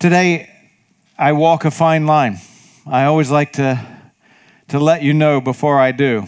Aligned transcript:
Today, 0.00 0.48
I 1.18 1.32
walk 1.32 1.66
a 1.66 1.70
fine 1.70 2.06
line. 2.06 2.38
I 2.86 3.04
always 3.04 3.30
like 3.30 3.52
to, 3.52 3.78
to 4.68 4.78
let 4.78 5.02
you 5.02 5.12
know 5.12 5.42
before 5.42 5.78
I 5.78 5.92
do. 5.92 6.24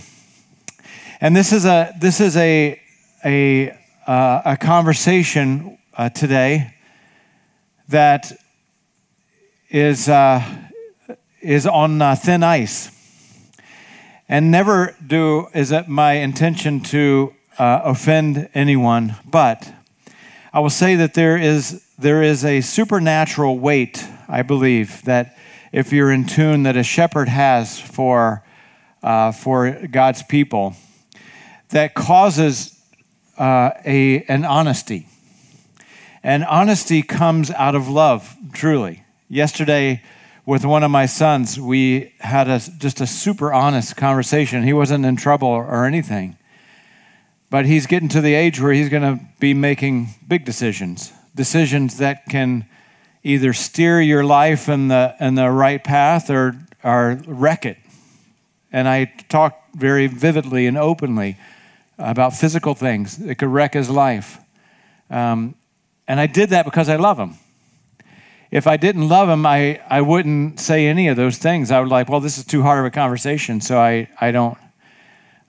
And 1.22 1.34
this 1.34 1.54
is 1.54 1.64
a, 1.64 1.90
this 1.98 2.20
is 2.20 2.36
a, 2.36 2.78
a, 3.24 3.70
uh, 4.06 4.42
a 4.44 4.56
conversation 4.58 5.78
uh, 5.96 6.10
today 6.10 6.74
that 7.88 8.30
is, 9.70 10.06
uh, 10.06 10.44
is 11.40 11.66
on 11.66 12.02
uh, 12.02 12.14
thin 12.14 12.42
ice. 12.42 12.90
And 14.28 14.50
never 14.50 14.94
do 15.06 15.46
is 15.54 15.72
it 15.72 15.88
my 15.88 16.12
intention 16.12 16.80
to 16.80 17.32
uh, 17.58 17.80
offend 17.84 18.50
anyone, 18.52 19.16
but 19.24 19.72
I 20.52 20.60
will 20.60 20.68
say 20.68 20.94
that 20.96 21.14
there 21.14 21.38
is 21.38 21.82
there 21.98 22.22
is 22.22 22.44
a 22.44 22.60
supernatural 22.62 23.58
weight, 23.58 24.04
I 24.28 24.42
believe, 24.42 25.02
that 25.02 25.36
if 25.72 25.92
you're 25.92 26.10
in 26.10 26.26
tune, 26.26 26.62
that 26.62 26.76
a 26.76 26.82
shepherd 26.82 27.28
has 27.28 27.78
for, 27.78 28.44
uh, 29.02 29.32
for 29.32 29.86
God's 29.88 30.22
people 30.22 30.74
that 31.68 31.94
causes 31.94 32.78
uh, 33.38 33.70
a, 33.84 34.22
an 34.24 34.44
honesty. 34.44 35.06
And 36.22 36.44
honesty 36.44 37.02
comes 37.02 37.50
out 37.50 37.74
of 37.74 37.88
love, 37.88 38.36
truly. 38.52 39.04
Yesterday, 39.28 40.02
with 40.46 40.64
one 40.64 40.82
of 40.82 40.90
my 40.90 41.06
sons, 41.06 41.58
we 41.58 42.14
had 42.20 42.48
a, 42.48 42.60
just 42.78 43.00
a 43.00 43.06
super 43.06 43.52
honest 43.52 43.96
conversation. 43.96 44.62
He 44.62 44.72
wasn't 44.72 45.04
in 45.04 45.16
trouble 45.16 45.48
or 45.48 45.84
anything. 45.84 46.36
But 47.50 47.66
he's 47.66 47.86
getting 47.86 48.08
to 48.10 48.20
the 48.20 48.34
age 48.34 48.60
where 48.60 48.72
he's 48.72 48.88
going 48.88 49.02
to 49.02 49.24
be 49.40 49.52
making 49.52 50.08
big 50.26 50.44
decisions 50.44 51.12
decisions 51.34 51.98
that 51.98 52.26
can 52.26 52.66
either 53.22 53.52
steer 53.52 54.00
your 54.00 54.24
life 54.24 54.68
in 54.68 54.88
the, 54.88 55.14
in 55.20 55.34
the 55.34 55.50
right 55.50 55.82
path 55.82 56.30
or, 56.30 56.56
or 56.82 57.20
wreck 57.26 57.64
it. 57.64 57.78
And 58.72 58.88
I 58.88 59.06
talk 59.28 59.58
very 59.74 60.06
vividly 60.06 60.66
and 60.66 60.76
openly 60.76 61.38
about 61.98 62.34
physical 62.34 62.74
things 62.74 63.18
that 63.18 63.36
could 63.36 63.48
wreck 63.48 63.74
his 63.74 63.88
life. 63.88 64.38
Um, 65.10 65.54
and 66.08 66.18
I 66.18 66.26
did 66.26 66.50
that 66.50 66.64
because 66.64 66.88
I 66.88 66.96
love 66.96 67.18
him. 67.18 67.34
If 68.50 68.66
I 68.66 68.76
didn't 68.76 69.08
love 69.08 69.28
him, 69.28 69.46
I, 69.46 69.80
I 69.88 70.00
wouldn't 70.00 70.60
say 70.60 70.86
any 70.86 71.08
of 71.08 71.16
those 71.16 71.38
things. 71.38 71.70
I 71.70 71.80
would 71.80 71.88
like, 71.88 72.08
well, 72.08 72.20
this 72.20 72.36
is 72.38 72.44
too 72.44 72.62
hard 72.62 72.80
of 72.80 72.84
a 72.84 72.90
conversation, 72.90 73.60
so 73.60 73.78
I, 73.78 74.08
I 74.20 74.30
don't 74.30 74.58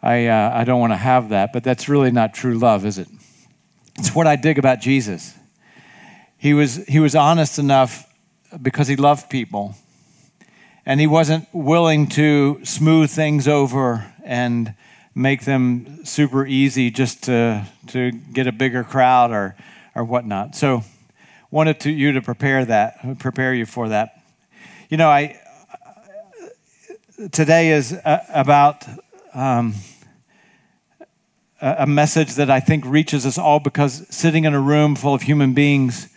I, 0.02 0.28
uh, 0.28 0.52
I 0.54 0.66
don't 0.66 0.82
want 0.82 0.92
to 0.92 0.98
have 0.98 1.30
that. 1.30 1.54
But 1.54 1.64
that's 1.64 1.88
really 1.88 2.12
not 2.12 2.34
true 2.34 2.58
love, 2.58 2.86
is 2.86 2.98
it? 2.98 3.08
It's 3.98 4.14
what 4.14 4.28
I 4.28 4.36
dig 4.36 4.60
about 4.60 4.82
Jesus 4.82 5.34
he 6.44 6.54
was, 6.54 6.86
he 6.88 7.00
was 7.00 7.16
honest 7.16 7.58
enough 7.58 8.06
because 8.62 8.90
he 8.90 8.98
loved 8.98 9.30
people. 9.30 9.76
And 10.86 11.00
he 11.00 11.08
wasn't 11.08 11.48
willing 11.54 12.08
to 12.08 12.60
smooth 12.66 13.10
things 13.10 13.48
over 13.48 14.14
and 14.26 14.76
make 15.16 15.46
them 15.46 16.04
super 16.04 16.46
easy 16.46 16.92
just 16.92 17.24
to, 17.24 17.66
to 17.88 18.12
get 18.12 18.46
a 18.46 18.52
bigger 18.52 18.84
crowd 18.84 19.32
or, 19.32 19.56
or 19.96 20.04
whatnot. 20.04 20.54
So, 20.58 20.84
wanted 21.50 21.80
to, 21.80 21.90
you 21.90 22.12
to 22.12 22.22
prepare 22.22 22.66
that, 22.66 23.20
prepare 23.20 23.54
you 23.54 23.66
for 23.66 23.88
that. 23.88 24.22
You 24.90 24.98
know, 24.98 25.08
I 25.08 25.40
today 27.32 27.72
is 27.72 27.98
about 28.04 28.84
um, 29.34 29.76
a 31.62 31.88
message 31.88 32.36
that 32.36 32.50
I 32.50 32.60
think 32.60 32.84
reaches 32.86 33.26
us 33.26 33.38
all 33.38 33.62
because 33.62 34.06
sitting 34.14 34.44
in 34.44 34.54
a 34.54 34.60
room 34.60 34.98
full 34.98 35.14
of 35.14 35.22
human 35.22 35.54
beings 35.54 36.10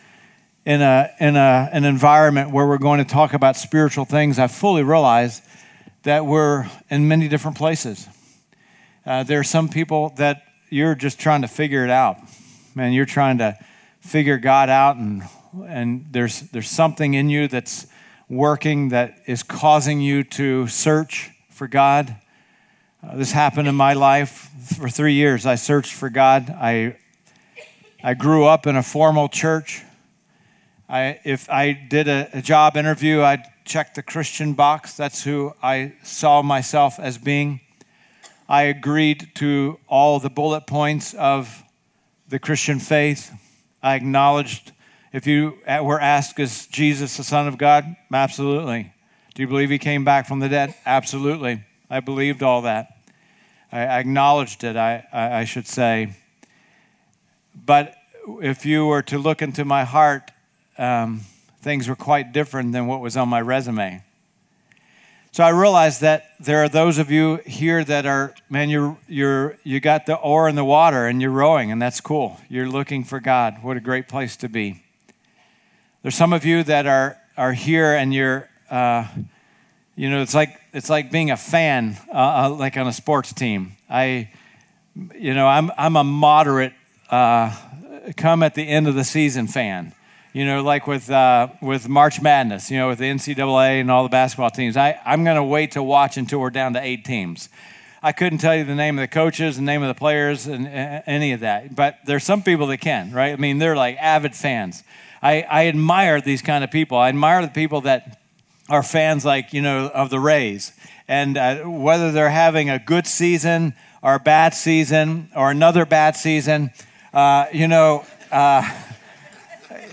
in, 0.67 0.83
a, 0.83 1.11
in 1.21 1.37
a, 1.37 1.71
an 1.73 1.85
environment 1.85 2.51
where 2.51 2.67
we're 2.67 2.77
going 2.77 2.99
to 2.99 3.05
talk 3.05 3.33
about 3.33 3.57
spiritual 3.57 4.05
things, 4.05 4.37
I 4.37 4.49
fully 4.49 4.83
realize 4.83 5.41
that 6.03 6.27
we're 6.27 6.69
in 6.91 7.07
many 7.07 7.29
different 7.29 7.57
places. 7.57 8.09
Uh, 9.07 9.23
there 9.23 9.39
are 9.39 9.45
some 9.45 9.69
people 9.69 10.13
that 10.17 10.43
you're 10.69 10.97
just 10.97 11.21
trying 11.21 11.43
to 11.43 11.49
figure 11.49 11.85
it 11.85 11.91
out. 11.91 12.19
Man, 12.75 12.93
you're 12.93 13.07
trying 13.07 13.39
to 13.39 13.57
figure 14.01 14.39
God 14.39 14.69
out, 14.69 14.97
and, 14.97 15.23
and 15.65 16.07
there's, 16.11 16.41
there's 16.51 16.69
something 16.69 17.15
in 17.15 17.31
you 17.31 17.47
that's 17.47 17.87
working 18.29 18.89
that 18.89 19.23
is 19.27 19.45
causing 19.45 20.01
you 20.01 20.25
to 20.25 20.67
search 20.67 21.31
for 21.49 21.69
God. 21.69 22.17
Uh, 23.07 23.17
this 23.17 23.31
happened 23.31 23.69
in 23.69 23.77
my 23.77 23.93
life 23.93 24.51
for 24.77 24.89
three 24.89 25.15
years. 25.15 25.47
I 25.47 25.55
searched 25.55 25.93
for 25.93 26.11
God. 26.11 26.51
I, 26.51 26.97
I 28.03 28.15
grew 28.15 28.47
up 28.47 28.67
in 28.67 28.75
a 28.75 28.83
formal 28.83 29.29
church. 29.29 29.85
I, 30.89 31.19
if 31.25 31.51
I 31.51 31.73
did 31.73 32.07
a, 32.07 32.29
a 32.33 32.43
job 32.43 32.77
interview, 32.77 33.23
I'd 33.23 33.45
check 33.65 33.95
the 33.95 34.03
Christian 34.03 34.55
box. 34.55 34.97
That's 34.97 35.25
who 35.25 35.55
I 35.63 35.95
saw 36.03 36.43
myself 36.43 37.01
as 37.01 37.19
being. 37.19 37.61
I 38.49 38.63
agreed 38.63 39.33
to 39.37 39.81
all 39.89 40.21
the 40.21 40.31
bullet 40.31 40.67
points 40.67 41.13
of 41.15 41.65
the 42.29 42.39
Christian 42.39 42.79
faith. 42.79 43.33
I 43.83 43.97
acknowledged 43.97 44.73
if 45.13 45.27
you 45.27 45.59
were 45.67 46.01
asked, 46.01 46.39
is 46.39 46.67
Jesus 46.67 47.17
the 47.17 47.25
Son 47.25 47.49
of 47.49 47.59
God? 47.59 47.97
Absolutely. 48.13 48.93
Do 49.35 49.43
you 49.43 49.49
believe 49.49 49.71
he 49.71 49.79
came 49.79 50.05
back 50.05 50.29
from 50.29 50.41
the 50.41 50.49
dead? 50.49 50.75
Absolutely. 50.85 51.65
I 51.91 52.01
believed 52.01 52.43
all 52.43 52.63
that. 52.63 52.99
I 53.73 53.81
acknowledged 53.83 54.63
it, 54.63 54.77
I, 54.77 55.07
I, 55.13 55.39
I 55.39 55.45
should 55.45 55.67
say. 55.67 56.15
But 57.55 57.97
if 58.43 58.65
you 58.65 58.87
were 58.87 59.03
to 59.03 59.19
look 59.19 59.43
into 59.43 59.65
my 59.65 59.85
heart, 59.85 60.31
um, 60.79 61.23
things 61.61 61.89
were 61.89 61.97
quite 61.97 62.33
different 62.33 62.73
than 62.73 62.87
what 62.87 63.01
was 63.01 63.17
on 63.17 63.29
my 63.29 63.41
resume. 63.41 64.03
So 65.33 65.45
I 65.45 65.51
realized 65.51 66.01
that 66.01 66.31
there 66.41 66.65
are 66.65 66.69
those 66.69 66.97
of 66.97 67.11
you 67.11 67.41
here 67.45 67.85
that 67.85 68.07
are, 68.07 68.35
man, 68.49 68.71
you're, 68.71 68.97
you're, 69.07 69.59
you 69.65 69.81
got 69.81 70.07
the 70.07 70.17
oar 70.17 70.49
in 70.49 70.55
the 70.55 70.65
water 70.65 71.07
and 71.07 71.21
you're 71.21 71.31
rowing, 71.31 71.71
and 71.71 71.83
that's 71.83 72.01
cool. 72.01 72.41
You're 72.49 72.69
looking 72.69 73.05
for 73.05 73.21
God. 73.21 73.63
What 73.63 73.77
a 73.77 73.81
great 73.81 74.09
place 74.09 74.37
to 74.39 74.49
be. 74.49 74.83
There's 76.03 76.15
some 76.15 76.33
of 76.33 76.47
you 76.47 76.63
that 76.63 76.87
are, 76.87 77.19
are 77.37 77.53
here 77.53 77.95
and 77.95 78.15
you're, 78.15 78.49
uh, 78.71 79.09
you 79.95 80.09
know, 80.09 80.23
it's 80.23 80.35
like, 80.35 80.59
it's 80.73 80.89
like 80.89 81.11
being 81.11 81.31
a 81.31 81.37
fan, 81.37 81.99
uh, 82.09 82.45
uh 82.45 82.51
like 82.51 82.79
on 82.79 82.87
a 82.87 82.93
sports 82.93 83.35
team. 83.35 83.77
I, 83.91 84.31
you 85.15 85.35
know, 85.35 85.47
I'm, 85.47 85.71
I'm 85.77 85.97
a 85.97 86.05
moderate, 86.05 86.73
uh, 87.11 87.55
come 88.17 88.43
at 88.43 88.55
the 88.55 88.67
end 88.67 88.89
of 88.89 88.95
the 88.95 89.05
season 89.05 89.49
fan 89.49 89.93
you 90.37 90.45
know, 90.45 90.63
like 90.63 90.87
with, 90.87 91.11
uh, 91.11 91.49
with 91.63 91.89
March 91.89 92.21
Madness, 92.21 92.71
you 92.71 92.77
know, 92.77 92.89
with 92.89 92.99
the 92.99 93.07
NCAA 93.07 93.81
and 93.81 93.91
all 93.91 94.03
the 94.03 94.11
basketball 94.11 94.51
teams. 94.51 94.77
I, 94.77 95.01
I'm 95.03 95.25
going 95.25 95.37
to 95.37 95.43
wait 95.43 95.71
to 95.71 95.83
watch 95.83 96.19
until 96.19 96.41
we're 96.41 96.51
down 96.51 96.75
to 96.75 96.83
eight 96.83 97.07
teams. 97.07 97.49
I 98.03 98.13
couldn't 98.13 98.41
tell 98.41 98.55
you 98.55 98.63
the 98.63 98.75
name 98.75 98.99
of 98.99 99.03
the 99.03 99.09
coaches, 99.09 99.57
the 99.57 99.63
name 99.63 99.83
of 99.83 99.89
the 99.89 99.99
players, 99.99 100.47
and 100.47 100.69
any 100.69 101.33
of 101.33 101.41
that. 101.41 101.75
But 101.75 102.01
there's 102.05 102.23
some 102.23 102.43
people 102.43 102.67
that 102.67 102.83
can, 102.83 103.13
right? 103.13 103.33
I 103.33 103.37
mean, 103.37 103.57
they're 103.57 103.77
like 103.77 103.97
avid 103.97 104.37
fans. 104.37 104.85
I, 105.23 105.41
I 105.49 105.69
admire 105.69 106.21
these 106.21 106.43
kind 106.43 106.63
of 106.63 106.71
people. 106.71 106.99
I 106.99 107.09
admire 107.09 107.41
the 107.41 107.49
people 107.49 107.81
that 107.81 108.21
are 108.69 108.83
fans, 108.83 109.25
like, 109.25 109.55
you 109.55 109.63
know, 109.63 109.89
of 109.89 110.11
the 110.11 110.21
Rays. 110.21 110.73
And 111.09 111.39
uh, 111.39 111.61
whether 111.61 112.13
they're 112.13 112.29
having 112.29 112.69
a 112.69 112.79
good 112.79 113.07
season 113.07 113.73
or 114.03 114.17
a 114.17 114.21
bad 114.21 114.53
season 114.53 115.31
or 115.35 115.51
another 115.51 115.87
bad 115.87 116.15
season, 116.15 116.73
uh, 117.15 117.47
you 117.55 117.69
know, 117.69 118.05
uh, 118.31 118.71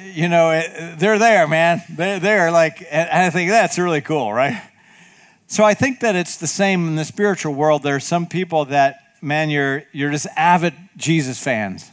you 0.03 0.28
know, 0.28 0.52
it, 0.52 1.00
they're 1.00 1.19
there, 1.19 1.47
man. 1.47 1.81
They're 1.90 2.19
there. 2.19 2.52
Like, 2.52 2.86
and 2.91 3.09
I 3.09 3.30
think 3.30 3.50
that's 3.50 3.78
really 3.80 4.02
cool, 4.02 4.34
right? 4.34 4.62
So 5.47 5.64
I 5.64 5.74
think 5.74 6.00
that 6.02 6.16
it's 6.16 6.38
the 6.38 6.47
same 6.47 6.88
in 6.88 6.96
the 6.96 7.06
spiritual 7.06 7.53
world. 7.53 7.84
There 7.84 7.96
are 7.96 8.00
some 8.00 8.25
people 8.25 8.66
that, 8.66 8.97
man, 9.22 9.50
you're 9.50 9.84
you're 9.92 10.12
just 10.12 10.28
avid 10.36 10.74
Jesus 10.97 11.42
fans, 11.42 11.90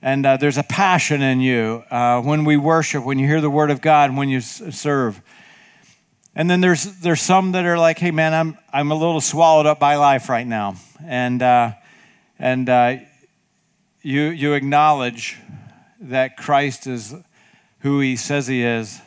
and 0.00 0.24
uh, 0.24 0.36
there's 0.36 0.56
a 0.56 0.62
passion 0.62 1.20
in 1.20 1.40
you 1.40 1.84
uh, 1.90 2.22
when 2.22 2.44
we 2.44 2.56
worship, 2.56 3.04
when 3.04 3.18
you 3.18 3.26
hear 3.26 3.40
the 3.40 3.50
Word 3.50 3.70
of 3.70 3.80
God, 3.80 4.16
when 4.16 4.28
you 4.28 4.38
s- 4.38 4.62
serve. 4.70 5.20
And 6.34 6.48
then 6.48 6.60
there's 6.60 6.84
there's 7.00 7.20
some 7.20 7.52
that 7.52 7.66
are 7.66 7.78
like, 7.78 7.98
hey, 7.98 8.12
man, 8.12 8.32
I'm 8.32 8.58
I'm 8.72 8.90
a 8.90 8.94
little 8.94 9.20
swallowed 9.20 9.66
up 9.66 9.78
by 9.78 9.96
life 9.96 10.28
right 10.28 10.46
now, 10.46 10.76
and 11.04 11.42
uh, 11.42 11.72
and 12.38 12.68
uh, 12.68 12.96
you 14.02 14.22
you 14.22 14.54
acknowledge 14.54 15.36
that 16.00 16.36
Christ 16.36 16.86
is 16.86 17.14
who 17.80 18.00
he 18.00 18.16
says 18.16 18.46
he 18.46 18.62
is. 18.62 19.00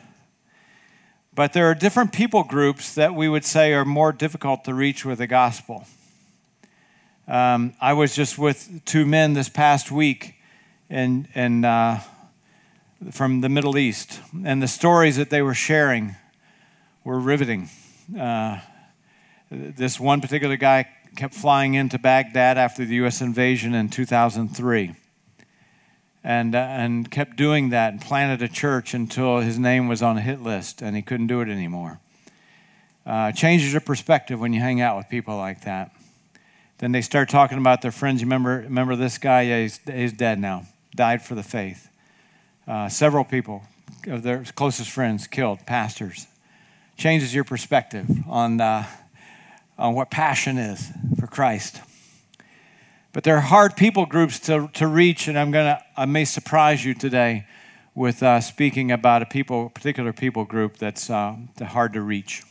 But 1.34 1.52
there 1.52 1.66
are 1.70 1.74
different 1.74 2.12
people 2.12 2.42
groups 2.42 2.94
that 2.94 3.14
we 3.14 3.28
would 3.28 3.44
say 3.44 3.72
are 3.72 3.84
more 3.84 4.12
difficult 4.12 4.64
to 4.64 4.74
reach 4.74 5.04
with 5.04 5.18
the 5.18 5.26
gospel. 5.26 5.86
Um, 7.26 7.74
I 7.80 7.94
was 7.94 8.14
just 8.14 8.38
with 8.38 8.82
two 8.84 9.06
men 9.06 9.32
this 9.32 9.48
past 9.48 9.90
week 9.90 10.34
and, 10.90 11.28
in, 11.34 11.64
uh, 11.64 12.00
from 13.12 13.40
the 13.40 13.48
Middle 13.48 13.78
East, 13.78 14.20
and 14.44 14.62
the 14.62 14.68
stories 14.68 15.16
that 15.16 15.30
they 15.30 15.40
were 15.40 15.54
sharing 15.54 16.16
were 17.04 17.18
riveting. 17.18 17.70
Uh, 18.18 18.58
this 19.50 19.98
one 19.98 20.20
particular 20.20 20.56
guy 20.56 20.86
kept 21.16 21.34
flying 21.34 21.74
into 21.74 21.98
Baghdad 21.98 22.58
after 22.58 22.84
the 22.84 22.96
U.S. 22.96 23.22
invasion 23.22 23.74
in 23.74 23.88
2003 23.88 24.94
and, 26.24 26.54
uh, 26.54 26.58
and 26.58 27.10
kept 27.10 27.36
doing 27.36 27.70
that 27.70 27.92
and 27.92 28.00
planted 28.00 28.42
a 28.42 28.48
church 28.48 28.94
until 28.94 29.40
his 29.40 29.58
name 29.58 29.88
was 29.88 30.02
on 30.02 30.16
a 30.16 30.20
hit 30.20 30.42
list 30.42 30.82
and 30.82 30.94
he 30.94 31.02
couldn't 31.02 31.26
do 31.26 31.40
it 31.40 31.48
anymore. 31.48 32.00
Uh, 33.04 33.32
changes 33.32 33.72
your 33.72 33.80
perspective 33.80 34.38
when 34.38 34.52
you 34.52 34.60
hang 34.60 34.80
out 34.80 34.96
with 34.96 35.08
people 35.08 35.36
like 35.36 35.62
that. 35.62 35.90
Then 36.78 36.92
they 36.92 37.02
start 37.02 37.28
talking 37.28 37.58
about 37.58 37.82
their 37.82 37.90
friends. 37.90 38.20
You 38.20 38.26
remember, 38.26 38.58
remember 38.58 38.96
this 38.96 39.18
guy? 39.18 39.42
Yeah, 39.42 39.62
he's, 39.62 39.80
he's 39.86 40.12
dead 40.12 40.38
now, 40.38 40.66
died 40.94 41.22
for 41.22 41.34
the 41.34 41.42
faith. 41.42 41.88
Uh, 42.66 42.88
several 42.88 43.24
people 43.24 43.62
of 44.06 44.22
their 44.22 44.44
closest 44.54 44.90
friends 44.90 45.26
killed, 45.26 45.66
pastors. 45.66 46.26
Changes 46.96 47.34
your 47.34 47.44
perspective 47.44 48.08
on, 48.28 48.60
uh, 48.60 48.86
on 49.78 49.94
what 49.94 50.10
passion 50.10 50.58
is 50.58 50.90
for 51.18 51.26
Christ. 51.26 51.80
But 53.12 53.24
there 53.24 53.36
are 53.36 53.42
hard 53.42 53.76
people 53.76 54.06
groups 54.06 54.38
to, 54.40 54.70
to 54.72 54.86
reach, 54.86 55.28
and 55.28 55.38
I'm 55.38 55.50
gonna 55.50 55.84
I 55.98 56.06
may 56.06 56.24
surprise 56.24 56.82
you 56.82 56.94
today 56.94 57.46
with 57.94 58.22
uh, 58.22 58.40
speaking 58.40 58.90
about 58.90 59.20
a 59.20 59.26
people 59.26 59.68
particular 59.68 60.14
people 60.14 60.46
group 60.46 60.78
that's 60.78 61.10
uh, 61.10 61.36
hard 61.60 61.92
to 61.92 62.00
reach. 62.00 62.42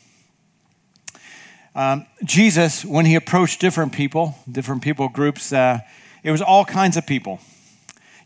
Um, 1.73 2.05
Jesus, 2.23 2.85
when 2.85 3.07
he 3.07 3.15
approached 3.15 3.59
different 3.59 3.91
people, 3.91 4.35
different 4.51 4.83
people 4.83 5.09
groups, 5.09 5.51
uh, 5.51 5.79
it 6.21 6.29
was 6.29 6.43
all 6.43 6.63
kinds 6.63 6.95
of 6.95 7.07
people. 7.07 7.39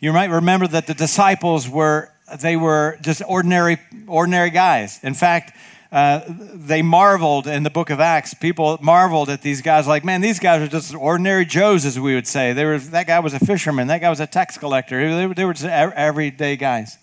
You 0.02 0.12
might 0.12 0.30
remember 0.30 0.68
that 0.68 0.88
the 0.88 0.94
disciples 0.94 1.70
were 1.70 2.12
they 2.42 2.58
were 2.58 2.98
just 3.02 3.22
ordinary 3.26 3.78
ordinary 4.08 4.50
guys. 4.50 5.00
In 5.04 5.14
fact, 5.14 5.56
uh, 5.96 6.20
they 6.28 6.82
marveled 6.82 7.48
in 7.48 7.64
the 7.64 7.70
book 7.70 7.90
of 7.90 8.02
Acts. 8.02 8.34
People 8.34 8.78
marveled 8.82 9.30
at 9.30 9.42
these 9.42 9.62
guys, 9.62 9.88
like, 9.88 10.04
man, 10.04 10.20
these 10.20 10.40
guys 10.40 10.62
are 10.62 10.68
just 10.68 10.94
ordinary 10.94 11.46
Joes, 11.46 11.86
as 11.86 11.98
we 11.98 12.14
would 12.14 12.28
say. 12.28 12.52
They 12.52 12.66
were, 12.66 12.78
that 12.80 13.08
guy 13.08 13.20
was 13.22 13.34
a 13.34 13.40
fisherman, 13.40 13.88
that 13.88 14.02
guy 14.02 14.10
was 14.10 14.20
a 14.20 14.28
tax 14.28 14.58
collector. 14.58 15.00
They, 15.16 15.34
they 15.34 15.46
were 15.46 15.54
just 15.54 15.64
everyday 15.64 16.58
guys. 16.58 16.98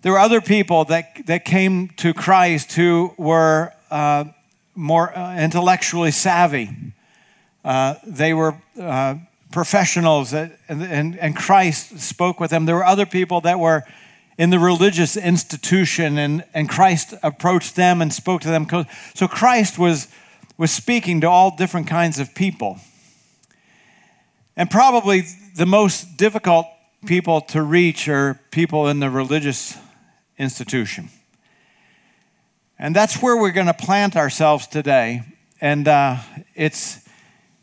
There 0.00 0.10
were 0.10 0.18
other 0.18 0.40
people 0.40 0.84
that, 0.86 1.26
that 1.26 1.44
came 1.44 1.90
to 1.98 2.12
Christ 2.12 2.72
who 2.72 3.14
were 3.18 3.72
uh, 3.88 4.24
more 4.74 5.16
uh, 5.16 5.36
intellectually 5.36 6.10
savvy. 6.10 6.70
Uh, 7.64 7.94
they 8.04 8.34
were 8.34 8.56
uh, 8.80 9.14
professionals, 9.52 10.32
that, 10.32 10.58
and, 10.68 10.82
and, 10.82 11.16
and 11.20 11.36
Christ 11.36 12.00
spoke 12.00 12.40
with 12.40 12.50
them. 12.50 12.66
There 12.66 12.74
were 12.74 12.84
other 12.84 13.06
people 13.06 13.42
that 13.42 13.60
were 13.60 13.84
in 14.38 14.50
the 14.50 14.58
religious 14.58 15.16
institution, 15.16 16.18
and, 16.18 16.44
and 16.54 16.68
Christ 16.68 17.14
approached 17.22 17.76
them 17.76 18.00
and 18.00 18.12
spoke 18.12 18.40
to 18.42 18.48
them. 18.48 18.66
So 19.14 19.28
Christ 19.28 19.78
was, 19.78 20.08
was 20.56 20.70
speaking 20.70 21.20
to 21.20 21.28
all 21.28 21.54
different 21.56 21.86
kinds 21.86 22.18
of 22.18 22.34
people. 22.34 22.78
And 24.56 24.70
probably 24.70 25.24
the 25.56 25.66
most 25.66 26.16
difficult 26.16 26.66
people 27.06 27.40
to 27.40 27.62
reach 27.62 28.08
are 28.08 28.40
people 28.50 28.88
in 28.88 29.00
the 29.00 29.10
religious 29.10 29.76
institution. 30.38 31.10
And 32.78 32.96
that's 32.96 33.22
where 33.22 33.36
we're 33.36 33.52
going 33.52 33.66
to 33.66 33.74
plant 33.74 34.16
ourselves 34.16 34.66
today. 34.66 35.22
And 35.60 35.86
uh, 35.86 36.16
it's 36.54 37.01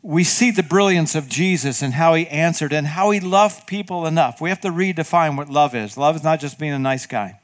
we 0.02 0.24
see 0.24 0.50
the 0.50 0.64
brilliance 0.64 1.14
of 1.14 1.28
Jesus 1.28 1.82
and 1.82 1.94
how 1.94 2.14
he 2.14 2.28
answered 2.28 2.72
and 2.72 2.88
how 2.88 3.12
he 3.12 3.20
loved 3.20 3.68
people 3.68 4.06
enough. 4.06 4.40
We 4.40 4.50
have 4.50 4.62
to 4.62 4.70
redefine 4.70 5.36
what 5.36 5.50
love 5.50 5.76
is. 5.76 5.98
Love 5.98 6.16
is 6.16 6.24
not 6.24 6.40
just 6.40 6.58
being 6.58 6.72
a 6.72 6.80
nice 6.80 7.06
guy. 7.06 7.40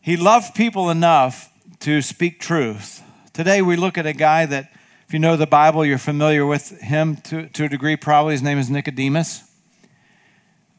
He 0.00 0.16
loved 0.16 0.54
people 0.54 0.90
enough 0.90 1.52
to 1.80 2.00
speak 2.00 2.40
truth. 2.40 3.02
Today 3.32 3.62
we 3.62 3.76
look 3.76 3.98
at 3.98 4.06
a 4.06 4.12
guy 4.12 4.46
that, 4.46 4.72
if 5.06 5.12
you 5.12 5.18
know 5.18 5.36
the 5.36 5.46
Bible, 5.46 5.84
you're 5.84 5.98
familiar 5.98 6.46
with 6.46 6.80
him 6.80 7.16
to, 7.16 7.48
to 7.50 7.64
a 7.64 7.68
degree, 7.68 7.96
probably. 7.96 8.32
His 8.32 8.42
name 8.42 8.58
is 8.58 8.70
Nicodemus. 8.70 9.44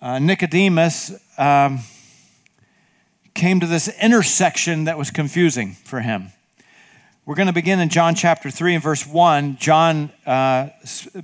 Uh, 0.02 0.20
Nicodemus 0.20 1.14
um, 1.38 1.80
came 3.34 3.60
to 3.60 3.66
this 3.66 3.88
intersection 4.02 4.84
that 4.84 4.98
was 4.98 5.12
confusing 5.12 5.74
for 5.86 6.02
him. 6.02 6.33
We're 7.26 7.36
going 7.36 7.48
to 7.48 7.54
begin 7.54 7.80
in 7.80 7.88
John 7.88 8.16
chapter 8.16 8.52
3 8.52 8.74
and 8.76 8.84
verse 8.84 9.08
1. 9.08 9.56
John 9.56 10.12
uh, 10.26 10.68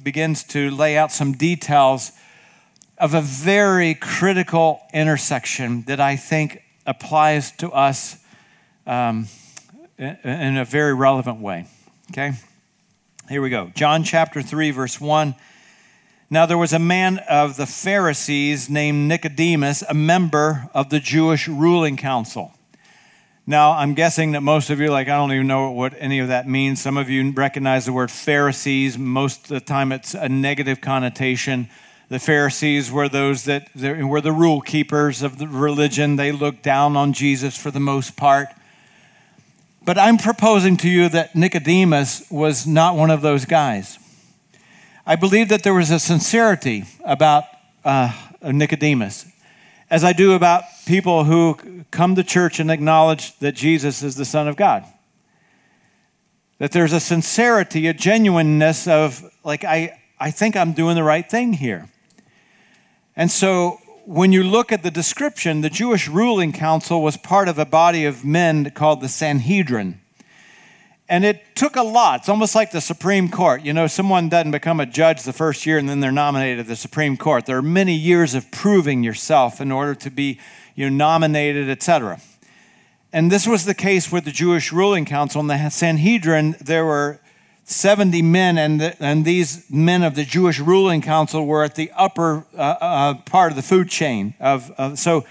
begins 0.02 0.46
to 0.46 0.72
lay 0.72 0.98
out 0.98 1.12
some 1.12 1.34
details 1.34 2.14
of 2.98 3.14
a 3.14 3.20
very 3.20 3.96
critical 3.96 4.80
intersection 4.94 5.82
that 5.88 6.00
I 6.00 6.16
think 6.16 6.64
applies 6.86 7.52
to 7.58 7.70
us 7.72 8.16
um, 8.88 9.28
in 9.98 10.56
a 10.56 10.64
very 10.64 10.94
relevant 10.94 11.42
way. 11.42 11.66
Okay? 12.12 12.32
Here 13.28 13.42
we 13.42 13.50
go. 13.50 13.70
John 13.76 14.06
chapter 14.06 14.42
3, 14.42 14.72
verse 14.72 15.02
1. 15.02 15.36
Now 16.30 16.46
there 16.46 16.58
was 16.58 16.72
a 16.72 16.80
man 16.80 17.18
of 17.30 17.58
the 17.58 17.66
Pharisees 17.66 18.70
named 18.70 19.10
Nicodemus, 19.10 19.82
a 19.82 19.94
member 19.94 20.70
of 20.74 20.92
the 20.92 21.02
Jewish 21.02 21.50
ruling 21.50 21.98
council. 21.98 22.54
Now, 23.50 23.72
I'm 23.72 23.96
guessing 23.96 24.34
that 24.34 24.42
most 24.42 24.70
of 24.70 24.80
you, 24.80 24.92
like, 24.92 25.08
I 25.08 25.18
don't 25.18 25.32
even 25.32 25.48
know 25.48 25.72
what 25.72 25.96
any 25.98 26.20
of 26.20 26.28
that 26.28 26.48
means. 26.48 26.80
Some 26.80 26.98
of 26.98 27.10
you 27.10 27.32
recognize 27.32 27.88
the 27.88 27.92
word 27.92 28.12
Pharisees. 28.12 28.96
Most 28.96 29.46
of 29.46 29.48
the 29.48 29.60
time, 29.60 29.92
it's 29.92 30.14
a 30.14 30.30
negative 30.30 30.82
connotation. 30.82 31.68
The 32.10 32.20
Pharisees 32.20 32.92
were 32.92 33.10
those 33.10 33.46
that 33.46 33.70
were 33.76 34.22
the 34.22 34.32
rule 34.32 34.62
keepers 34.62 35.24
of 35.24 35.40
the 35.40 35.48
religion. 35.48 36.16
They 36.16 36.32
looked 36.32 36.62
down 36.62 36.96
on 36.96 37.12
Jesus 37.12 37.58
for 37.58 37.72
the 37.72 37.80
most 37.80 38.16
part. 38.16 38.50
But 39.84 39.98
I'm 39.98 40.20
proposing 40.20 40.78
to 40.78 40.88
you 40.88 41.10
that 41.10 41.36
Nicodemus 41.36 42.30
was 42.30 42.68
not 42.68 42.96
one 42.96 43.10
of 43.10 43.22
those 43.22 43.46
guys. 43.46 43.98
I 45.08 45.16
believe 45.16 45.50
that 45.50 45.64
there 45.64 45.74
was 45.74 45.90
a 45.90 45.98
sincerity 45.98 46.84
about 47.04 47.46
uh, 47.84 48.14
Nicodemus 48.44 49.26
as 49.90 50.04
I 50.04 50.14
do 50.14 50.34
about 50.34 50.64
people 50.86 51.24
who 51.24 51.58
come 51.92 52.16
to 52.16 52.24
church 52.24 52.60
and 52.60 52.70
acknowledge 52.70 53.38
that 53.40 53.54
Jesus 53.54 54.04
is 54.04 54.16
the 54.16 54.26
Son 54.26 54.48
of 54.48 54.56
God. 54.56 54.86
That 56.60 56.72
there's 56.72 56.94
a 56.94 57.00
sincerity, 57.00 57.88
a 57.88 57.94
genuineness 57.94 58.88
of, 58.88 59.24
like, 59.44 59.64
I, 59.64 60.00
I 60.20 60.32
think 60.32 60.56
I'm 60.56 60.74
doing 60.74 60.96
the 60.96 61.04
right 61.04 61.30
thing 61.30 61.54
here. 61.54 61.90
And 63.16 63.32
so 63.32 63.80
when 64.06 64.32
you 64.32 64.44
look 64.44 64.72
at 64.72 64.84
the 64.84 64.92
description, 64.92 65.62
the 65.62 65.70
Jewish 65.70 66.08
ruling 66.08 66.52
council 66.52 67.02
was 67.02 67.18
part 67.18 67.48
of 67.48 67.58
a 67.58 67.66
body 67.66 68.06
of 68.06 68.26
men 68.26 68.72
called 68.72 69.02
the 69.02 69.10
Sanhedrin. 69.10 70.02
And 71.10 71.26
it 71.26 71.56
took 71.56 71.76
a 71.76 71.82
lot. 71.82 72.20
It's 72.20 72.30
almost 72.30 72.54
like 72.54 72.70
the 72.70 72.82
Supreme 72.82 73.30
Court. 73.30 73.64
You 73.64 73.74
know, 73.74 73.88
someone 73.88 74.30
doesn't 74.30 74.52
become 74.52 74.80
a 74.80 74.86
judge 74.86 75.24
the 75.24 75.34
first 75.34 75.66
year 75.66 75.80
and 75.80 75.90
then 75.90 76.02
they're 76.02 76.12
nominated 76.12 76.66
to 76.66 76.70
the 76.70 76.76
Supreme 76.76 77.18
Court. 77.18 77.48
There 77.48 77.58
are 77.58 77.64
many 77.64 77.96
years 77.96 78.36
of 78.36 78.52
proving 78.52 79.04
yourself 79.04 79.60
in 79.60 79.72
order 79.72 79.96
to 79.96 80.12
be 80.12 80.40
you 80.76 80.88
know, 80.88 80.96
nominated, 80.96 81.68
etc. 81.68 82.22
And 83.12 83.32
this 83.32 83.48
was 83.48 83.66
the 83.66 83.74
case 83.74 84.12
with 84.12 84.26
the 84.26 84.32
Jewish 84.32 84.72
ruling 84.72 85.04
council. 85.06 85.42
In 85.42 85.48
the 85.48 85.70
Sanhedrin, 85.70 86.56
there 86.62 86.86
were 86.86 87.20
70 87.64 88.22
men, 88.22 88.60
and, 88.60 88.80
the, 88.80 89.04
and 89.04 89.26
these 89.26 89.70
men 89.70 90.04
of 90.04 90.14
the 90.14 90.26
Jewish 90.26 90.60
ruling 90.60 91.02
council 91.02 91.46
were 91.46 91.64
at 91.64 91.74
the 91.74 91.92
upper 91.96 92.46
uh, 92.56 92.62
uh, 92.62 93.14
part 93.26 93.52
of 93.52 93.56
the 93.56 93.64
food 93.64 93.90
chain. 93.90 94.36
Of, 94.40 94.72
of, 94.78 95.00
so, 95.00 95.26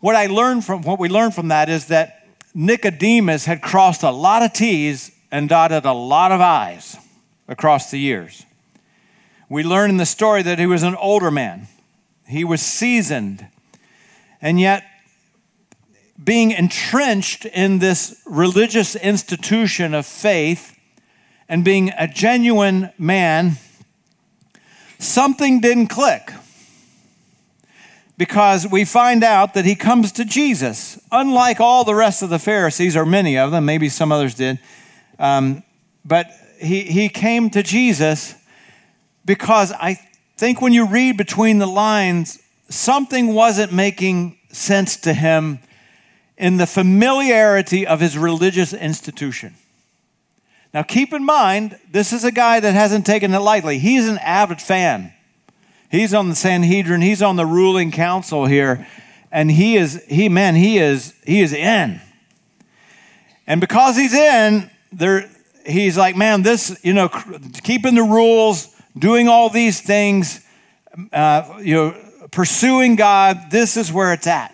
what 0.00 0.16
I 0.16 0.26
learned 0.26 0.64
from 0.64 0.82
what 0.82 0.98
we 0.98 1.08
learned 1.08 1.34
from 1.34 1.48
that 1.48 1.68
is 1.68 1.86
that 1.86 2.23
Nicodemus 2.54 3.46
had 3.46 3.60
crossed 3.60 4.04
a 4.04 4.10
lot 4.10 4.42
of 4.42 4.52
T's 4.52 5.10
and 5.30 5.48
dotted 5.48 5.84
a 5.84 5.92
lot 5.92 6.30
of 6.30 6.40
I's 6.40 6.96
across 7.48 7.90
the 7.90 7.98
years. 7.98 8.46
We 9.48 9.64
learn 9.64 9.90
in 9.90 9.96
the 9.96 10.06
story 10.06 10.42
that 10.42 10.58
he 10.58 10.66
was 10.66 10.82
an 10.84 10.94
older 10.94 11.30
man, 11.30 11.66
he 12.26 12.44
was 12.44 12.62
seasoned, 12.62 13.46
and 14.40 14.60
yet 14.60 14.84
being 16.22 16.52
entrenched 16.52 17.44
in 17.44 17.80
this 17.80 18.22
religious 18.24 18.94
institution 18.96 19.92
of 19.92 20.06
faith 20.06 20.78
and 21.48 21.64
being 21.64 21.90
a 21.98 22.06
genuine 22.06 22.90
man, 22.96 23.56
something 24.98 25.60
didn't 25.60 25.88
click 25.88 26.32
because 28.16 28.66
we 28.66 28.84
find 28.84 29.24
out 29.24 29.54
that 29.54 29.64
he 29.64 29.74
comes 29.74 30.12
to 30.12 30.24
Jesus. 30.24 31.00
Unlike 31.10 31.60
all 31.60 31.84
the 31.84 31.94
rest 31.94 32.22
of 32.22 32.30
the 32.30 32.38
Pharisees, 32.38 32.96
or 32.96 33.04
many 33.04 33.36
of 33.36 33.50
them, 33.50 33.64
maybe 33.64 33.88
some 33.88 34.12
others 34.12 34.34
did, 34.34 34.58
um, 35.18 35.62
but 36.04 36.30
he, 36.58 36.82
he 36.82 37.08
came 37.08 37.50
to 37.50 37.62
Jesus 37.62 38.34
because 39.24 39.72
I 39.72 39.98
think 40.36 40.60
when 40.60 40.72
you 40.72 40.86
read 40.86 41.16
between 41.16 41.58
the 41.58 41.66
lines, 41.66 42.38
something 42.68 43.34
wasn't 43.34 43.72
making 43.72 44.38
sense 44.50 44.96
to 44.98 45.14
him 45.14 45.60
in 46.36 46.56
the 46.56 46.66
familiarity 46.66 47.86
of 47.86 48.00
his 48.00 48.18
religious 48.18 48.72
institution. 48.72 49.54
Now, 50.72 50.82
keep 50.82 51.12
in 51.12 51.24
mind, 51.24 51.78
this 51.90 52.12
is 52.12 52.24
a 52.24 52.32
guy 52.32 52.58
that 52.58 52.74
hasn't 52.74 53.06
taken 53.06 53.32
it 53.32 53.38
lightly. 53.38 53.78
He's 53.78 54.08
an 54.08 54.18
avid 54.18 54.60
fan. 54.60 55.13
He's 55.94 56.12
on 56.12 56.28
the 56.28 56.34
Sanhedrin, 56.34 57.02
he's 57.02 57.22
on 57.22 57.36
the 57.36 57.46
ruling 57.46 57.92
council 57.92 58.46
here, 58.46 58.84
and 59.30 59.48
he 59.48 59.76
is, 59.76 60.04
he, 60.08 60.28
man, 60.28 60.56
he 60.56 60.78
is, 60.78 61.14
he 61.24 61.40
is 61.40 61.52
in. 61.52 62.00
And 63.46 63.60
because 63.60 63.96
he's 63.96 64.12
in, 64.12 64.68
there, 64.90 65.30
he's 65.64 65.96
like, 65.96 66.16
man, 66.16 66.42
this, 66.42 66.80
you 66.82 66.94
know, 66.94 67.08
keeping 67.62 67.94
the 67.94 68.02
rules, 68.02 68.74
doing 68.98 69.28
all 69.28 69.50
these 69.50 69.80
things, 69.80 70.44
uh, 71.12 71.60
you 71.62 71.76
know, 71.76 71.96
pursuing 72.32 72.96
God, 72.96 73.52
this 73.52 73.76
is 73.76 73.92
where 73.92 74.12
it's 74.12 74.26
at. 74.26 74.52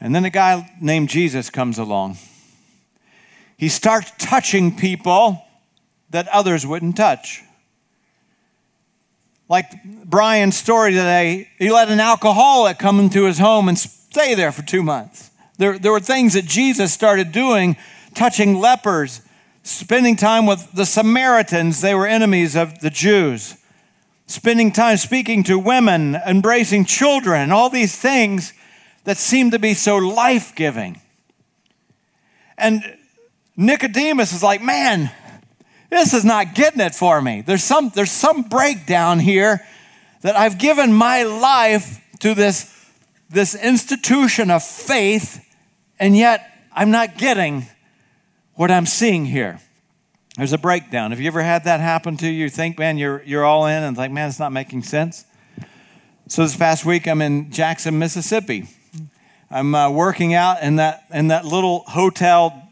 And 0.00 0.12
then 0.12 0.24
a 0.24 0.30
guy 0.30 0.68
named 0.80 1.08
Jesus 1.08 1.50
comes 1.50 1.78
along. 1.78 2.18
He 3.56 3.68
starts 3.68 4.10
touching 4.18 4.76
people 4.76 5.40
that 6.10 6.26
others 6.32 6.66
wouldn't 6.66 6.96
touch. 6.96 7.44
Like 9.48 9.84
Brian's 10.04 10.56
story 10.56 10.90
today, 10.90 11.48
he 11.58 11.70
let 11.70 11.88
an 11.88 12.00
alcoholic 12.00 12.78
come 12.78 12.98
into 12.98 13.24
his 13.24 13.38
home 13.38 13.68
and 13.68 13.78
stay 13.78 14.34
there 14.34 14.52
for 14.52 14.62
two 14.62 14.82
months. 14.82 15.30
There, 15.58 15.78
there 15.78 15.92
were 15.92 16.00
things 16.00 16.34
that 16.34 16.44
Jesus 16.44 16.92
started 16.92 17.32
doing, 17.32 17.76
touching 18.14 18.58
lepers, 18.58 19.22
spending 19.62 20.16
time 20.16 20.46
with 20.46 20.72
the 20.72 20.86
Samaritans, 20.86 21.80
they 21.80 21.94
were 21.94 22.06
enemies 22.06 22.56
of 22.56 22.80
the 22.80 22.90
Jews, 22.90 23.56
spending 24.26 24.72
time 24.72 24.96
speaking 24.96 25.42
to 25.44 25.58
women, 25.58 26.16
embracing 26.26 26.84
children, 26.84 27.50
all 27.52 27.70
these 27.70 27.96
things 27.96 28.52
that 29.04 29.16
seemed 29.16 29.52
to 29.52 29.58
be 29.58 29.74
so 29.74 29.96
life 29.96 30.54
giving. 30.54 31.00
And 32.58 32.82
Nicodemus 33.56 34.32
is 34.32 34.42
like, 34.42 34.62
man, 34.62 35.10
this 35.90 36.14
is 36.14 36.24
not 36.24 36.54
getting 36.54 36.80
it 36.80 36.94
for 36.94 37.20
me. 37.20 37.42
There's 37.42 37.64
some, 37.64 37.90
there's 37.94 38.10
some 38.10 38.42
breakdown 38.42 39.18
here 39.18 39.64
that 40.22 40.36
I've 40.36 40.58
given 40.58 40.92
my 40.92 41.22
life 41.22 42.00
to 42.20 42.34
this, 42.34 42.72
this 43.30 43.54
institution 43.54 44.50
of 44.50 44.62
faith, 44.62 45.44
and 45.98 46.16
yet 46.16 46.46
I'm 46.72 46.90
not 46.90 47.18
getting 47.18 47.66
what 48.54 48.70
I'm 48.70 48.86
seeing 48.86 49.26
here. 49.26 49.60
There's 50.36 50.52
a 50.52 50.58
breakdown. 50.58 51.12
Have 51.12 51.20
you 51.20 51.28
ever 51.28 51.42
had 51.42 51.64
that 51.64 51.80
happen 51.80 52.16
to 52.18 52.26
you? 52.26 52.44
You 52.44 52.50
think, 52.50 52.78
man, 52.78 52.98
you're, 52.98 53.22
you're 53.24 53.44
all 53.44 53.66
in, 53.66 53.82
and 53.82 53.96
like, 53.96 54.10
man, 54.10 54.28
it's 54.28 54.38
not 54.38 54.52
making 54.52 54.82
sense. 54.82 55.24
So 56.28 56.42
this 56.42 56.56
past 56.56 56.84
week, 56.84 57.06
I'm 57.06 57.22
in 57.22 57.52
Jackson, 57.52 57.98
Mississippi. 57.98 58.68
I'm 59.50 59.74
uh, 59.74 59.90
working 59.90 60.34
out 60.34 60.60
in 60.60 60.76
that 60.76 61.04
in 61.14 61.28
that 61.28 61.44
little 61.44 61.84
hotel 61.86 62.65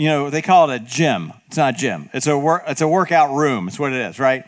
you 0.00 0.08
know, 0.08 0.30
they 0.30 0.40
call 0.40 0.70
it 0.70 0.76
a 0.76 0.78
gym. 0.82 1.30
It's 1.48 1.58
not 1.58 1.74
a 1.74 1.76
gym. 1.76 2.08
It's 2.14 2.26
a 2.26 2.38
work. 2.38 2.62
It's 2.66 2.80
a 2.80 2.88
workout 2.88 3.36
room. 3.36 3.68
It's 3.68 3.78
what 3.78 3.92
it 3.92 4.00
is, 4.00 4.18
right? 4.18 4.46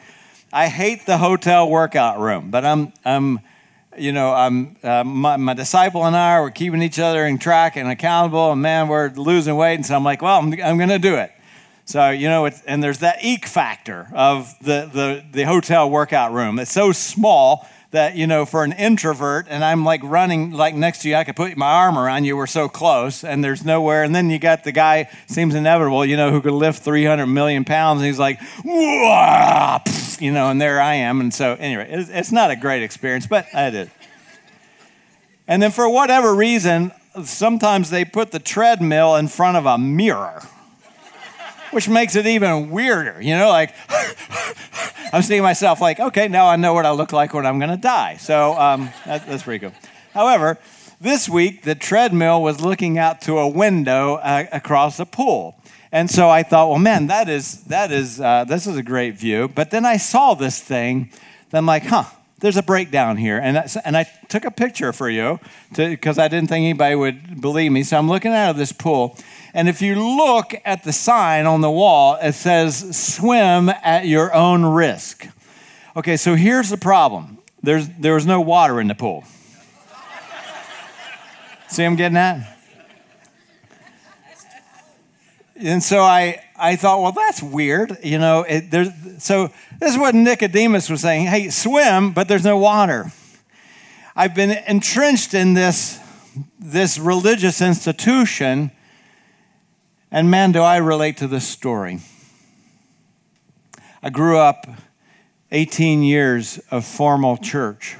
I 0.50 0.68
hate 0.68 1.04
the 1.04 1.18
hotel 1.18 1.68
workout 1.68 2.18
room, 2.18 2.50
but 2.50 2.64
I'm, 2.64 2.90
I'm, 3.04 3.38
you 3.98 4.12
know, 4.12 4.32
I'm 4.32 4.76
uh, 4.82 5.04
my, 5.04 5.36
my, 5.36 5.52
disciple 5.52 6.06
and 6.06 6.16
I 6.16 6.38
are 6.38 6.50
keeping 6.50 6.80
each 6.80 6.98
other 6.98 7.26
in 7.26 7.36
track 7.36 7.76
and 7.76 7.86
accountable, 7.90 8.50
and 8.50 8.62
man, 8.62 8.88
we're 8.88 9.10
losing 9.10 9.54
weight, 9.56 9.74
and 9.74 9.84
so 9.84 9.94
I'm 9.94 10.04
like, 10.04 10.22
well, 10.22 10.38
I'm, 10.38 10.54
I'm 10.54 10.78
going 10.78 10.88
to 10.88 10.98
do 10.98 11.16
it. 11.16 11.30
So 11.84 12.08
you 12.08 12.30
know, 12.30 12.46
it's 12.46 12.62
and 12.62 12.82
there's 12.82 13.00
that 13.00 13.22
eek 13.22 13.44
factor 13.44 14.08
of 14.14 14.54
the 14.60 14.88
the 14.90 15.22
the 15.32 15.42
hotel 15.42 15.90
workout 15.90 16.32
room. 16.32 16.58
It's 16.60 16.72
so 16.72 16.92
small 16.92 17.68
that 17.92 18.16
you 18.16 18.26
know 18.26 18.44
for 18.44 18.64
an 18.64 18.72
introvert 18.72 19.46
and 19.48 19.62
i'm 19.62 19.84
like 19.84 20.02
running 20.02 20.50
like 20.50 20.74
next 20.74 21.02
to 21.02 21.08
you 21.08 21.14
i 21.14 21.24
could 21.24 21.36
put 21.36 21.56
my 21.56 21.70
arm 21.70 21.96
around 21.98 22.24
you 22.24 22.36
we're 22.36 22.46
so 22.46 22.68
close 22.68 23.22
and 23.22 23.44
there's 23.44 23.64
nowhere 23.64 24.02
and 24.02 24.14
then 24.14 24.30
you 24.30 24.38
got 24.38 24.64
the 24.64 24.72
guy 24.72 25.08
seems 25.26 25.54
inevitable 25.54 26.04
you 26.04 26.16
know 26.16 26.30
who 26.30 26.40
could 26.40 26.52
lift 26.52 26.82
300 26.82 27.26
million 27.26 27.64
pounds 27.64 28.00
and 28.00 28.06
he's 28.06 28.18
like 28.18 28.40
you 30.20 30.32
know 30.32 30.50
and 30.50 30.60
there 30.60 30.80
i 30.80 30.94
am 30.94 31.20
and 31.20 31.32
so 31.32 31.54
anyway 31.60 31.86
it's, 31.90 32.08
it's 32.10 32.32
not 32.32 32.50
a 32.50 32.56
great 32.56 32.82
experience 32.82 33.26
but 33.26 33.46
i 33.54 33.70
did. 33.70 33.90
And 35.48 35.62
then 35.62 35.70
for 35.70 35.88
whatever 35.88 36.34
reason 36.34 36.92
sometimes 37.24 37.90
they 37.90 38.06
put 38.06 38.30
the 38.30 38.38
treadmill 38.38 39.16
in 39.16 39.28
front 39.28 39.58
of 39.58 39.66
a 39.66 39.76
mirror 39.76 40.42
which 41.72 41.88
makes 41.88 42.16
it 42.16 42.26
even 42.26 42.70
weirder 42.70 43.20
you 43.20 43.36
know 43.36 43.50
like 43.50 43.74
I'm 45.12 45.20
seeing 45.22 45.42
myself 45.42 45.82
like, 45.82 46.00
okay, 46.00 46.26
now 46.26 46.46
I 46.46 46.56
know 46.56 46.72
what 46.72 46.86
I 46.86 46.92
look 46.92 47.12
like 47.12 47.34
when 47.34 47.44
I'm 47.44 47.58
going 47.58 47.70
to 47.70 47.76
die. 47.76 48.16
So 48.16 48.54
um, 48.54 48.88
that, 49.04 49.26
that's 49.26 49.42
pretty 49.42 49.66
cool. 49.66 49.74
However, 50.14 50.58
this 51.02 51.28
week 51.28 51.62
the 51.62 51.74
treadmill 51.74 52.42
was 52.42 52.62
looking 52.62 52.96
out 52.96 53.20
to 53.22 53.38
a 53.38 53.46
window 53.46 54.14
uh, 54.16 54.46
across 54.52 54.98
a 54.98 55.04
pool. 55.04 55.60
And 55.92 56.10
so 56.10 56.30
I 56.30 56.42
thought, 56.42 56.70
well, 56.70 56.78
man, 56.78 57.08
that 57.08 57.28
is 57.28 57.64
that 57.64 57.92
is 57.92 58.18
uh, 58.18 58.44
this 58.44 58.66
is 58.66 58.78
a 58.78 58.82
great 58.82 59.14
view. 59.14 59.48
But 59.48 59.70
then 59.70 59.84
I 59.84 59.98
saw 59.98 60.32
this 60.32 60.58
thing, 60.58 61.10
then 61.50 61.58
I'm 61.58 61.66
like, 61.66 61.84
huh, 61.84 62.04
there's 62.38 62.56
a 62.56 62.62
breakdown 62.62 63.18
here, 63.18 63.38
and 63.38 63.58
I, 63.58 63.68
and 63.84 63.96
I 63.96 64.04
took 64.28 64.46
a 64.46 64.50
picture 64.50 64.92
for 64.92 65.10
you 65.10 65.38
because 65.76 66.18
I 66.18 66.28
didn't 66.28 66.48
think 66.48 66.64
anybody 66.64 66.94
would 66.94 67.40
believe 67.40 67.70
me. 67.70 67.82
So 67.82 67.98
I'm 67.98 68.08
looking 68.08 68.32
out 68.32 68.50
of 68.50 68.56
this 68.56 68.72
pool, 68.72 69.18
and 69.54 69.68
if 69.68 69.82
you 69.82 69.96
look 70.16 70.54
at 70.64 70.82
the 70.84 70.92
sign 70.92 71.46
on 71.46 71.60
the 71.60 71.70
wall, 71.70 72.16
it 72.20 72.32
says 72.32 72.96
swim 72.96 73.68
at 73.68 74.06
your 74.06 74.34
own 74.34 74.64
risk. 74.64 75.26
Okay, 75.94 76.16
so 76.16 76.34
here's 76.34 76.70
the 76.70 76.78
problem 76.78 77.38
there's, 77.62 77.88
there 77.98 78.14
was 78.14 78.26
no 78.26 78.40
water 78.40 78.80
in 78.80 78.88
the 78.88 78.94
pool. 78.94 79.24
See 81.68 81.84
I'm 81.84 81.96
getting 81.96 82.16
at? 82.16 82.48
And 85.56 85.82
so 85.82 86.00
I, 86.00 86.42
I 86.58 86.76
thought, 86.76 87.02
well, 87.02 87.12
that's 87.12 87.42
weird. 87.42 87.98
You 88.02 88.18
know, 88.18 88.42
it, 88.42 88.70
there's, 88.70 88.88
so 89.18 89.50
this 89.78 89.92
is 89.92 89.98
what 89.98 90.14
Nicodemus 90.14 90.90
was 90.90 91.02
saying. 91.02 91.26
Hey, 91.26 91.50
swim, 91.50 92.12
but 92.12 92.26
there's 92.26 92.44
no 92.44 92.56
water. 92.56 93.12
I've 94.16 94.34
been 94.34 94.50
entrenched 94.66 95.34
in 95.34 95.54
this, 95.54 96.00
this 96.58 96.98
religious 96.98 97.60
institution 97.60 98.72
and 100.12 100.30
man, 100.30 100.52
do 100.52 100.60
I 100.60 100.76
relate 100.76 101.16
to 101.16 101.26
this 101.26 101.48
story. 101.48 102.00
I 104.02 104.10
grew 104.10 104.38
up 104.38 104.66
18 105.50 106.02
years 106.02 106.58
of 106.70 106.84
formal 106.84 107.38
church, 107.38 107.96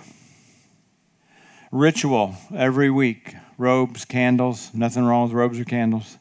ritual 1.71 2.37
every 2.55 2.91
week, 2.91 3.35
robes, 3.57 4.05
candles, 4.05 4.75
nothing 4.75 5.05
wrong 5.05 5.25
with 5.25 5.33
robes 5.33 5.59
or 5.59 5.65
candles, 5.65 6.19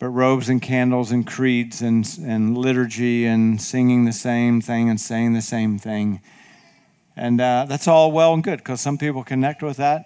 but 0.00 0.08
robes 0.08 0.48
and 0.48 0.60
candles 0.60 1.12
and 1.12 1.24
creeds 1.24 1.80
and, 1.80 2.04
and 2.24 2.58
liturgy 2.58 3.26
and 3.26 3.62
singing 3.62 4.06
the 4.06 4.12
same 4.12 4.60
thing 4.60 4.90
and 4.90 5.00
saying 5.00 5.34
the 5.34 5.42
same 5.42 5.78
thing. 5.78 6.20
And 7.14 7.40
uh, 7.40 7.66
that's 7.68 7.86
all 7.86 8.10
well 8.10 8.34
and 8.34 8.42
good 8.42 8.58
because 8.58 8.80
some 8.80 8.98
people 8.98 9.22
connect 9.22 9.62
with 9.62 9.76
that. 9.76 10.04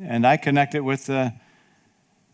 And 0.00 0.24
I 0.24 0.36
connected 0.36 0.82
with 0.84 1.06
the 1.06 1.32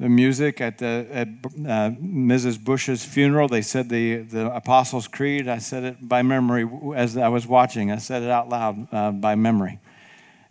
the 0.00 0.08
music 0.08 0.60
at 0.60 0.78
the 0.78 1.06
at 1.10 1.28
uh, 1.28 1.90
Mrs. 2.00 2.62
Bush's 2.62 3.04
funeral. 3.04 3.48
They 3.48 3.62
said 3.62 3.88
the 3.88 4.18
the 4.18 4.54
Apostles' 4.54 5.08
Creed. 5.08 5.48
I 5.48 5.58
said 5.58 5.84
it 5.84 6.08
by 6.08 6.22
memory 6.22 6.68
as 6.96 7.16
I 7.16 7.28
was 7.28 7.46
watching. 7.46 7.90
I 7.90 7.98
said 7.98 8.22
it 8.22 8.30
out 8.30 8.48
loud 8.48 8.88
uh, 8.92 9.12
by 9.12 9.34
memory, 9.34 9.78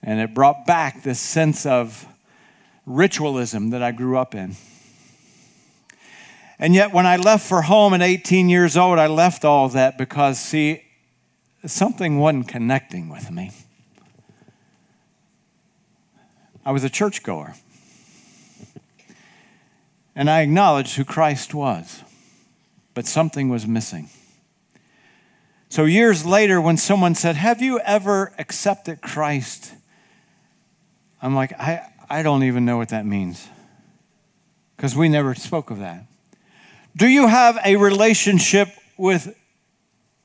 and 0.01 0.19
it 0.19 0.33
brought 0.33 0.65
back 0.65 1.03
this 1.03 1.19
sense 1.19 1.65
of 1.65 2.07
ritualism 2.85 3.71
that 3.71 3.83
I 3.83 3.91
grew 3.91 4.17
up 4.17 4.33
in. 4.33 4.55
And 6.59 6.73
yet, 6.73 6.93
when 6.93 7.05
I 7.05 7.17
left 7.17 7.45
for 7.45 7.63
home 7.63 7.93
at 7.93 8.01
18 8.01 8.47
years 8.47 8.77
old, 8.77 8.99
I 8.99 9.07
left 9.07 9.43
all 9.43 9.67
that 9.69 9.97
because, 9.97 10.39
see, 10.39 10.83
something 11.65 12.19
wasn't 12.19 12.47
connecting 12.47 13.09
with 13.09 13.31
me. 13.31 13.51
I 16.65 16.71
was 16.71 16.83
a 16.85 16.89
churchgoer. 16.89 17.55
And 20.15 20.29
I 20.29 20.41
acknowledged 20.41 20.95
who 20.95 21.03
Christ 21.03 21.53
was, 21.53 22.03
but 22.93 23.05
something 23.05 23.49
was 23.49 23.65
missing. 23.65 24.09
So, 25.69 25.85
years 25.85 26.23
later, 26.23 26.61
when 26.61 26.77
someone 26.77 27.15
said, 27.15 27.35
Have 27.35 27.61
you 27.61 27.79
ever 27.79 28.31
accepted 28.37 29.01
Christ? 29.01 29.73
I'm 31.21 31.33
like, 31.33 31.53
I, 31.53 31.89
I 32.09 32.21
don't 32.21 32.43
even 32.43 32.65
know 32.65 32.77
what 32.77 32.89
that 32.89 33.05
means 33.05 33.47
because 34.75 34.95
we 34.95 35.09
never 35.09 35.33
spoke 35.33 35.71
of 35.71 35.79
that. 35.79 36.05
Do 36.95 37.07
you 37.07 37.27
have 37.27 37.57
a 37.65 37.77
relationship 37.77 38.67
with 38.97 39.35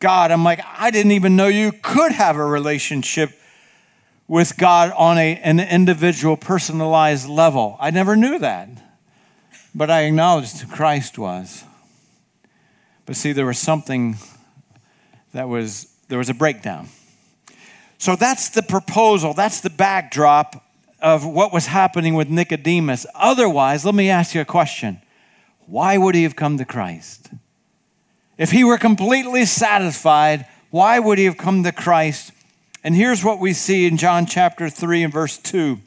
God? 0.01 0.31
I'm 0.31 0.45
like, 0.45 0.61
I 0.67 0.91
didn't 0.91 1.13
even 1.13 1.35
know 1.37 1.47
you 1.47 1.73
could 1.73 2.13
have 2.13 2.37
a 2.37 2.45
relationship 2.45 3.31
with 4.27 4.59
God 4.59 4.93
on 4.97 5.17
a, 5.17 5.37
an 5.37 5.61
individual, 5.61 6.37
personalized 6.37 7.27
level. 7.27 7.77
I 7.81 7.91
never 7.91 8.17
knew 8.17 8.39
that. 8.41 8.69
But 9.79 9.93
I 9.93 10.01
acknowledged 10.01 10.69
Christ 10.73 11.19
was. 11.19 11.63
But 13.07 13.15
see, 13.15 13.31
there 13.31 13.47
was 13.47 13.61
something 13.61 14.17
that 15.33 15.49
was, 15.49 15.95
there 16.09 16.19
was 16.19 16.29
a 16.29 16.35
breakdown. 16.35 16.89
So 17.97 18.17
that's 18.17 18.49
the 18.49 18.65
proposal, 18.65 19.35
that's 19.35 19.61
the 19.61 19.71
backdrop 19.71 20.65
of 21.01 21.25
what 21.25 21.53
was 21.53 21.67
happening 21.67 22.15
with 22.15 22.29
Nicodemus. 22.29 23.07
Otherwise, 23.15 23.85
let 23.85 23.95
me 23.95 24.11
ask 24.11 24.35
you 24.35 24.41
a 24.41 24.45
question 24.45 25.01
why 25.67 25.97
would 25.97 26.17
he 26.17 26.25
have 26.25 26.35
come 26.35 26.59
to 26.59 26.65
Christ? 26.65 27.31
If 28.37 28.51
he 28.51 28.65
were 28.65 28.79
completely 28.79 29.45
satisfied, 29.45 30.45
why 30.71 30.99
would 30.99 31.19
he 31.19 31.25
have 31.27 31.37
come 31.37 31.63
to 31.63 31.71
Christ? 31.71 32.33
And 32.83 32.97
here's 32.97 33.23
what 33.23 33.39
we 33.39 33.53
see 33.53 33.87
in 33.87 33.97
John 33.97 34.27
chapter 34.27 34.69
3 34.69 35.05
and 35.05 35.13
verse 35.13 35.39
2. 35.39 35.79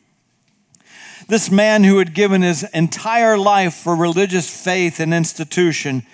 This 1.31 1.49
man 1.49 1.85
who 1.85 1.99
had 1.99 2.13
given 2.13 2.41
his 2.41 2.63
entire 2.73 3.37
life 3.37 3.73
for 3.73 3.95
religious 3.95 4.49
faith 4.49 4.99
and 4.99 5.13
institution, 5.13 6.05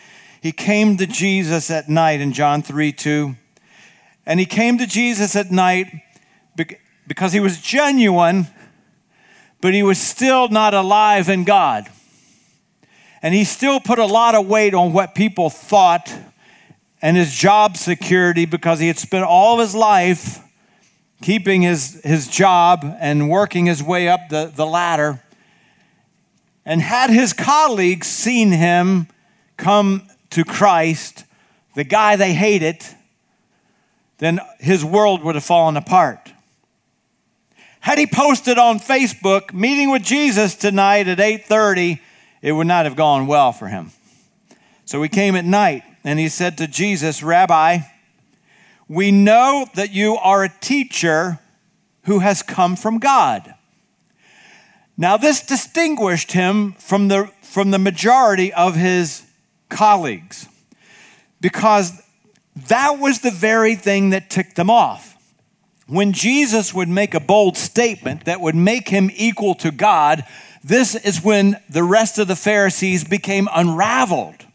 he 0.43 0.51
came 0.51 0.95
to 0.97 1.07
Jesus 1.07 1.71
at 1.71 1.89
night 1.89 2.21
in 2.21 2.33
John 2.33 2.61
3 2.61 2.91
2. 2.91 3.35
And 4.27 4.39
he 4.39 4.45
came 4.45 4.77
to 4.77 4.85
Jesus 4.85 5.35
at 5.35 5.49
night 5.49 5.87
because 7.07 7.33
he 7.33 7.39
was 7.39 7.59
genuine, 7.59 8.45
but 9.59 9.73
he 9.73 9.81
was 9.81 9.97
still 9.97 10.49
not 10.49 10.75
alive 10.75 11.29
in 11.29 11.45
God. 11.45 11.87
And 13.23 13.33
he 13.33 13.43
still 13.43 13.79
put 13.79 13.97
a 13.97 14.05
lot 14.05 14.35
of 14.35 14.45
weight 14.45 14.75
on 14.75 14.93
what 14.93 15.15
people 15.15 15.49
thought 15.49 16.13
and 17.01 17.17
his 17.17 17.33
job 17.33 17.75
security 17.75 18.45
because 18.45 18.79
he 18.79 18.85
had 18.85 18.99
spent 18.99 19.25
all 19.25 19.55
of 19.55 19.61
his 19.61 19.73
life 19.73 20.46
keeping 21.21 21.61
his, 21.61 22.01
his 22.03 22.27
job 22.27 22.85
and 22.99 23.29
working 23.29 23.65
his 23.65 23.81
way 23.81 24.07
up 24.07 24.29
the, 24.29 24.51
the 24.55 24.65
ladder. 24.65 25.21
And 26.65 26.81
had 26.81 27.09
his 27.09 27.33
colleagues 27.33 28.07
seen 28.07 28.51
him 28.51 29.07
come 29.55 30.07
to 30.31 30.43
Christ, 30.43 31.25
the 31.75 31.83
guy 31.83 32.15
they 32.15 32.33
hated, 32.33 32.83
then 34.19 34.39
his 34.59 34.83
world 34.83 35.23
would 35.23 35.35
have 35.35 35.43
fallen 35.43 35.77
apart. 35.77 36.31
Had 37.79 37.99
he 37.99 38.07
posted 38.07 38.57
on 38.57 38.79
Facebook, 38.79 39.53
meeting 39.53 39.91
with 39.91 40.03
Jesus 40.03 40.55
tonight 40.55 41.07
at 41.07 41.19
8:30, 41.19 41.99
it 42.41 42.51
would 42.51 42.67
not 42.67 42.85
have 42.85 42.95
gone 42.95 43.27
well 43.27 43.51
for 43.53 43.67
him. 43.67 43.91
So 44.85 45.01
he 45.01 45.09
came 45.09 45.35
at 45.35 45.45
night 45.45 45.83
and 46.03 46.19
he 46.19 46.29
said 46.29 46.57
to 46.57 46.67
Jesus, 46.67 47.23
Rabbi, 47.23 47.79
we 48.87 49.11
know 49.11 49.67
that 49.75 49.91
you 49.91 50.15
are 50.15 50.43
a 50.43 50.53
teacher 50.61 51.39
who 52.03 52.19
has 52.19 52.41
come 52.41 52.75
from 52.75 52.99
God. 52.99 53.53
Now, 54.97 55.17
this 55.17 55.41
distinguished 55.41 56.31
him 56.31 56.73
from 56.73 57.07
the, 57.07 57.29
from 57.41 57.71
the 57.71 57.79
majority 57.79 58.51
of 58.53 58.75
his 58.75 59.23
colleagues 59.69 60.47
because 61.41 62.01
that 62.67 62.97
was 62.99 63.19
the 63.19 63.31
very 63.31 63.75
thing 63.75 64.09
that 64.11 64.29
ticked 64.29 64.55
them 64.55 64.69
off. 64.69 65.15
When 65.87 66.13
Jesus 66.13 66.73
would 66.73 66.89
make 66.89 67.13
a 67.13 67.19
bold 67.19 67.57
statement 67.57 68.25
that 68.25 68.41
would 68.41 68.55
make 68.55 68.89
him 68.89 69.11
equal 69.13 69.53
to 69.55 69.71
God, 69.71 70.23
this 70.63 70.95
is 70.95 71.23
when 71.23 71.61
the 71.69 71.83
rest 71.83 72.17
of 72.17 72.27
the 72.27 72.35
Pharisees 72.35 73.03
became 73.03 73.47
unraveled. 73.53 74.46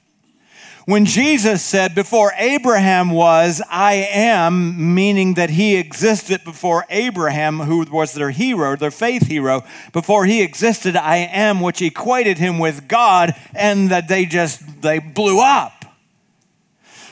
When 0.85 1.05
Jesus 1.05 1.63
said, 1.63 1.95
Before 1.95 2.33
Abraham 2.37 3.11
was, 3.11 3.63
I 3.71 3.95
am, 4.11 4.95
meaning 4.95 5.35
that 5.35 5.51
he 5.51 5.77
existed 5.77 6.43
before 6.45 6.85
Abraham, 6.91 7.61
who 7.61 7.85
was 7.85 8.15
their 8.15 8.31
hero, 8.31 8.75
their 8.75 8.91
faith 8.91 9.29
hero, 9.29 9.63
before 9.93 10.25
he 10.25 10.43
existed, 10.43 10.97
I 10.97 11.19
am, 11.19 11.61
which 11.61 11.81
equated 11.81 12.39
him 12.39 12.59
with 12.59 12.89
God, 12.89 13.35
and 13.55 13.91
that 13.91 14.09
they 14.09 14.27
just, 14.27 14.83
they 14.83 14.99
blew 14.99 15.41
up. 15.41 15.85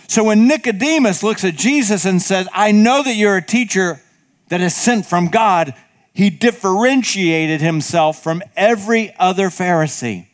So 0.08 0.24
when 0.24 0.48
Nicodemus 0.48 1.22
looks 1.22 1.44
at 1.44 1.54
Jesus 1.54 2.04
and 2.04 2.20
says, 2.20 2.48
I 2.52 2.72
know 2.72 3.04
that 3.04 3.14
you're 3.14 3.36
a 3.36 3.42
teacher 3.42 4.00
that 4.48 4.60
is 4.60 4.74
sent 4.74 5.06
from 5.06 5.28
God, 5.28 5.74
he 6.12 6.28
differentiated 6.28 7.60
himself 7.60 8.20
from 8.20 8.42
every 8.56 9.14
other 9.16 9.48
Pharisee. 9.48 10.26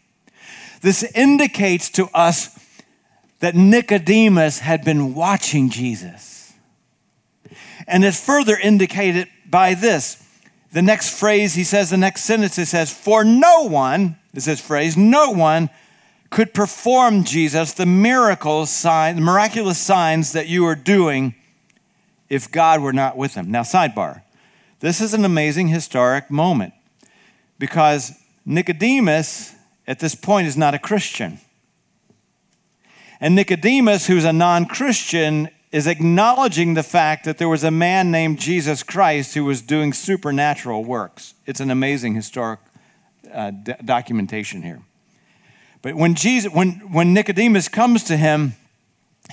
This 0.80 1.02
indicates 1.14 1.90
to 1.90 2.08
us 2.14 2.55
that 3.40 3.54
Nicodemus 3.54 4.60
had 4.60 4.84
been 4.84 5.14
watching 5.14 5.70
Jesus. 5.70 6.52
And 7.86 8.04
it's 8.04 8.24
further 8.24 8.56
indicated 8.56 9.28
by 9.48 9.74
this. 9.74 10.22
The 10.72 10.82
next 10.82 11.18
phrase 11.18 11.54
he 11.54 11.64
says, 11.64 11.90
the 11.90 11.96
next 11.96 12.24
sentence, 12.24 12.58
it 12.58 12.66
says, 12.66 12.92
For 12.92 13.24
no 13.24 13.62
one, 13.62 14.16
is 14.34 14.46
this 14.46 14.60
phrase, 14.60 14.96
no 14.96 15.30
one 15.30 15.70
could 16.30 16.52
perform 16.52 17.24
Jesus, 17.24 17.72
the 17.72 17.86
miracles, 17.86 18.70
sign, 18.70 19.16
the 19.16 19.22
miraculous 19.22 19.78
signs 19.78 20.32
that 20.32 20.48
you 20.48 20.66
are 20.66 20.74
doing 20.74 21.34
if 22.28 22.50
God 22.50 22.80
were 22.80 22.92
not 22.92 23.16
with 23.16 23.34
him. 23.34 23.50
Now, 23.50 23.62
sidebar. 23.62 24.22
This 24.80 25.00
is 25.00 25.14
an 25.14 25.24
amazing 25.24 25.68
historic 25.68 26.30
moment 26.30 26.74
because 27.58 28.12
Nicodemus 28.44 29.54
at 29.86 30.00
this 30.00 30.14
point 30.14 30.46
is 30.46 30.56
not 30.56 30.74
a 30.74 30.78
Christian. 30.78 31.38
And 33.20 33.34
Nicodemus, 33.34 34.06
who's 34.06 34.24
a 34.24 34.32
non 34.32 34.66
Christian, 34.66 35.48
is 35.72 35.86
acknowledging 35.86 36.74
the 36.74 36.82
fact 36.82 37.24
that 37.24 37.38
there 37.38 37.48
was 37.48 37.64
a 37.64 37.70
man 37.70 38.10
named 38.10 38.38
Jesus 38.38 38.82
Christ 38.82 39.34
who 39.34 39.44
was 39.44 39.62
doing 39.62 39.92
supernatural 39.92 40.84
works. 40.84 41.34
It's 41.44 41.60
an 41.60 41.70
amazing 41.70 42.14
historic 42.14 42.60
uh, 43.32 43.50
d- 43.50 43.74
documentation 43.84 44.62
here. 44.62 44.80
But 45.82 45.94
when, 45.94 46.14
Jesus, 46.14 46.52
when, 46.52 46.92
when 46.92 47.12
Nicodemus 47.12 47.68
comes 47.68 48.04
to 48.04 48.16
him, 48.16 48.54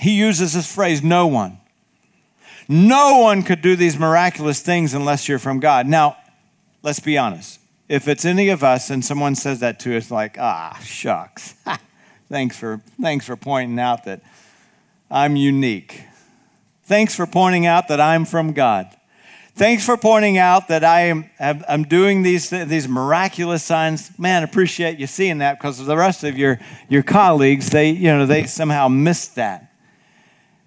he 0.00 0.12
uses 0.12 0.54
this 0.54 0.72
phrase, 0.72 1.02
no 1.02 1.26
one. 1.26 1.58
No 2.68 3.18
one 3.20 3.42
could 3.42 3.62
do 3.62 3.76
these 3.76 3.98
miraculous 3.98 4.60
things 4.60 4.94
unless 4.94 5.28
you're 5.28 5.38
from 5.38 5.60
God. 5.60 5.86
Now, 5.86 6.16
let's 6.82 7.00
be 7.00 7.18
honest. 7.18 7.60
If 7.88 8.08
it's 8.08 8.24
any 8.24 8.48
of 8.48 8.64
us 8.64 8.90
and 8.90 9.04
someone 9.04 9.34
says 9.34 9.60
that 9.60 9.78
to 9.80 9.96
us, 9.96 10.10
like, 10.10 10.36
ah, 10.38 10.78
shucks. 10.82 11.54
Thanks 12.34 12.56
for, 12.56 12.80
thanks 13.00 13.26
for 13.26 13.36
pointing 13.36 13.78
out 13.78 14.06
that 14.06 14.20
I'm 15.08 15.36
unique. 15.36 16.02
Thanks 16.82 17.14
for 17.14 17.28
pointing 17.28 17.64
out 17.64 17.86
that 17.86 18.00
I'm 18.00 18.24
from 18.24 18.54
God. 18.54 18.88
Thanks 19.54 19.86
for 19.86 19.96
pointing 19.96 20.36
out 20.36 20.66
that 20.66 20.82
I 20.82 21.02
am 21.02 21.30
I'm 21.38 21.84
doing 21.84 22.22
these, 22.22 22.50
these 22.50 22.88
miraculous 22.88 23.62
signs. 23.62 24.18
Man, 24.18 24.42
appreciate 24.42 24.98
you 24.98 25.06
seeing 25.06 25.38
that 25.38 25.60
because 25.60 25.78
the 25.86 25.96
rest 25.96 26.24
of 26.24 26.36
your, 26.36 26.58
your 26.88 27.04
colleagues, 27.04 27.70
they, 27.70 27.90
you 27.90 28.08
know, 28.08 28.26
they 28.26 28.46
somehow 28.46 28.88
missed 28.88 29.36
that. 29.36 29.72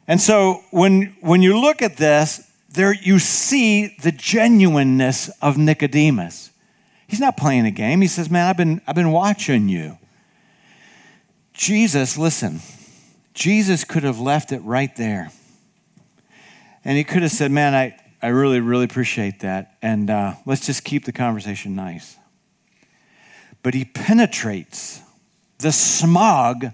And 0.07 0.21
so 0.21 0.63
when, 0.71 1.17
when 1.19 1.41
you 1.41 1.59
look 1.59 1.81
at 1.81 1.97
this, 1.97 2.49
there 2.69 2.93
you 2.93 3.19
see 3.19 3.87
the 4.03 4.13
genuineness 4.13 5.27
of 5.41 5.57
Nicodemus. 5.57 6.49
He's 7.07 7.19
not 7.19 7.35
playing 7.35 7.65
a 7.65 7.71
game. 7.71 7.99
He 7.99 8.07
says, 8.07 8.29
Man, 8.29 8.47
I've 8.47 8.55
been, 8.55 8.79
I've 8.87 8.95
been 8.95 9.11
watching 9.11 9.67
you. 9.67 9.97
Jesus, 11.57 12.19
listen, 12.19 12.61
Jesus 13.33 13.83
could 13.83 14.03
have 14.03 14.19
left 14.19 14.51
it 14.51 14.59
right 14.59 14.95
there. 14.95 15.31
And 16.85 16.97
he 16.97 17.03
could 17.03 17.23
have 17.23 17.31
said, 17.31 17.51
Man, 17.51 17.73
I, 17.73 17.97
I 18.21 18.27
really, 18.27 18.59
really 18.59 18.85
appreciate 18.85 19.39
that. 19.39 19.75
And 19.81 20.09
uh, 20.09 20.35
let's 20.45 20.65
just 20.65 20.83
keep 20.83 21.05
the 21.05 21.11
conversation 21.11 21.75
nice. 21.75 22.15
But 23.63 23.73
he 23.73 23.83
penetrates 23.83 25.01
the 25.57 25.71
smog 25.71 26.67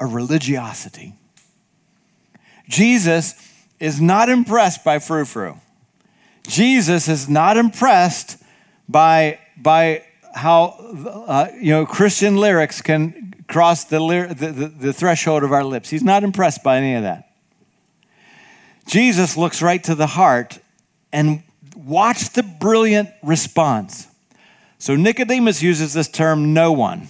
of 0.00 0.12
religiosity. 0.12 1.14
Jesus 2.68 3.34
is 3.78 4.00
not 4.00 4.28
impressed 4.28 4.84
by 4.84 4.98
frou 4.98 5.24
frou. 5.24 5.56
Jesus 6.46 7.08
is 7.08 7.28
not 7.28 7.56
impressed 7.56 8.42
by, 8.88 9.38
by 9.56 10.04
how 10.34 10.74
uh, 11.26 11.48
you 11.60 11.70
know 11.70 11.86
Christian 11.86 12.36
lyrics 12.36 12.82
can 12.82 13.29
cross 13.50 13.84
the, 13.84 13.98
the, 13.98 14.46
the, 14.46 14.66
the 14.68 14.92
threshold 14.92 15.42
of 15.42 15.52
our 15.52 15.64
lips. 15.64 15.90
He's 15.90 16.02
not 16.02 16.24
impressed 16.24 16.62
by 16.62 16.78
any 16.78 16.94
of 16.94 17.02
that. 17.02 17.30
Jesus 18.86 19.36
looks 19.36 19.60
right 19.60 19.82
to 19.84 19.94
the 19.94 20.06
heart 20.06 20.58
and 21.12 21.42
watch 21.76 22.30
the 22.30 22.42
brilliant 22.42 23.10
response. 23.22 24.06
So 24.78 24.96
Nicodemus 24.96 25.62
uses 25.62 25.92
this 25.92 26.08
term, 26.08 26.54
no 26.54 26.72
one. 26.72 27.08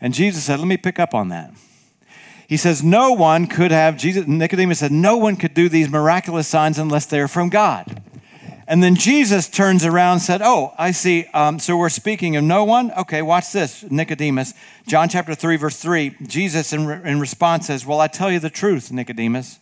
And 0.00 0.12
Jesus 0.12 0.44
said, 0.44 0.58
let 0.58 0.66
me 0.66 0.76
pick 0.76 0.98
up 0.98 1.14
on 1.14 1.28
that. 1.28 1.52
He 2.48 2.56
says, 2.56 2.82
no 2.82 3.12
one 3.12 3.46
could 3.46 3.70
have, 3.70 3.96
Jesus, 3.98 4.26
Nicodemus 4.26 4.78
said, 4.78 4.90
no 4.90 5.16
one 5.16 5.36
could 5.36 5.54
do 5.54 5.68
these 5.68 5.88
miraculous 5.88 6.48
signs 6.48 6.78
unless 6.78 7.06
they're 7.06 7.28
from 7.28 7.50
God. 7.50 8.02
And 8.68 8.82
then 8.82 8.96
Jesus 8.96 9.48
turns 9.48 9.82
around 9.82 10.12
and 10.12 10.22
said, 10.22 10.42
Oh, 10.42 10.74
I 10.76 10.90
see. 10.90 11.24
Um, 11.32 11.58
so 11.58 11.78
we're 11.78 11.88
speaking 11.88 12.36
of 12.36 12.44
no 12.44 12.64
one? 12.64 12.92
Okay, 12.92 13.22
watch 13.22 13.50
this, 13.50 13.82
Nicodemus. 13.90 14.52
John 14.86 15.08
chapter 15.08 15.34
3, 15.34 15.56
verse 15.56 15.78
3. 15.78 16.16
Jesus, 16.26 16.74
in, 16.74 16.86
re- 16.86 17.00
in 17.02 17.18
response, 17.18 17.68
says, 17.68 17.86
Well, 17.86 17.98
I 17.98 18.08
tell 18.08 18.30
you 18.30 18.38
the 18.38 18.50
truth, 18.50 18.92
Nicodemus. 18.92 19.58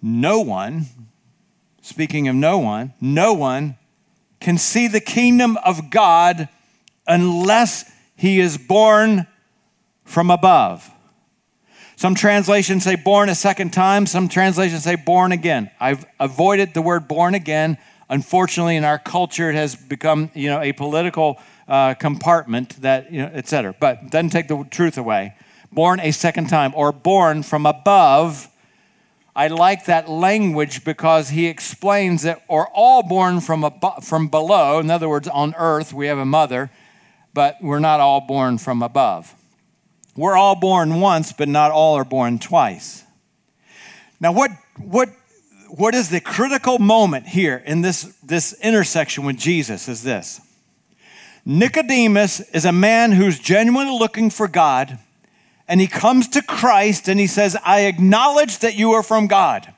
No 0.00 0.40
one, 0.40 0.86
speaking 1.82 2.28
of 2.28 2.36
no 2.36 2.58
one, 2.58 2.94
no 3.00 3.34
one 3.34 3.76
can 4.38 4.56
see 4.56 4.86
the 4.86 5.00
kingdom 5.00 5.58
of 5.64 5.90
God 5.90 6.48
unless 7.08 7.90
he 8.14 8.38
is 8.38 8.56
born 8.56 9.26
from 10.04 10.30
above. 10.30 10.88
Some 11.96 12.14
translations 12.14 12.84
say 12.84 12.94
born 12.94 13.30
a 13.30 13.34
second 13.34 13.72
time, 13.72 14.06
some 14.06 14.28
translations 14.28 14.84
say 14.84 14.94
born 14.94 15.32
again. 15.32 15.72
I've 15.80 16.06
avoided 16.20 16.72
the 16.72 16.82
word 16.82 17.08
born 17.08 17.34
again 17.34 17.78
Unfortunately, 18.08 18.76
in 18.76 18.84
our 18.84 18.98
culture, 18.98 19.50
it 19.50 19.56
has 19.56 19.74
become 19.74 20.30
you 20.34 20.48
know 20.48 20.60
a 20.60 20.72
political 20.72 21.38
uh, 21.68 21.94
compartment 21.94 22.80
that 22.82 23.12
you 23.12 23.22
know, 23.22 23.30
et 23.32 23.48
cetera. 23.48 23.74
But 23.78 24.10
doesn't 24.10 24.30
take 24.30 24.48
the 24.48 24.64
truth 24.70 24.96
away. 24.96 25.34
Born 25.72 26.00
a 26.00 26.12
second 26.12 26.48
time 26.48 26.72
or 26.74 26.92
born 26.92 27.42
from 27.42 27.66
above. 27.66 28.48
I 29.34 29.48
like 29.48 29.84
that 29.84 30.08
language 30.08 30.84
because 30.84 31.28
he 31.28 31.46
explains 31.46 32.22
that 32.22 32.42
we're 32.48 32.68
all 32.68 33.02
born 33.02 33.40
from 33.40 33.64
above, 33.64 34.04
from 34.04 34.28
below. 34.28 34.78
In 34.78 34.90
other 34.90 35.08
words, 35.08 35.28
on 35.28 35.54
earth 35.58 35.92
we 35.92 36.06
have 36.06 36.16
a 36.16 36.24
mother, 36.24 36.70
but 37.34 37.56
we're 37.60 37.80
not 37.80 38.00
all 38.00 38.22
born 38.22 38.56
from 38.56 38.82
above. 38.82 39.34
We're 40.16 40.36
all 40.36 40.54
born 40.54 41.00
once, 41.00 41.34
but 41.34 41.48
not 41.48 41.70
all 41.70 41.96
are 41.96 42.04
born 42.04 42.38
twice. 42.38 43.04
Now, 44.20 44.32
what 44.32 44.50
what 44.78 45.10
what 45.76 45.94
is 45.94 46.08
the 46.08 46.20
critical 46.20 46.78
moment 46.78 47.26
here 47.26 47.62
in 47.66 47.82
this, 47.82 48.04
this 48.22 48.54
intersection 48.62 49.24
with 49.24 49.36
Jesus 49.36 49.88
is 49.88 50.02
this 50.02 50.40
Nicodemus 51.44 52.40
is 52.50 52.64
a 52.64 52.72
man 52.72 53.12
who's 53.12 53.38
genuinely 53.38 53.96
looking 53.96 54.30
for 54.30 54.48
God, 54.48 54.98
and 55.68 55.80
he 55.80 55.86
comes 55.86 56.28
to 56.28 56.42
Christ 56.42 57.08
and 57.08 57.20
he 57.20 57.26
says, 57.26 57.56
I 57.64 57.82
acknowledge 57.82 58.58
that 58.60 58.74
you 58.74 58.92
are 58.92 59.02
from 59.02 59.26
God. 59.26 59.72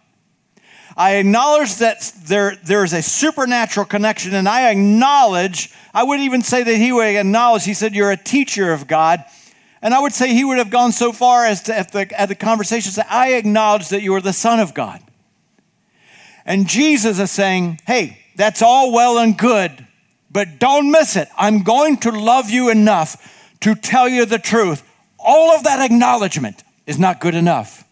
I 0.96 1.16
acknowledge 1.16 1.76
that 1.76 2.12
there, 2.24 2.56
there 2.64 2.84
is 2.84 2.92
a 2.92 3.02
supernatural 3.02 3.86
connection, 3.86 4.34
and 4.34 4.48
I 4.48 4.70
acknowledge, 4.70 5.72
I 5.92 6.04
wouldn't 6.04 6.24
even 6.24 6.42
say 6.42 6.62
that 6.62 6.76
he 6.76 6.92
would 6.92 7.16
acknowledge, 7.16 7.64
he 7.64 7.74
said, 7.74 7.94
You're 7.94 8.10
a 8.10 8.16
teacher 8.16 8.72
of 8.72 8.86
God. 8.86 9.24
And 9.80 9.94
I 9.94 10.00
would 10.00 10.12
say 10.12 10.34
he 10.34 10.44
would 10.44 10.58
have 10.58 10.70
gone 10.70 10.90
so 10.90 11.12
far 11.12 11.44
as 11.44 11.62
to, 11.64 11.78
at 11.78 11.92
the, 11.92 12.20
at 12.20 12.28
the 12.28 12.34
conversation, 12.34 12.90
say, 12.90 13.02
I 13.08 13.34
acknowledge 13.34 13.90
that 13.90 14.02
you 14.02 14.12
are 14.14 14.20
the 14.20 14.32
Son 14.32 14.58
of 14.58 14.74
God. 14.74 15.00
And 16.48 16.66
Jesus 16.66 17.20
is 17.20 17.30
saying, 17.30 17.78
Hey, 17.86 18.18
that's 18.34 18.62
all 18.62 18.92
well 18.92 19.18
and 19.18 19.36
good, 19.36 19.86
but 20.30 20.58
don't 20.58 20.90
miss 20.90 21.14
it. 21.14 21.28
I'm 21.36 21.62
going 21.62 21.98
to 21.98 22.10
love 22.10 22.50
you 22.50 22.70
enough 22.70 23.54
to 23.60 23.74
tell 23.74 24.08
you 24.08 24.24
the 24.24 24.38
truth. 24.38 24.82
All 25.18 25.50
of 25.52 25.64
that 25.64 25.78
acknowledgement 25.78 26.64
is 26.86 26.98
not 26.98 27.20
good 27.20 27.34
enough. 27.34 27.84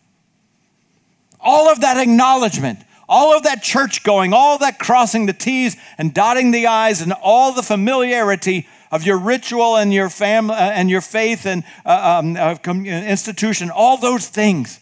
All 1.38 1.70
of 1.70 1.82
that 1.82 1.98
acknowledgement 1.98 2.80
all 3.08 3.36
of 3.36 3.44
that 3.44 3.62
church 3.62 4.02
going, 4.02 4.32
all 4.32 4.58
that 4.58 4.78
crossing 4.78 5.26
the 5.26 5.32
T's 5.32 5.76
and 5.98 6.12
dotting 6.12 6.50
the 6.50 6.66
I's, 6.66 7.00
and 7.00 7.12
all 7.12 7.52
the 7.52 7.62
familiarity 7.62 8.66
of 8.90 9.04
your 9.04 9.18
ritual 9.18 9.76
and 9.76 9.92
your 9.92 10.08
family 10.08 10.54
uh, 10.54 10.70
and 10.70 10.90
your 10.90 11.00
faith 11.00 11.46
and 11.46 11.64
uh, 11.84 12.20
um, 12.20 12.36
uh, 12.36 12.56
institution, 12.64 13.70
all 13.70 13.96
those 13.96 14.28
things. 14.28 14.80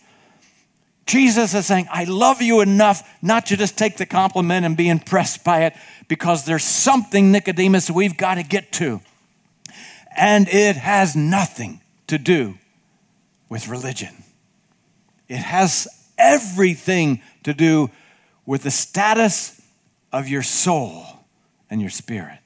Jesus 1.06 1.54
is 1.54 1.66
saying, 1.66 1.86
I 1.90 2.04
love 2.04 2.40
you 2.40 2.60
enough 2.60 3.06
not 3.20 3.46
to 3.46 3.56
just 3.56 3.76
take 3.76 3.98
the 3.98 4.06
compliment 4.06 4.64
and 4.64 4.76
be 4.76 4.88
impressed 4.88 5.44
by 5.44 5.64
it, 5.64 5.74
because 6.08 6.44
there's 6.44 6.64
something, 6.64 7.30
Nicodemus, 7.30 7.90
we've 7.90 8.16
got 8.16 8.36
to 8.36 8.42
get 8.42 8.72
to. 8.72 9.00
And 10.16 10.48
it 10.48 10.76
has 10.76 11.14
nothing 11.14 11.80
to 12.06 12.18
do 12.18 12.58
with 13.48 13.68
religion, 13.68 14.24
it 15.28 15.38
has 15.38 15.88
everything 16.16 17.20
to 17.42 17.52
do 17.52 17.90
with 18.46 18.62
the 18.62 18.70
status 18.70 19.60
of 20.12 20.28
your 20.28 20.42
soul 20.42 21.04
and 21.70 21.80
your 21.80 21.90
spirit. 21.90 22.38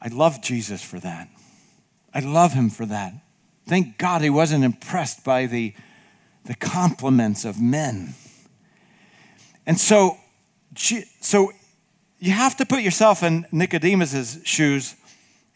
I 0.00 0.08
love 0.08 0.42
Jesus 0.42 0.82
for 0.82 0.98
that. 1.00 1.28
I 2.14 2.20
love 2.20 2.52
him 2.52 2.70
for 2.70 2.86
that. 2.86 3.12
Thank 3.66 3.98
God 3.98 4.22
he 4.22 4.30
wasn't 4.30 4.64
impressed 4.64 5.24
by 5.24 5.46
the, 5.46 5.74
the 6.48 6.54
compliments 6.54 7.44
of 7.44 7.60
men. 7.60 8.14
And 9.66 9.78
so, 9.78 10.16
so 11.20 11.52
you 12.18 12.32
have 12.32 12.56
to 12.56 12.64
put 12.64 12.80
yourself 12.80 13.22
in 13.22 13.44
Nicodemus's 13.52 14.40
shoes. 14.44 14.96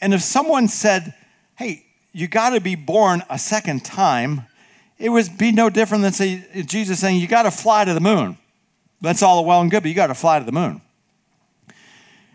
And 0.02 0.12
if 0.12 0.20
someone 0.20 0.68
said, 0.68 1.14
hey, 1.56 1.86
you 2.12 2.28
got 2.28 2.50
to 2.50 2.60
be 2.60 2.74
born 2.74 3.22
a 3.30 3.38
second 3.38 3.86
time, 3.86 4.42
it 4.98 5.08
would 5.08 5.38
be 5.38 5.50
no 5.50 5.70
different 5.70 6.02
than 6.02 6.12
say, 6.12 6.44
Jesus 6.66 7.00
saying, 7.00 7.18
you 7.18 7.26
got 7.26 7.44
to 7.44 7.50
fly 7.50 7.86
to 7.86 7.94
the 7.94 8.00
moon. 8.00 8.36
That's 9.00 9.22
all 9.22 9.42
well 9.46 9.62
and 9.62 9.70
good, 9.70 9.82
but 9.82 9.88
you 9.88 9.94
got 9.94 10.08
to 10.08 10.14
fly 10.14 10.40
to 10.40 10.44
the 10.44 10.52
moon. 10.52 10.82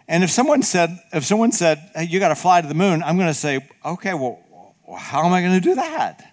And 0.08 0.24
if 0.24 0.32
someone 0.32 0.64
said, 0.64 0.98
if 1.14 1.26
someone 1.26 1.52
said, 1.52 1.78
hey, 1.94 2.06
you 2.06 2.20
got 2.20 2.30
to 2.30 2.36
fly 2.36 2.62
to 2.62 2.68
the 2.68 2.74
moon, 2.74 3.04
I'm 3.04 3.18
going 3.18 3.30
to 3.30 3.36
say, 3.36 3.70
okay, 3.86 4.16
well, 4.16 4.40
how 4.98 5.24
am 5.26 5.32
I 5.32 5.42
going 5.42 5.54
to 5.54 5.62
do 5.62 5.76
that? 5.76 6.27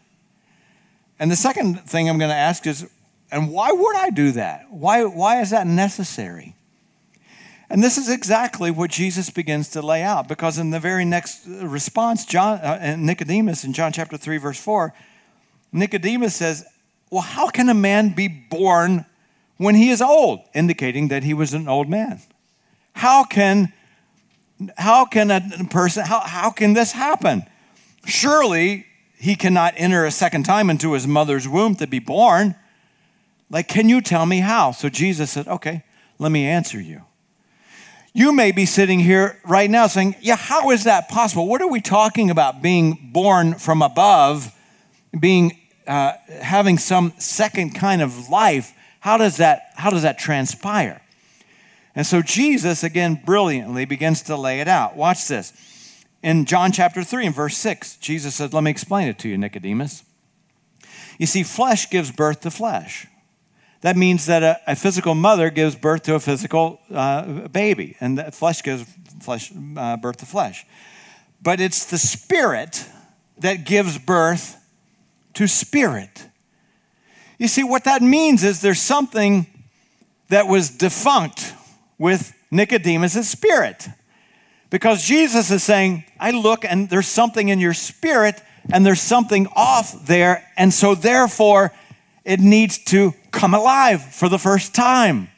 And 1.18 1.30
the 1.30 1.36
second 1.36 1.80
thing 1.82 2.08
I'm 2.08 2.18
going 2.18 2.30
to 2.30 2.34
ask 2.34 2.66
is, 2.66 2.88
and 3.30 3.50
why 3.50 3.72
would 3.72 3.96
I 3.96 4.10
do 4.10 4.32
that? 4.32 4.66
Why, 4.70 5.04
why 5.04 5.40
is 5.40 5.50
that 5.50 5.66
necessary? 5.66 6.54
And 7.70 7.82
this 7.82 7.98
is 7.98 8.10
exactly 8.10 8.70
what 8.70 8.90
Jesus 8.90 9.30
begins 9.30 9.68
to 9.70 9.82
lay 9.82 10.02
out, 10.02 10.28
because 10.28 10.58
in 10.58 10.70
the 10.70 10.80
very 10.80 11.04
next 11.04 11.46
response, 11.46 12.26
John, 12.26 12.58
uh, 12.58 12.96
Nicodemus 12.98 13.64
in 13.64 13.72
John 13.72 13.92
chapter 13.92 14.16
3, 14.16 14.36
verse 14.36 14.60
4, 14.60 14.92
Nicodemus 15.72 16.34
says, 16.34 16.64
Well, 17.10 17.22
how 17.22 17.48
can 17.48 17.68
a 17.68 17.74
man 17.74 18.10
be 18.10 18.28
born 18.28 19.06
when 19.56 19.74
he 19.74 19.90
is 19.90 20.02
old, 20.02 20.40
indicating 20.54 21.08
that 21.08 21.22
he 21.22 21.34
was 21.34 21.54
an 21.54 21.68
old 21.68 21.88
man. 21.88 22.20
How 22.92 23.24
can, 23.24 23.72
how 24.76 25.04
can 25.04 25.30
a 25.30 25.40
person, 25.70 26.04
how, 26.04 26.20
how 26.20 26.50
can 26.50 26.74
this 26.74 26.92
happen? 26.92 27.44
Surely 28.04 28.86
he 29.24 29.36
cannot 29.36 29.72
enter 29.78 30.04
a 30.04 30.10
second 30.10 30.42
time 30.42 30.68
into 30.68 30.92
his 30.92 31.06
mother's 31.06 31.48
womb 31.48 31.74
to 31.76 31.86
be 31.86 31.98
born. 31.98 32.54
Like, 33.48 33.68
can 33.68 33.88
you 33.88 34.02
tell 34.02 34.26
me 34.26 34.40
how? 34.40 34.72
So 34.72 34.90
Jesus 34.90 35.30
said, 35.30 35.48
Okay, 35.48 35.82
let 36.18 36.30
me 36.30 36.44
answer 36.44 36.78
you. 36.78 37.00
You 38.12 38.34
may 38.34 38.52
be 38.52 38.66
sitting 38.66 39.00
here 39.00 39.40
right 39.46 39.70
now 39.70 39.86
saying, 39.86 40.16
Yeah, 40.20 40.36
how 40.36 40.70
is 40.72 40.84
that 40.84 41.08
possible? 41.08 41.48
What 41.48 41.62
are 41.62 41.68
we 41.68 41.80
talking 41.80 42.28
about 42.28 42.60
being 42.60 43.12
born 43.14 43.54
from 43.54 43.80
above, 43.80 44.54
being 45.18 45.58
uh, 45.86 46.12
having 46.42 46.76
some 46.76 47.14
second 47.16 47.74
kind 47.74 48.02
of 48.02 48.28
life? 48.28 48.74
How 49.00 49.16
does 49.16 49.38
that, 49.38 49.70
how 49.74 49.88
does 49.88 50.02
that 50.02 50.18
transpire? 50.18 51.00
And 51.94 52.06
so 52.06 52.20
Jesus, 52.20 52.84
again, 52.84 53.22
brilliantly 53.24 53.86
begins 53.86 54.20
to 54.24 54.36
lay 54.36 54.60
it 54.60 54.68
out. 54.68 54.96
Watch 54.96 55.28
this. 55.28 55.54
In 56.24 56.46
John 56.46 56.72
chapter 56.72 57.04
3 57.04 57.26
and 57.26 57.34
verse 57.34 57.54
6, 57.58 57.98
Jesus 57.98 58.34
said, 58.34 58.54
Let 58.54 58.64
me 58.64 58.70
explain 58.70 59.08
it 59.08 59.18
to 59.18 59.28
you, 59.28 59.36
Nicodemus. 59.36 60.04
You 61.18 61.26
see, 61.26 61.42
flesh 61.42 61.90
gives 61.90 62.10
birth 62.10 62.40
to 62.40 62.50
flesh. 62.50 63.06
That 63.82 63.94
means 63.94 64.24
that 64.24 64.42
a, 64.42 64.58
a 64.66 64.74
physical 64.74 65.14
mother 65.14 65.50
gives 65.50 65.76
birth 65.76 66.04
to 66.04 66.14
a 66.14 66.20
physical 66.20 66.80
uh, 66.90 67.48
baby, 67.48 67.98
and 68.00 68.16
that 68.16 68.34
flesh 68.34 68.62
gives 68.62 68.90
flesh, 69.20 69.52
uh, 69.76 69.98
birth 69.98 70.16
to 70.16 70.26
flesh. 70.26 70.64
But 71.42 71.60
it's 71.60 71.84
the 71.84 71.98
spirit 71.98 72.88
that 73.36 73.66
gives 73.66 73.98
birth 73.98 74.56
to 75.34 75.46
spirit. 75.46 76.26
You 77.38 77.48
see, 77.48 77.64
what 77.64 77.84
that 77.84 78.00
means 78.00 78.42
is 78.44 78.62
there's 78.62 78.80
something 78.80 79.46
that 80.30 80.48
was 80.48 80.70
defunct 80.70 81.52
with 81.98 82.32
Nicodemus' 82.50 83.28
spirit. 83.28 83.88
Because 84.74 85.04
Jesus 85.04 85.52
is 85.52 85.62
saying, 85.62 86.02
I 86.18 86.32
look 86.32 86.64
and 86.64 86.90
there's 86.90 87.06
something 87.06 87.48
in 87.48 87.60
your 87.60 87.74
spirit 87.74 88.42
and 88.72 88.84
there's 88.84 89.00
something 89.00 89.46
off 89.54 90.04
there. 90.06 90.44
And 90.56 90.74
so, 90.74 90.96
therefore, 90.96 91.72
it 92.24 92.40
needs 92.40 92.78
to 92.86 93.14
come 93.30 93.54
alive 93.54 94.02
for 94.02 94.28
the 94.28 94.36
first 94.36 94.74
time. 94.74 95.28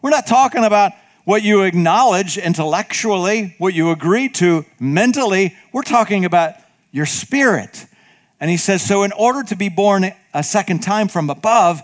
We're 0.00 0.08
not 0.08 0.26
talking 0.26 0.64
about 0.64 0.92
what 1.26 1.42
you 1.42 1.64
acknowledge 1.64 2.38
intellectually, 2.38 3.54
what 3.58 3.74
you 3.74 3.90
agree 3.90 4.30
to 4.30 4.64
mentally. 4.80 5.54
We're 5.74 5.82
talking 5.82 6.24
about 6.24 6.54
your 6.90 7.04
spirit. 7.04 7.84
And 8.40 8.50
he 8.50 8.56
says, 8.56 8.80
So, 8.80 9.02
in 9.02 9.12
order 9.12 9.42
to 9.42 9.56
be 9.56 9.68
born 9.68 10.10
a 10.32 10.42
second 10.42 10.82
time 10.82 11.08
from 11.08 11.28
above, 11.28 11.82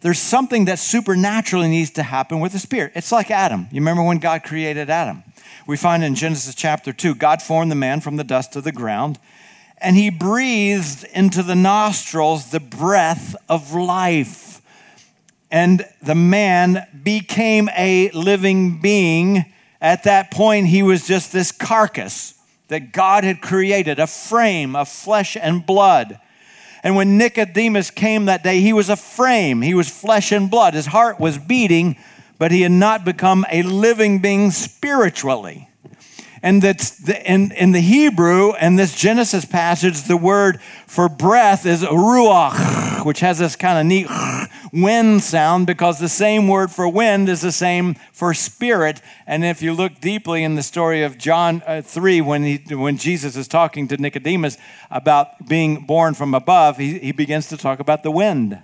there's 0.00 0.20
something 0.20 0.66
that 0.66 0.78
supernaturally 0.78 1.68
needs 1.68 1.90
to 1.92 2.04
happen 2.04 2.38
with 2.38 2.52
the 2.52 2.60
Spirit. 2.60 2.92
It's 2.94 3.10
like 3.10 3.32
Adam. 3.32 3.66
You 3.72 3.80
remember 3.80 4.04
when 4.04 4.18
God 4.18 4.44
created 4.44 4.90
Adam? 4.90 5.24
We 5.66 5.76
find 5.76 6.02
in 6.02 6.16
Genesis 6.16 6.56
chapter 6.56 6.92
2, 6.92 7.14
God 7.14 7.40
formed 7.40 7.70
the 7.70 7.76
man 7.76 8.00
from 8.00 8.16
the 8.16 8.24
dust 8.24 8.56
of 8.56 8.64
the 8.64 8.72
ground, 8.72 9.18
and 9.78 9.96
he 9.96 10.10
breathed 10.10 11.04
into 11.14 11.42
the 11.42 11.54
nostrils 11.54 12.50
the 12.50 12.60
breath 12.60 13.36
of 13.48 13.72
life. 13.72 14.60
And 15.50 15.86
the 16.02 16.14
man 16.14 16.86
became 17.02 17.68
a 17.76 18.10
living 18.10 18.80
being. 18.80 19.44
At 19.80 20.04
that 20.04 20.30
point, 20.30 20.68
he 20.68 20.82
was 20.82 21.06
just 21.06 21.32
this 21.32 21.52
carcass 21.52 22.34
that 22.68 22.92
God 22.92 23.22
had 23.22 23.40
created, 23.40 23.98
a 23.98 24.06
frame 24.06 24.74
of 24.74 24.88
flesh 24.88 25.36
and 25.36 25.64
blood. 25.64 26.18
And 26.82 26.96
when 26.96 27.18
Nicodemus 27.18 27.90
came 27.90 28.24
that 28.24 28.42
day, 28.42 28.60
he 28.60 28.72
was 28.72 28.88
a 28.88 28.96
frame, 28.96 29.62
he 29.62 29.74
was 29.74 29.88
flesh 29.88 30.32
and 30.32 30.50
blood. 30.50 30.74
His 30.74 30.86
heart 30.86 31.20
was 31.20 31.38
beating, 31.38 31.96
but 32.42 32.50
he 32.50 32.62
had 32.62 32.72
not 32.72 33.04
become 33.04 33.46
a 33.52 33.62
living 33.62 34.18
being 34.18 34.50
spiritually. 34.50 35.68
And 36.42 36.60
that's 36.60 36.90
the, 36.90 37.24
in, 37.24 37.52
in 37.52 37.70
the 37.70 37.80
Hebrew 37.80 38.50
and 38.54 38.76
this 38.76 38.96
Genesis 38.96 39.44
passage, 39.44 40.02
the 40.02 40.16
word 40.16 40.60
for 40.88 41.08
breath 41.08 41.64
is 41.64 41.84
ruach, 41.84 43.04
which 43.06 43.20
has 43.20 43.38
this 43.38 43.54
kind 43.54 43.78
of 43.78 43.86
neat 43.86 44.08
wind 44.72 45.22
sound 45.22 45.68
because 45.68 46.00
the 46.00 46.08
same 46.08 46.48
word 46.48 46.72
for 46.72 46.88
wind 46.88 47.28
is 47.28 47.42
the 47.42 47.52
same 47.52 47.94
for 48.12 48.34
spirit. 48.34 49.00
And 49.24 49.44
if 49.44 49.62
you 49.62 49.72
look 49.72 50.00
deeply 50.00 50.42
in 50.42 50.56
the 50.56 50.64
story 50.64 51.04
of 51.04 51.18
John 51.18 51.62
uh, 51.64 51.80
3, 51.80 52.22
when, 52.22 52.42
he, 52.42 52.74
when 52.74 52.96
Jesus 52.96 53.36
is 53.36 53.46
talking 53.46 53.86
to 53.86 53.96
Nicodemus 53.96 54.58
about 54.90 55.46
being 55.46 55.86
born 55.86 56.14
from 56.14 56.34
above, 56.34 56.78
he, 56.78 56.98
he 56.98 57.12
begins 57.12 57.46
to 57.50 57.56
talk 57.56 57.78
about 57.78 58.02
the 58.02 58.10
wind. 58.10 58.60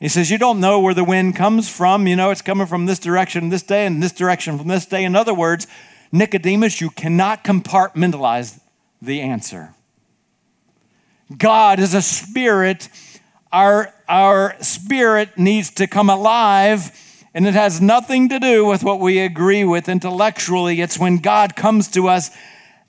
He 0.00 0.08
says, 0.08 0.30
You 0.30 0.38
don't 0.38 0.60
know 0.60 0.80
where 0.80 0.94
the 0.94 1.04
wind 1.04 1.36
comes 1.36 1.68
from. 1.68 2.06
You 2.06 2.16
know, 2.16 2.30
it's 2.30 2.42
coming 2.42 2.66
from 2.66 2.86
this 2.86 2.98
direction 2.98 3.48
this 3.48 3.62
day 3.62 3.86
and 3.86 4.02
this 4.02 4.12
direction 4.12 4.58
from 4.58 4.68
this 4.68 4.86
day. 4.86 5.04
In 5.04 5.16
other 5.16 5.34
words, 5.34 5.66
Nicodemus, 6.12 6.80
you 6.80 6.90
cannot 6.90 7.44
compartmentalize 7.44 8.60
the 9.02 9.20
answer. 9.20 9.74
God 11.36 11.78
is 11.78 11.94
a 11.94 12.00
spirit 12.00 12.88
our, 13.52 13.94
our 14.08 14.56
spirit 14.60 15.38
needs 15.38 15.70
to 15.72 15.86
come 15.86 16.10
alive, 16.10 17.24
and 17.32 17.46
it 17.46 17.54
has 17.54 17.80
nothing 17.80 18.28
to 18.28 18.38
do 18.38 18.66
with 18.66 18.84
what 18.84 19.00
we 19.00 19.20
agree 19.20 19.64
with 19.64 19.88
intellectually. 19.88 20.80
It's 20.80 20.98
when 20.98 21.18
God 21.18 21.56
comes 21.56 21.88
to 21.92 22.08
us 22.08 22.30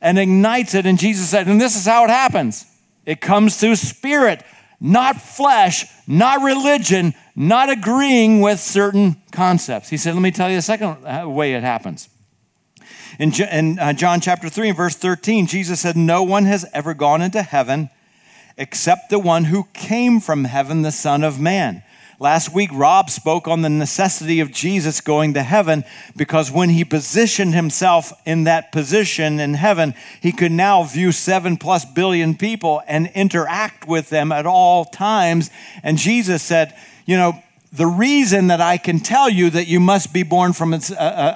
and 0.01 0.19
ignites 0.19 0.73
it. 0.73 0.85
And 0.85 0.99
Jesus 0.99 1.29
said, 1.29 1.47
and 1.47 1.61
this 1.61 1.75
is 1.75 1.85
how 1.85 2.05
it 2.05 2.09
happens 2.09 2.65
it 3.05 3.21
comes 3.21 3.57
through 3.57 3.75
spirit, 3.77 4.43
not 4.79 5.21
flesh, 5.21 5.85
not 6.07 6.41
religion, 6.41 7.13
not 7.35 7.69
agreeing 7.69 8.41
with 8.41 8.59
certain 8.59 9.21
concepts. 9.31 9.89
He 9.89 9.97
said, 9.97 10.13
let 10.13 10.21
me 10.21 10.31
tell 10.31 10.49
you 10.49 10.55
the 10.55 10.61
second 10.61 11.05
uh, 11.05 11.27
way 11.27 11.53
it 11.53 11.63
happens. 11.63 12.09
In, 13.17 13.77
uh, 13.79 13.91
John 13.93 14.21
chapter 14.21 14.47
3 14.47 14.69
and 14.69 14.77
verse 14.77 14.95
13, 14.95 15.47
Jesus 15.47 15.81
said, 15.81 15.97
No 15.97 16.23
one 16.23 16.45
has 16.45 16.65
ever 16.73 16.93
gone 16.93 17.21
into 17.21 17.41
heaven 17.41 17.89
except 18.57 19.09
the 19.09 19.19
one 19.19 19.45
who 19.45 19.65
came 19.73 20.19
from 20.19 20.45
heaven, 20.45 20.81
the 20.81 20.91
Son 20.91 21.23
of 21.23 21.39
Man. 21.39 21.83
Last 22.21 22.53
week, 22.53 22.69
Rob 22.73 23.09
spoke 23.09 23.47
on 23.47 23.61
the 23.61 23.69
necessity 23.69 24.41
of 24.41 24.51
Jesus 24.51 24.99
going 24.99 25.35
to 25.35 25.41
heaven 25.41 25.85
because 26.17 26.51
when 26.51 26.67
he 26.67 26.83
positioned 26.83 27.53
himself 27.53 28.11
in 28.25 28.43
that 28.43 28.73
position 28.73 29.39
in 29.39 29.53
heaven, 29.53 29.93
he 30.21 30.33
could 30.33 30.51
now 30.51 30.83
view 30.83 31.13
seven 31.13 31.55
plus 31.55 31.85
billion 31.85 32.35
people 32.35 32.81
and 32.89 33.09
interact 33.15 33.87
with 33.87 34.09
them 34.09 34.33
at 34.33 34.45
all 34.45 34.83
times. 34.83 35.49
And 35.81 35.97
Jesus 35.97 36.43
said, 36.43 36.75
You 37.05 37.15
know, 37.15 37.41
the 37.71 37.87
reason 37.87 38.47
that 38.47 38.59
I 38.59 38.75
can 38.75 38.99
tell 38.99 39.29
you 39.29 39.49
that 39.51 39.67
you 39.67 39.79
must 39.79 40.11
be 40.11 40.23
born 40.23 40.51
from 40.51 40.73
a, 40.73 40.81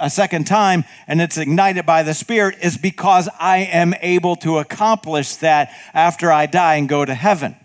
a, 0.01 0.09
second 0.09 0.47
time 0.47 0.83
and 1.07 1.21
it's 1.21 1.37
ignited 1.37 1.85
by 1.85 2.03
the 2.03 2.13
Spirit 2.13 2.57
is 2.61 2.75
because 2.75 3.29
I 3.39 3.59
am 3.59 3.93
able 4.01 4.35
to 4.37 4.57
accomplish 4.57 5.37
that 5.37 5.71
after 5.93 6.29
I 6.29 6.45
die 6.45 6.75
and 6.75 6.89
go 6.89 7.05
to 7.05 7.13
heaven. 7.13 7.55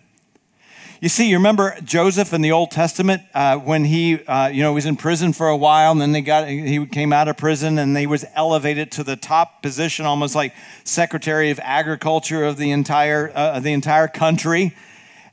You 1.00 1.08
see, 1.08 1.28
you 1.28 1.37
remember 1.37 1.76
Joseph 1.84 2.32
in 2.32 2.42
the 2.42 2.50
Old 2.50 2.72
Testament 2.72 3.22
uh, 3.32 3.56
when 3.58 3.84
he, 3.84 4.24
uh, 4.24 4.48
you 4.48 4.62
know, 4.62 4.72
was 4.72 4.84
in 4.84 4.96
prison 4.96 5.32
for 5.32 5.48
a 5.48 5.56
while, 5.56 5.92
and 5.92 6.00
then 6.00 6.11
they 6.11 6.22
got 6.22 6.48
he 6.48 6.84
came 6.87 7.12
out 7.12 7.28
of 7.28 7.37
prison, 7.37 7.78
and 7.78 7.96
he 7.96 8.06
was 8.06 8.24
elevated 8.34 8.90
to 8.92 9.04
the 9.04 9.14
top 9.14 9.62
position, 9.62 10.06
almost 10.06 10.34
like 10.34 10.54
Secretary 10.82 11.50
of 11.50 11.61
Agriculture 11.62 12.44
of 12.44 12.56
the 12.56 12.72
entire 12.72 13.30
uh, 13.34 13.61
the 13.61 13.72
entire 13.72 14.08
country 14.08 14.74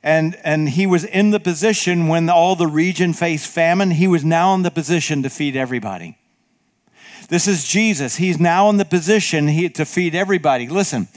and, 0.06 0.38
and 0.44 0.70
he 0.70 0.86
was 0.86 1.04
in 1.04 1.32
the 1.32 1.40
position 1.40 2.08
when 2.08 2.30
all 2.30 2.56
the 2.56 2.68
region 2.68 3.12
faced 3.12 3.48
famine, 3.48 3.90
he 3.90 4.08
was 4.08 4.24
now 4.24 4.54
in 4.54 4.62
the 4.62 4.70
position 4.70 5.24
to 5.24 5.32
feed 5.32 5.56
everybody. 5.56 6.16
This 7.28 7.48
is 7.48 7.68
Jesus. 7.68 8.18
He's 8.18 8.40
now 8.40 8.70
in 8.70 8.78
the 8.78 8.86
position 8.86 9.48
to 9.72 9.84
feed 9.84 10.14
everybody. 10.14 10.68
Listen, 10.68 11.08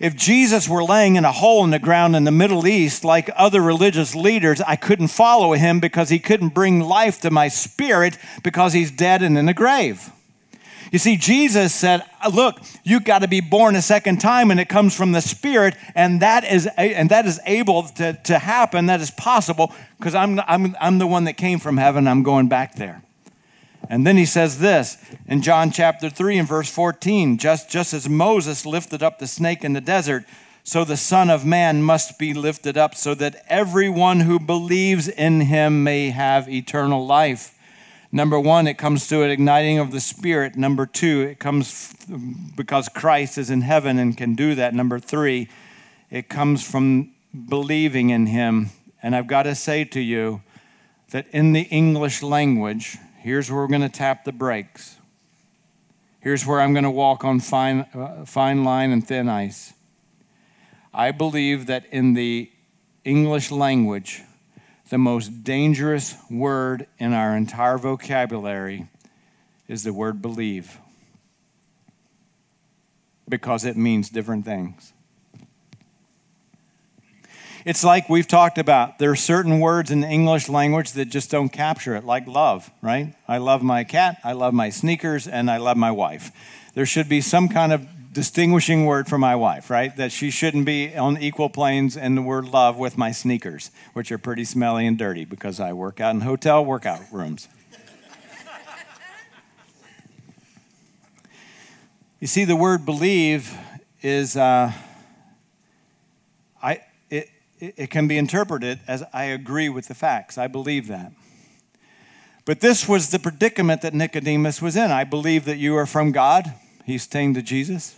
if 0.00 0.16
Jesus 0.16 0.68
were 0.68 0.82
laying 0.82 1.16
in 1.16 1.24
a 1.24 1.32
hole 1.32 1.64
in 1.64 1.70
the 1.70 1.78
ground 1.78 2.16
in 2.16 2.24
the 2.24 2.30
Middle 2.30 2.66
East 2.66 3.04
like 3.04 3.30
other 3.36 3.60
religious 3.60 4.14
leaders, 4.14 4.60
I 4.60 4.76
couldn't 4.76 5.08
follow 5.08 5.52
him 5.52 5.80
because 5.80 6.08
he 6.08 6.18
couldn't 6.18 6.54
bring 6.54 6.80
life 6.80 7.20
to 7.20 7.30
my 7.30 7.48
spirit 7.48 8.18
because 8.42 8.72
he's 8.72 8.90
dead 8.90 9.22
and 9.22 9.38
in 9.38 9.46
the 9.46 9.54
grave. 9.54 10.10
You 10.92 10.98
see, 10.98 11.16
Jesus 11.16 11.74
said, 11.74 12.02
Look, 12.32 12.60
you 12.84 13.00
got 13.00 13.20
to 13.20 13.28
be 13.28 13.40
born 13.40 13.76
a 13.76 13.82
second 13.82 14.20
time, 14.20 14.50
and 14.50 14.60
it 14.60 14.68
comes 14.68 14.94
from 14.94 15.12
the 15.12 15.22
Spirit, 15.22 15.74
and 15.94 16.20
that 16.20 16.44
is, 16.44 16.68
and 16.76 17.10
that 17.10 17.24
is 17.24 17.40
able 17.46 17.84
to, 17.84 18.12
to 18.12 18.38
happen, 18.38 18.86
that 18.86 19.00
is 19.00 19.10
possible, 19.10 19.72
because 19.98 20.14
I'm, 20.14 20.38
I'm, 20.40 20.76
I'm 20.78 20.98
the 20.98 21.06
one 21.06 21.24
that 21.24 21.38
came 21.38 21.58
from 21.58 21.78
heaven, 21.78 22.06
I'm 22.06 22.22
going 22.22 22.48
back 22.48 22.74
there. 22.74 23.02
And 23.92 24.06
then 24.06 24.16
he 24.16 24.24
says 24.24 24.58
this 24.58 24.96
in 25.26 25.42
John 25.42 25.70
chapter 25.70 26.08
3 26.08 26.38
and 26.38 26.48
verse 26.48 26.70
14 26.70 27.36
just, 27.36 27.68
just 27.68 27.92
as 27.92 28.08
Moses 28.08 28.64
lifted 28.64 29.02
up 29.02 29.18
the 29.18 29.26
snake 29.26 29.64
in 29.64 29.74
the 29.74 29.82
desert, 29.82 30.24
so 30.64 30.82
the 30.82 30.96
Son 30.96 31.28
of 31.28 31.44
Man 31.44 31.82
must 31.82 32.18
be 32.18 32.32
lifted 32.32 32.78
up, 32.78 32.94
so 32.94 33.14
that 33.16 33.44
everyone 33.50 34.20
who 34.20 34.40
believes 34.40 35.08
in 35.08 35.42
him 35.42 35.84
may 35.84 36.08
have 36.08 36.48
eternal 36.48 37.04
life. 37.04 37.54
Number 38.10 38.40
one, 38.40 38.66
it 38.66 38.78
comes 38.78 39.08
to 39.08 39.24
an 39.24 39.30
igniting 39.30 39.78
of 39.78 39.92
the 39.92 40.00
Spirit. 40.00 40.56
Number 40.56 40.86
two, 40.86 41.20
it 41.20 41.38
comes 41.38 41.94
because 42.56 42.88
Christ 42.88 43.36
is 43.36 43.50
in 43.50 43.60
heaven 43.60 43.98
and 43.98 44.16
can 44.16 44.34
do 44.34 44.54
that. 44.54 44.72
Number 44.72 45.00
three, 45.00 45.50
it 46.10 46.30
comes 46.30 46.66
from 46.66 47.12
believing 47.46 48.08
in 48.08 48.24
Him. 48.24 48.70
And 49.02 49.14
I've 49.14 49.26
got 49.26 49.42
to 49.42 49.54
say 49.54 49.84
to 49.84 50.00
you 50.00 50.40
that 51.10 51.26
in 51.30 51.52
the 51.52 51.64
English 51.64 52.22
language, 52.22 52.96
here's 53.22 53.50
where 53.50 53.60
we're 53.60 53.68
going 53.68 53.82
to 53.82 53.88
tap 53.88 54.24
the 54.24 54.32
brakes. 54.32 54.98
Here's 56.20 56.46
where 56.46 56.60
I'm 56.60 56.72
going 56.72 56.84
to 56.84 56.90
walk 56.90 57.24
on 57.24 57.40
fine, 57.40 57.80
uh, 57.94 58.24
fine 58.24 58.64
line 58.64 58.90
and 58.90 59.06
thin 59.06 59.28
ice. 59.28 59.72
I 60.92 61.10
believe 61.10 61.66
that 61.66 61.86
in 61.90 62.14
the 62.14 62.50
English 63.04 63.50
language, 63.50 64.22
the 64.90 64.98
most 64.98 65.42
dangerous 65.42 66.16
word 66.30 66.86
in 66.98 67.12
our 67.12 67.36
entire 67.36 67.78
vocabulary 67.78 68.88
is 69.66 69.84
the 69.84 69.92
word 69.92 70.20
believe 70.20 70.78
because 73.28 73.64
it 73.64 73.76
means 73.76 74.10
different 74.10 74.44
things. 74.44 74.92
It's 77.64 77.84
like 77.84 78.08
we've 78.08 78.26
talked 78.26 78.58
about. 78.58 78.98
There 78.98 79.12
are 79.12 79.16
certain 79.16 79.60
words 79.60 79.92
in 79.92 80.00
the 80.00 80.08
English 80.08 80.48
language 80.48 80.92
that 80.92 81.04
just 81.06 81.30
don't 81.30 81.48
capture 81.48 81.94
it, 81.94 82.04
like 82.04 82.26
love, 82.26 82.68
right? 82.82 83.14
I 83.28 83.38
love 83.38 83.62
my 83.62 83.84
cat, 83.84 84.18
I 84.24 84.32
love 84.32 84.52
my 84.52 84.70
sneakers, 84.70 85.28
and 85.28 85.48
I 85.48 85.58
love 85.58 85.76
my 85.76 85.92
wife. 85.92 86.32
There 86.74 86.86
should 86.86 87.08
be 87.08 87.20
some 87.20 87.48
kind 87.48 87.72
of 87.72 87.86
distinguishing 88.12 88.84
word 88.84 89.06
for 89.06 89.16
my 89.16 89.36
wife, 89.36 89.70
right? 89.70 89.96
That 89.96 90.10
she 90.10 90.30
shouldn't 90.30 90.66
be 90.66 90.96
on 90.96 91.18
equal 91.18 91.48
planes 91.48 91.96
in 91.96 92.16
the 92.16 92.22
word 92.22 92.46
love 92.46 92.78
with 92.78 92.98
my 92.98 93.12
sneakers, 93.12 93.70
which 93.92 94.10
are 94.10 94.18
pretty 94.18 94.44
smelly 94.44 94.84
and 94.84 94.98
dirty 94.98 95.24
because 95.24 95.60
I 95.60 95.72
work 95.72 96.00
out 96.00 96.16
in 96.16 96.22
hotel 96.22 96.64
workout 96.64 97.00
rooms. 97.12 97.48
you 102.18 102.26
see, 102.26 102.44
the 102.44 102.56
word 102.56 102.84
believe 102.84 103.56
is, 104.02 104.36
uh, 104.36 104.72
it, 107.62 107.90
can 107.90 108.08
be 108.08 108.18
interpreted 108.18 108.80
as 108.88 109.04
I 109.12 109.24
agree 109.24 109.68
with 109.68 109.86
the 109.86 109.94
facts. 109.94 110.36
I 110.36 110.48
believe 110.48 110.88
that. 110.88 111.12
But 112.44 112.60
this 112.60 112.88
was 112.88 113.10
the 113.10 113.20
predicament 113.20 113.82
that 113.82 113.94
Nicodemus 113.94 114.60
was 114.60 114.74
in. 114.74 114.90
I 114.90 115.04
believe 115.04 115.44
that 115.44 115.58
you 115.58 115.76
are 115.76 115.86
from 115.86 116.10
God. 116.10 116.52
He's 116.84 117.08
saying 117.08 117.34
to 117.34 117.42
Jesus. 117.42 117.96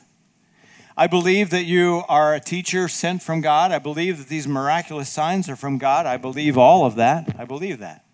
I 0.97 1.07
believe 1.07 1.49
that 1.51 1.65
you 1.65 2.03
are 2.09 2.35
a 2.35 2.41
teacher 2.41 2.87
sent 2.89 3.23
from 3.23 3.41
God. 3.41 3.73
I 3.73 3.79
believe 3.79 4.19
that 4.19 4.29
these 4.29 4.47
miraculous 4.47 5.09
signs 5.09 5.49
are 5.49 5.57
from 5.57 5.79
God. 5.79 6.05
I 6.05 6.19
believe 6.19 6.59
all 6.59 6.85
of 6.85 6.97
that. 6.97 7.35
I 7.39 7.47
believe 7.47 7.79
that. 7.79 8.05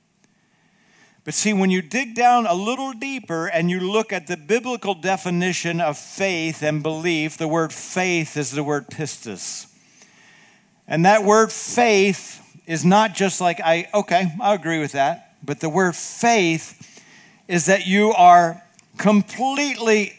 But 1.24 1.34
see, 1.34 1.52
when 1.52 1.70
you 1.70 1.82
dig 1.82 2.14
down 2.14 2.46
a 2.46 2.54
little 2.54 2.92
deeper 2.92 3.48
and 3.48 3.68
you 3.70 3.80
look 3.80 4.12
at 4.12 4.28
the 4.28 4.36
biblical 4.36 4.94
definition 4.94 5.80
of 5.80 5.98
faith 5.98 6.62
and 6.62 6.82
belief, 6.82 7.36
the 7.36 7.48
word 7.48 7.72
faith 7.72 8.36
is 8.36 8.52
the 8.52 8.64
word 8.64 8.88
pistis. 8.88 9.69
And 10.90 11.06
that 11.06 11.24
word 11.24 11.52
faith 11.52 12.36
is 12.66 12.84
not 12.84 13.14
just 13.14 13.40
like, 13.40 13.60
I, 13.60 13.88
okay, 13.94 14.32
I 14.40 14.54
agree 14.54 14.80
with 14.80 14.92
that. 14.92 15.36
But 15.42 15.60
the 15.60 15.68
word 15.68 15.94
faith 15.96 17.02
is 17.48 17.66
that 17.66 17.86
you 17.86 18.12
are 18.12 18.62
completely 18.98 20.14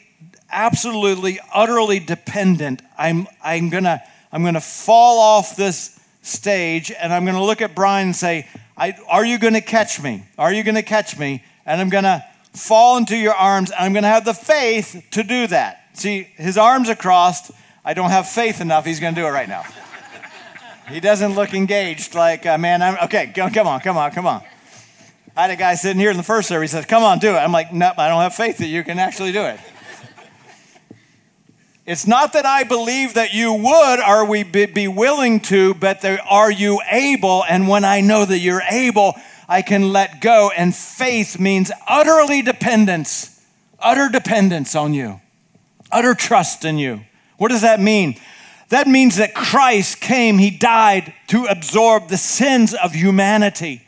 absolutely, 0.49 1.39
utterly 1.53 1.99
dependent. 1.99 2.81
I'm, 2.97 3.27
I'm 3.43 3.69
going 3.69 3.83
to 3.83 4.01
I'm 4.33 4.45
gonna 4.45 4.61
fall 4.61 5.19
off 5.19 5.57
this 5.57 5.99
stage 6.21 6.91
and 6.91 7.11
I'm 7.11 7.25
going 7.25 7.35
to 7.35 7.43
look 7.43 7.61
at 7.61 7.75
Brian 7.75 8.07
and 8.07 8.15
say, 8.15 8.47
Are 9.09 9.25
you 9.25 9.37
going 9.37 9.53
to 9.53 9.61
catch 9.61 10.01
me? 10.01 10.25
Are 10.37 10.53
you 10.53 10.63
going 10.63 10.75
to 10.75 10.83
catch 10.83 11.19
me? 11.19 11.43
And 11.65 11.81
I'm 11.81 11.89
going 11.89 12.05
to 12.05 12.23
fall 12.53 12.97
into 12.97 13.17
your 13.17 13.33
arms 13.33 13.71
and 13.71 13.79
I'm 13.79 13.93
going 13.93 14.03
to 14.03 14.09
have 14.09 14.23
the 14.23 14.33
faith 14.33 15.05
to 15.11 15.23
do 15.23 15.47
that. 15.47 15.89
See, 15.93 16.23
his 16.35 16.57
arms 16.57 16.89
are 16.89 16.95
crossed. 16.95 17.51
I 17.83 17.93
don't 17.93 18.09
have 18.09 18.29
faith 18.29 18.61
enough. 18.61 18.85
He's 18.85 18.99
going 18.99 19.15
to 19.15 19.21
do 19.21 19.27
it 19.27 19.31
right 19.31 19.49
now. 19.49 19.63
He 20.89 20.99
doesn't 20.99 21.35
look 21.35 21.53
engaged 21.53 22.15
like, 22.15 22.45
uh, 22.45 22.57
man, 22.57 22.81
I'm 22.81 22.97
okay, 23.05 23.31
come 23.33 23.67
on, 23.67 23.79
come 23.79 23.97
on, 23.97 24.11
come 24.11 24.27
on. 24.27 24.43
I 25.35 25.43
had 25.43 25.51
a 25.51 25.55
guy 25.55 25.75
sitting 25.75 25.99
here 25.99 26.11
in 26.11 26.17
the 26.17 26.23
first 26.23 26.49
service. 26.49 26.71
He 26.71 26.77
says, 26.77 26.85
Come 26.85 27.03
on, 27.03 27.19
do 27.19 27.29
it. 27.29 27.37
I'm 27.37 27.51
like, 27.51 27.71
Nope, 27.71 27.97
I 27.97 28.09
don't 28.09 28.21
have 28.21 28.35
faith 28.35 28.57
that 28.57 28.67
you 28.67 28.83
can 28.83 28.99
actually 28.99 29.31
do 29.31 29.43
it. 29.43 29.59
It's 31.85 32.05
not 32.05 32.33
that 32.33 32.45
I 32.45 32.63
believe 32.63 33.15
that 33.15 33.33
you 33.33 33.53
would 33.53 33.99
or 33.99 34.25
we 34.25 34.43
be 34.43 34.87
willing 34.87 35.39
to, 35.41 35.73
but 35.73 36.05
are 36.29 36.51
you 36.51 36.79
able? 36.91 37.43
And 37.43 37.67
when 37.67 37.83
I 37.83 38.01
know 38.01 38.23
that 38.23 38.37
you're 38.37 38.61
able, 38.69 39.15
I 39.49 39.61
can 39.61 39.91
let 39.91 40.21
go. 40.21 40.51
And 40.55 40.75
faith 40.75 41.39
means 41.39 41.71
utterly 41.87 42.43
dependence, 42.43 43.43
utter 43.79 44.09
dependence 44.09 44.75
on 44.75 44.93
you, 44.93 45.21
utter 45.91 46.13
trust 46.13 46.65
in 46.65 46.77
you. 46.77 47.01
What 47.37 47.49
does 47.49 47.61
that 47.61 47.79
mean? 47.79 48.15
That 48.71 48.87
means 48.87 49.17
that 49.17 49.35
Christ 49.35 49.99
came, 49.99 50.37
He 50.37 50.49
died 50.49 51.13
to 51.27 51.45
absorb 51.45 52.07
the 52.07 52.17
sins 52.17 52.73
of 52.73 52.93
humanity. 52.93 53.83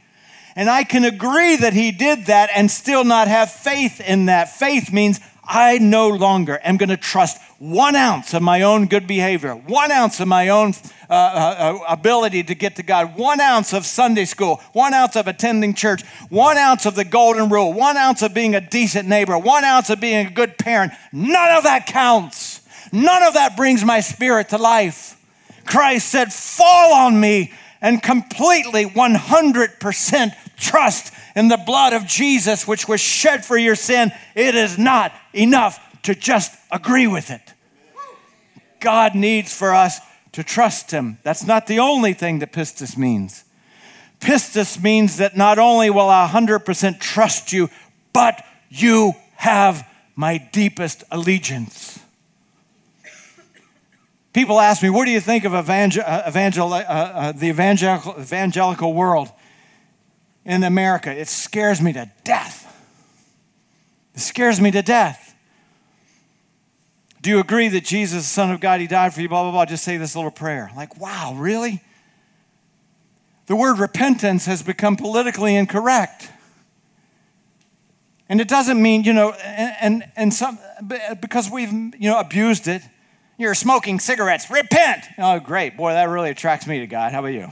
And 0.58 0.70
I 0.70 0.84
can 0.84 1.06
agree 1.06 1.56
that 1.56 1.74
He 1.74 1.92
did 1.92 2.26
that 2.26 2.50
and 2.54 2.70
still 2.70 3.06
not 3.06 3.30
have 3.30 3.50
faith 3.50 4.02
in 4.02 4.26
that. 4.26 4.50
Faith 4.50 4.92
means 4.92 5.22
I 5.42 5.78
no 5.78 6.10
longer 6.10 6.60
am 6.64 6.76
going 6.76 6.90
to 6.90 6.98
trust 6.98 7.42
one 7.60 7.96
ounce 7.96 8.34
of 8.34 8.42
my 8.42 8.62
own 8.62 8.88
good 8.88 9.08
behavior, 9.08 9.54
one 9.56 9.90
ounce 9.90 10.20
of 10.20 10.28
my 10.28 10.50
own 10.50 10.74
uh, 11.10 11.14
uh, 11.14 11.16
uh, 11.16 11.86
ability 11.88 12.44
to 12.44 12.56
get 12.56 12.76
to 12.76 12.84
God, 12.84 13.18
one 13.18 13.40
ounce 13.40 13.74
of 13.74 13.86
Sunday 13.86 14.26
school, 14.26 14.62
one 14.74 14.94
ounce 14.94 15.16
of 15.16 15.28
attending 15.28 15.74
church, 15.76 16.04
one 16.30 16.58
ounce 16.58 16.86
of 16.86 16.96
the 16.96 17.06
golden 17.06 17.48
rule, 17.48 17.72
one 17.72 17.96
ounce 17.96 18.22
of 18.22 18.34
being 18.34 18.54
a 18.54 18.62
decent 18.62 19.08
neighbor, 19.08 19.38
one 19.38 19.64
ounce 19.64 19.90
of 19.90 20.02
being 20.02 20.28
a 20.28 20.30
good 20.30 20.58
parent. 20.58 20.92
None 21.14 21.58
of 21.58 21.64
that 21.64 21.86
counts. 21.86 22.53
None 22.94 23.24
of 23.24 23.34
that 23.34 23.58
brings 23.58 23.84
my 23.84 24.02
spirit 24.02 24.50
to 24.50 24.60
life. 24.60 25.20
Christ 25.66 26.08
said, 26.10 26.32
Fall 26.32 26.94
on 26.94 27.20
me 27.20 27.52
and 27.82 28.02
completely 28.02 28.86
100% 28.86 30.32
trust 30.58 31.14
in 31.36 31.48
the 31.48 31.58
blood 31.58 31.94
of 31.94 32.06
Jesus, 32.06 32.68
which 32.68 32.88
was 32.88 33.02
shed 33.02 33.44
for 33.44 33.58
your 33.58 33.76
sin, 33.76 34.12
it 34.36 34.54
is 34.54 34.78
not 34.78 35.12
enough 35.34 35.80
to 36.04 36.14
just 36.14 36.56
agree 36.72 37.08
with 37.08 37.32
it. 37.32 37.42
God 38.80 39.16
needs 39.16 39.52
for 39.52 39.74
us 39.74 40.00
to 40.34 40.44
trust 40.44 40.92
Him. 40.92 41.18
That's 41.24 41.48
not 41.48 41.66
the 41.66 41.80
only 41.80 42.14
thing 42.14 42.40
that 42.40 42.54
pistis 42.54 42.96
means. 42.96 43.44
Pistis 44.20 44.82
means 44.82 45.18
that 45.18 45.36
not 45.36 45.58
only 45.58 45.90
will 45.90 46.10
I 46.10 46.28
100% 46.28 47.00
trust 47.00 47.52
you, 47.52 47.70
but 48.14 48.46
you 48.70 49.14
have 49.38 49.88
my 50.16 50.38
deepest 50.38 51.04
allegiance. 51.10 52.03
People 54.34 54.60
ask 54.60 54.82
me, 54.82 54.90
what 54.90 55.06
do 55.06 55.12
you 55.12 55.22
think 55.22 55.46
of 55.46 55.54
evangel- 55.54 56.04
uh, 56.06 56.24
evangel- 56.28 56.74
uh, 56.74 56.78
uh, 56.78 57.32
the 57.32 57.48
evangelical, 57.48 58.16
evangelical 58.20 58.94
world? 58.94 59.32
in 60.46 60.64
America. 60.64 61.12
It 61.12 61.28
scares 61.28 61.82
me 61.82 61.94
to 61.94 62.12
death. 62.24 62.70
It 64.14 64.20
scares 64.20 64.60
me 64.60 64.72
to 64.72 64.82
death. 64.82 65.36
Do 67.22 67.30
you 67.30 67.40
agree 67.40 67.70
that 67.70 67.86
Jesus, 67.86 68.24
the 68.24 68.30
Son 68.30 68.52
of 68.52 68.60
God, 68.60 68.82
He 68.82 68.88
died 68.88 69.14
for 69.14 69.22
you? 69.22 69.30
Blah, 69.30 69.44
blah, 69.44 69.52
blah. 69.52 69.66
Just 69.66 69.84
say 69.84 69.98
this 69.98 70.16
little 70.16 70.32
prayer. 70.32 70.70
Like, 70.76 71.00
wow, 71.00 71.34
really? 71.38 71.82
The 73.46 73.56
word 73.56 73.80
repentance 73.80 74.46
has 74.46 74.62
become 74.62 74.98
politically 74.98 75.56
incorrect. 75.56 76.30
And 78.28 78.42
it 78.42 78.48
doesn't 78.48 78.82
mean, 78.82 79.04
you 79.04 79.14
know, 79.14 79.32
and, 79.32 79.76
and, 79.80 80.12
and 80.16 80.34
some, 80.34 80.58
because 81.22 81.50
we've, 81.50 81.72
you 81.72 82.10
know, 82.10 82.20
abused 82.20 82.68
it. 82.68 82.82
You're 83.38 83.56
smoking 83.56 84.00
cigarettes, 84.00 84.50
repent. 84.50 85.06
Oh, 85.18 85.40
great. 85.40 85.76
Boy, 85.76 85.94
that 85.94 86.10
really 86.10 86.30
attracts 86.30 86.68
me 86.68 86.80
to 86.80 86.88
God. 86.88 87.12
How 87.12 87.20
about 87.20 87.34
you? 87.34 87.50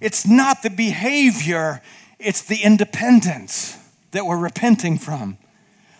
It's 0.00 0.26
not 0.26 0.62
the 0.62 0.70
behavior, 0.70 1.80
it's 2.18 2.42
the 2.42 2.62
independence 2.62 3.78
that 4.10 4.26
we're 4.26 4.38
repenting 4.38 4.98
from. 4.98 5.38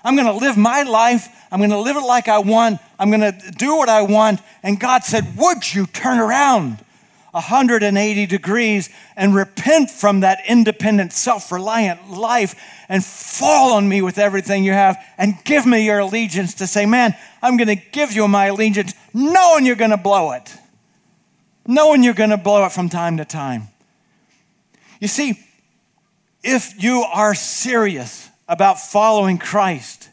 I'm 0.05 0.15
going 0.15 0.27
to 0.27 0.35
live 0.35 0.57
my 0.57 0.83
life. 0.83 1.29
I'm 1.51 1.59
going 1.59 1.71
to 1.71 1.79
live 1.81 1.97
it 1.97 2.07
like 2.07 2.29
I 2.29 2.39
want. 2.39 2.79
I'm 2.99 3.11
going 3.11 3.21
to 3.23 3.51
do 3.51 3.77
what 3.77 3.89
I 3.89 4.03
want. 4.03 4.41
And 4.63 4.79
God 4.79 5.03
said, 5.03 5.37
Would 5.37 5.75
you 5.75 5.87
turn 5.87 6.19
around 6.19 6.79
180 7.37 8.25
degrees 8.25 8.89
and 9.15 9.35
repent 9.35 9.91
from 9.91 10.21
that 10.21 10.41
independent, 10.49 11.13
self 11.13 11.53
reliant 11.53 12.11
life 12.11 12.55
and 12.89 13.05
fall 13.05 13.75
on 13.75 13.87
me 13.87 14.01
with 14.01 14.17
everything 14.17 14.65
you 14.65 14.73
have 14.73 14.97
and 15.19 15.35
give 15.45 15.67
me 15.67 15.85
your 15.85 15.99
allegiance 15.99 16.55
to 16.55 16.67
say, 16.67 16.87
Man, 16.87 17.15
I'm 17.43 17.59
going 17.59 17.69
to 17.69 17.77
give 17.93 18.13
you 18.13 18.27
my 18.27 18.47
allegiance, 18.47 18.95
knowing 19.13 19.67
you're 19.67 19.77
going 19.77 19.91
to 19.91 19.99
blow 19.99 20.33
it, 20.33 20.57
knowing 21.67 22.03
you're 22.03 22.15
going 22.15 22.31
to 22.31 22.39
blow 22.39 22.65
it 22.65 22.73
from 22.73 22.89
time 22.89 23.19
to 23.19 23.27
time. 23.27 23.69
You 24.99 25.09
see, 25.09 25.39
if 26.43 26.83
you 26.83 27.03
are 27.03 27.35
serious 27.35 28.31
about 28.49 28.81
following 28.81 29.37
Christ, 29.37 30.09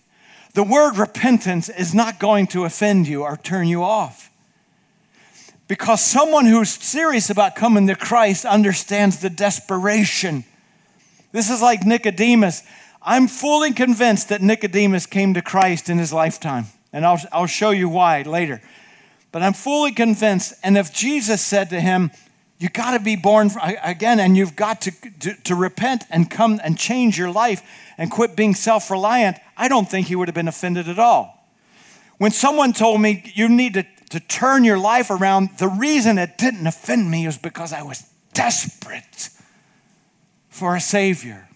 the 0.56 0.64
word 0.64 0.98
repentance 0.98 1.70
is 1.70 1.96
not 1.96 2.20
going 2.20 2.48
to 2.48 2.66
offend 2.66 3.08
you 3.08 3.24
or 3.24 3.38
turn 3.38 3.68
you 3.68 3.82
off. 3.82 4.30
Because 5.74 6.04
someone 6.04 6.46
who's 6.46 6.70
serious 6.70 7.32
about 7.32 7.56
coming 7.56 7.88
to 7.88 7.96
Christ 7.96 8.46
understands 8.46 9.18
the 9.18 9.30
desperation. 9.32 10.44
This 11.32 11.50
is 11.50 11.64
like 11.64 11.84
Nicodemus. 11.84 12.62
I'm 13.02 13.28
fully 13.28 13.74
convinced 13.74 14.30
that 14.30 14.44
Nicodemus 14.44 15.08
came 15.08 15.34
to 15.34 15.42
Christ 15.42 15.90
in 15.90 15.98
his 15.98 16.14
lifetime, 16.14 16.68
and 16.94 17.04
I'll, 17.04 17.20
I'll 17.32 17.48
show 17.48 17.72
you 17.72 17.90
why 17.90 18.22
later. 18.22 18.62
But 19.32 19.42
I'm 19.42 19.54
fully 19.54 19.92
convinced, 19.94 20.54
and 20.64 20.78
if 20.78 20.94
Jesus 20.94 21.42
said 21.42 21.72
to 21.72 21.82
him, 21.82 22.12
you 22.60 22.70
got 22.70 22.96
to 22.96 23.00
be 23.00 23.16
born 23.16 23.50
again 23.84 24.20
and 24.20 24.38
you've 24.38 24.56
got 24.56 24.80
to, 24.82 24.92
to, 25.22 25.34
to, 25.46 25.56
repent 25.56 26.04
and 26.12 26.30
come 26.30 26.62
and 26.64 26.78
change 26.78 27.18
your 27.18 27.32
life 27.32 27.64
and 27.98 28.12
quit 28.12 28.36
being 28.36 28.54
self 28.54 28.92
reliant. 28.92 29.38
I 29.58 29.70
don't 29.70 29.90
think 29.90 30.06
he 30.06 30.16
would 30.16 30.28
have 30.28 30.36
been 30.36 30.48
offended 30.48 30.88
at 30.88 31.00
all. 31.00 31.44
When 32.20 32.30
someone 32.30 32.74
told 32.74 33.02
me 33.02 33.32
you 33.34 33.50
need 33.50 33.74
to, 33.74 33.86
to 34.14 34.20
turn 34.20 34.64
your 34.64 34.78
life 34.78 35.10
around, 35.10 35.58
the 35.58 35.68
reason 35.68 36.20
it 36.20 36.38
didn't 36.38 36.68
offend 36.68 37.10
me 37.10 37.26
was 37.26 37.40
because 37.40 37.74
I 37.74 37.82
was 37.82 38.08
desperate 38.34 39.30
for 40.50 40.76
a 40.76 40.80
Savior. 40.80 41.50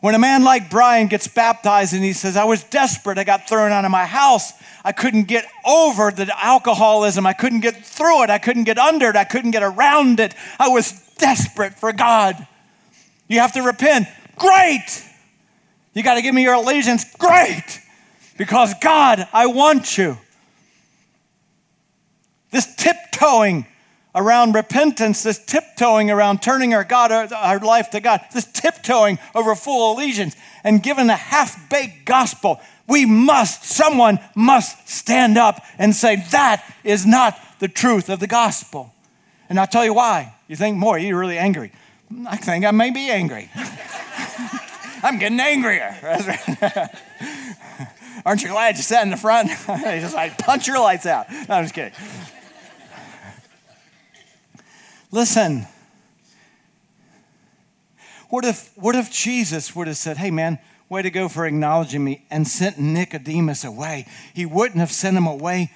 When 0.00 0.16
a 0.16 0.18
man 0.18 0.42
like 0.42 0.70
Brian 0.70 1.06
gets 1.06 1.28
baptized 1.28 1.94
and 1.94 2.02
he 2.02 2.12
says, 2.12 2.36
I 2.36 2.42
was 2.42 2.64
desperate, 2.64 3.18
I 3.18 3.24
got 3.24 3.48
thrown 3.48 3.70
out 3.70 3.84
of 3.84 3.92
my 3.92 4.04
house, 4.04 4.52
I 4.84 4.90
couldn't 4.90 5.28
get 5.28 5.46
over 5.64 6.10
the 6.10 6.28
alcoholism, 6.44 7.24
I 7.24 7.34
couldn't 7.34 7.60
get 7.60 7.86
through 7.86 8.24
it, 8.24 8.30
I 8.30 8.38
couldn't 8.38 8.64
get 8.64 8.76
under 8.76 9.08
it, 9.10 9.16
I 9.16 9.22
couldn't 9.22 9.52
get 9.52 9.62
around 9.62 10.18
it, 10.18 10.34
I 10.58 10.70
was 10.70 10.90
desperate 11.18 11.74
for 11.74 11.92
God. 11.92 12.48
You 13.28 13.38
have 13.38 13.52
to 13.52 13.62
repent. 13.62 14.08
Great! 14.36 15.04
You 15.94 16.02
got 16.02 16.14
to 16.14 16.22
give 16.22 16.34
me 16.34 16.42
your 16.42 16.54
allegiance. 16.54 17.04
Great! 17.16 17.80
Because 18.36 18.74
God, 18.82 19.28
I 19.32 19.46
want 19.46 19.96
you. 19.96 20.18
This 22.54 22.72
tiptoeing 22.76 23.66
around 24.14 24.54
repentance, 24.54 25.24
this 25.24 25.44
tiptoeing 25.44 26.08
around 26.08 26.40
turning 26.40 26.72
our 26.72 26.84
God, 26.84 27.10
our 27.32 27.58
life 27.58 27.90
to 27.90 28.00
God, 28.00 28.20
this 28.32 28.44
tiptoeing 28.44 29.18
over 29.34 29.56
full 29.56 29.92
allegiance 29.92 30.36
and 30.62 30.80
given 30.80 31.10
a 31.10 31.16
half-baked 31.16 32.04
gospel. 32.04 32.60
We 32.86 33.06
must, 33.06 33.64
someone 33.64 34.20
must 34.36 34.88
stand 34.88 35.36
up 35.36 35.64
and 35.78 35.96
say, 35.96 36.24
that 36.30 36.64
is 36.84 37.04
not 37.04 37.36
the 37.58 37.66
truth 37.66 38.08
of 38.08 38.20
the 38.20 38.28
gospel. 38.28 38.94
And 39.48 39.58
I'll 39.58 39.66
tell 39.66 39.84
you 39.84 39.94
why. 39.94 40.32
You 40.46 40.54
think 40.54 40.76
more, 40.76 40.96
you're 40.96 41.18
really 41.18 41.38
angry. 41.38 41.72
I 42.24 42.36
think 42.36 42.64
I 42.64 42.70
may 42.70 42.92
be 42.92 43.10
angry. 43.10 43.50
I'm 45.02 45.18
getting 45.18 45.40
angrier. 45.40 45.96
Aren't 48.24 48.42
you 48.42 48.48
glad 48.48 48.76
you 48.76 48.82
sat 48.84 49.02
in 49.02 49.10
the 49.10 49.16
front? 49.16 49.48
Just 49.66 50.14
like 50.14 50.38
punch 50.38 50.68
your 50.68 50.78
lights 50.78 51.04
out. 51.04 51.26
No, 51.48 51.56
I'm 51.56 51.64
just 51.64 51.74
kidding. 51.74 51.92
Listen, 55.14 55.64
what 58.30 58.44
if, 58.44 58.72
what 58.74 58.96
if 58.96 59.12
Jesus 59.12 59.76
would 59.76 59.86
have 59.86 59.96
said, 59.96 60.16
hey 60.16 60.32
man, 60.32 60.58
way 60.88 61.02
to 61.02 61.10
go 61.10 61.28
for 61.28 61.46
acknowledging 61.46 62.02
me, 62.02 62.26
and 62.32 62.48
sent 62.48 62.80
Nicodemus 62.80 63.62
away? 63.62 64.08
He 64.34 64.44
wouldn't 64.44 64.80
have 64.80 64.90
sent 64.90 65.16
him 65.16 65.28
away 65.28 65.70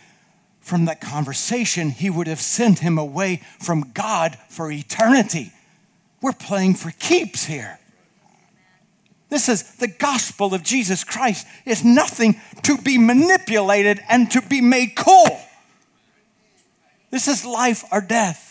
from 0.58 0.86
that 0.86 1.00
conversation, 1.00 1.90
he 1.90 2.10
would 2.10 2.26
have 2.26 2.40
sent 2.40 2.80
him 2.80 2.98
away 2.98 3.40
from 3.60 3.92
God 3.94 4.36
for 4.48 4.72
eternity. 4.72 5.52
We're 6.20 6.32
playing 6.32 6.74
for 6.74 6.90
keeps 6.98 7.44
here. 7.44 7.78
This 9.28 9.48
is 9.48 9.76
the 9.76 9.86
gospel 9.86 10.52
of 10.52 10.64
Jesus 10.64 11.04
Christ 11.04 11.46
is 11.64 11.84
nothing 11.84 12.40
to 12.64 12.76
be 12.76 12.98
manipulated 12.98 14.00
and 14.08 14.28
to 14.32 14.42
be 14.42 14.60
made 14.60 14.96
cool. 14.96 15.38
This 17.12 17.28
is 17.28 17.44
life 17.44 17.84
or 17.92 18.00
death 18.00 18.47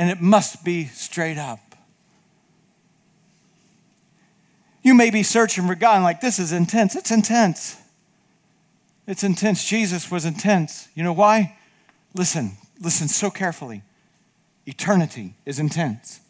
and 0.00 0.08
it 0.08 0.18
must 0.18 0.64
be 0.64 0.86
straight 0.86 1.36
up. 1.36 1.60
You 4.82 4.94
may 4.94 5.10
be 5.10 5.22
searching 5.22 5.66
for 5.66 5.74
God 5.74 5.96
and 5.96 6.04
like, 6.04 6.22
this 6.22 6.38
is 6.38 6.52
intense. 6.52 6.96
It's 6.96 7.10
intense. 7.10 7.76
It's 9.06 9.22
intense. 9.22 9.62
Jesus 9.62 10.10
was 10.10 10.24
intense. 10.24 10.88
You 10.94 11.02
know 11.02 11.12
why? 11.12 11.58
Listen, 12.14 12.52
listen 12.80 13.08
so 13.08 13.30
carefully. 13.30 13.82
Eternity 14.64 15.34
is 15.44 15.58
intense. 15.58 16.20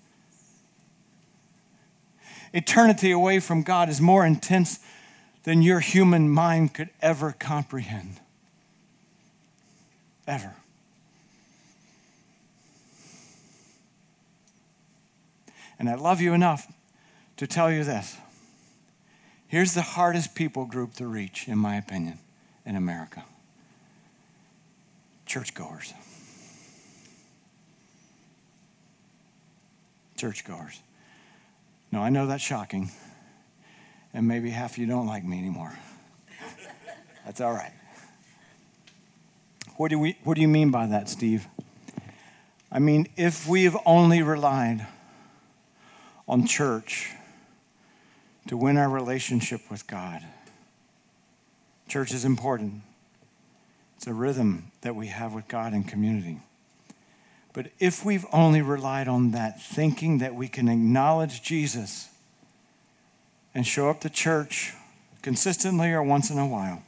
Eternity 2.52 3.12
away 3.12 3.38
from 3.38 3.62
God 3.62 3.88
is 3.88 4.01
more 4.01 4.26
intense 4.26 4.80
than 5.44 5.62
your 5.62 5.78
human 5.78 6.28
mind 6.28 6.74
could 6.74 6.90
ever 7.01 7.36
comprehend. 7.38 8.18
Ever. 10.26 10.57
And 15.81 15.89
I 15.89 15.97
love 15.97 16.20
you 16.20 16.35
enough 16.35 16.70
to 17.39 17.47
tell 17.49 17.72
you 17.72 17.83
this. 17.83 18.16
Here's 19.49 19.74
the 19.74 19.83
hardest 19.83 20.37
people 20.37 20.66
group 20.66 20.95
to 20.95 21.09
reach, 21.09 21.49
in 21.49 21.59
my 21.59 21.76
opinion, 21.76 22.20
in 22.64 22.76
America 22.76 23.24
churchgoers. 25.31 25.95
Churchgoers. 30.16 30.81
No, 31.93 32.01
I 32.01 32.11
know 32.11 32.26
that's 32.26 32.43
shocking. 32.43 32.91
And 34.12 34.26
maybe 34.26 34.51
half 34.51 34.72
of 34.72 34.78
you 34.78 34.87
don't 34.87 35.07
like 35.07 35.24
me 35.24 35.39
anymore. 35.39 35.72
That's 37.24 37.41
all 37.41 37.53
right. 37.53 37.72
What 39.76 39.91
do, 39.91 40.01
we, 40.01 40.18
what 40.24 40.35
do 40.35 40.41
you 40.41 40.49
mean 40.49 40.72
by 40.72 40.87
that, 40.89 41.09
Steve? 41.09 41.47
I 42.72 42.81
mean, 42.81 43.07
if 43.16 43.47
we've 43.47 43.76
only 43.87 44.20
relied 44.20 44.85
on 46.31 46.47
church 46.47 47.12
to 48.47 48.57
win 48.57 48.76
our 48.76 48.89
relationship 48.89 49.68
with 49.68 49.85
God, 49.89 50.22
church 51.89 52.14
is 52.14 52.24
important. 52.24 52.83
It's 53.97 54.07
a 54.07 54.14
rhythm 54.14 54.70
that 54.83 54.95
we 54.95 55.09
have 55.09 55.35
with 55.35 55.49
God 55.49 55.74
in 55.74 55.83
community. 55.83 56.39
But 57.53 57.72
if 57.81 58.05
we've 58.05 58.24
only 58.33 58.62
relied 58.62 59.09
on 59.09 59.33
that, 59.33 59.61
thinking 59.61 60.18
that 60.18 60.37
we 60.37 60.47
can 60.47 60.68
acknowledge 60.68 61.43
Jesus 61.43 62.09
and 63.53 63.66
show 63.66 63.91
up 63.91 64.01
to 64.03 64.09
church 64.09 64.72
consistently 65.22 65.91
or 65.91 66.03
once 66.05 66.31
in 66.31 66.39
a 66.39 66.47
while, 66.47 66.85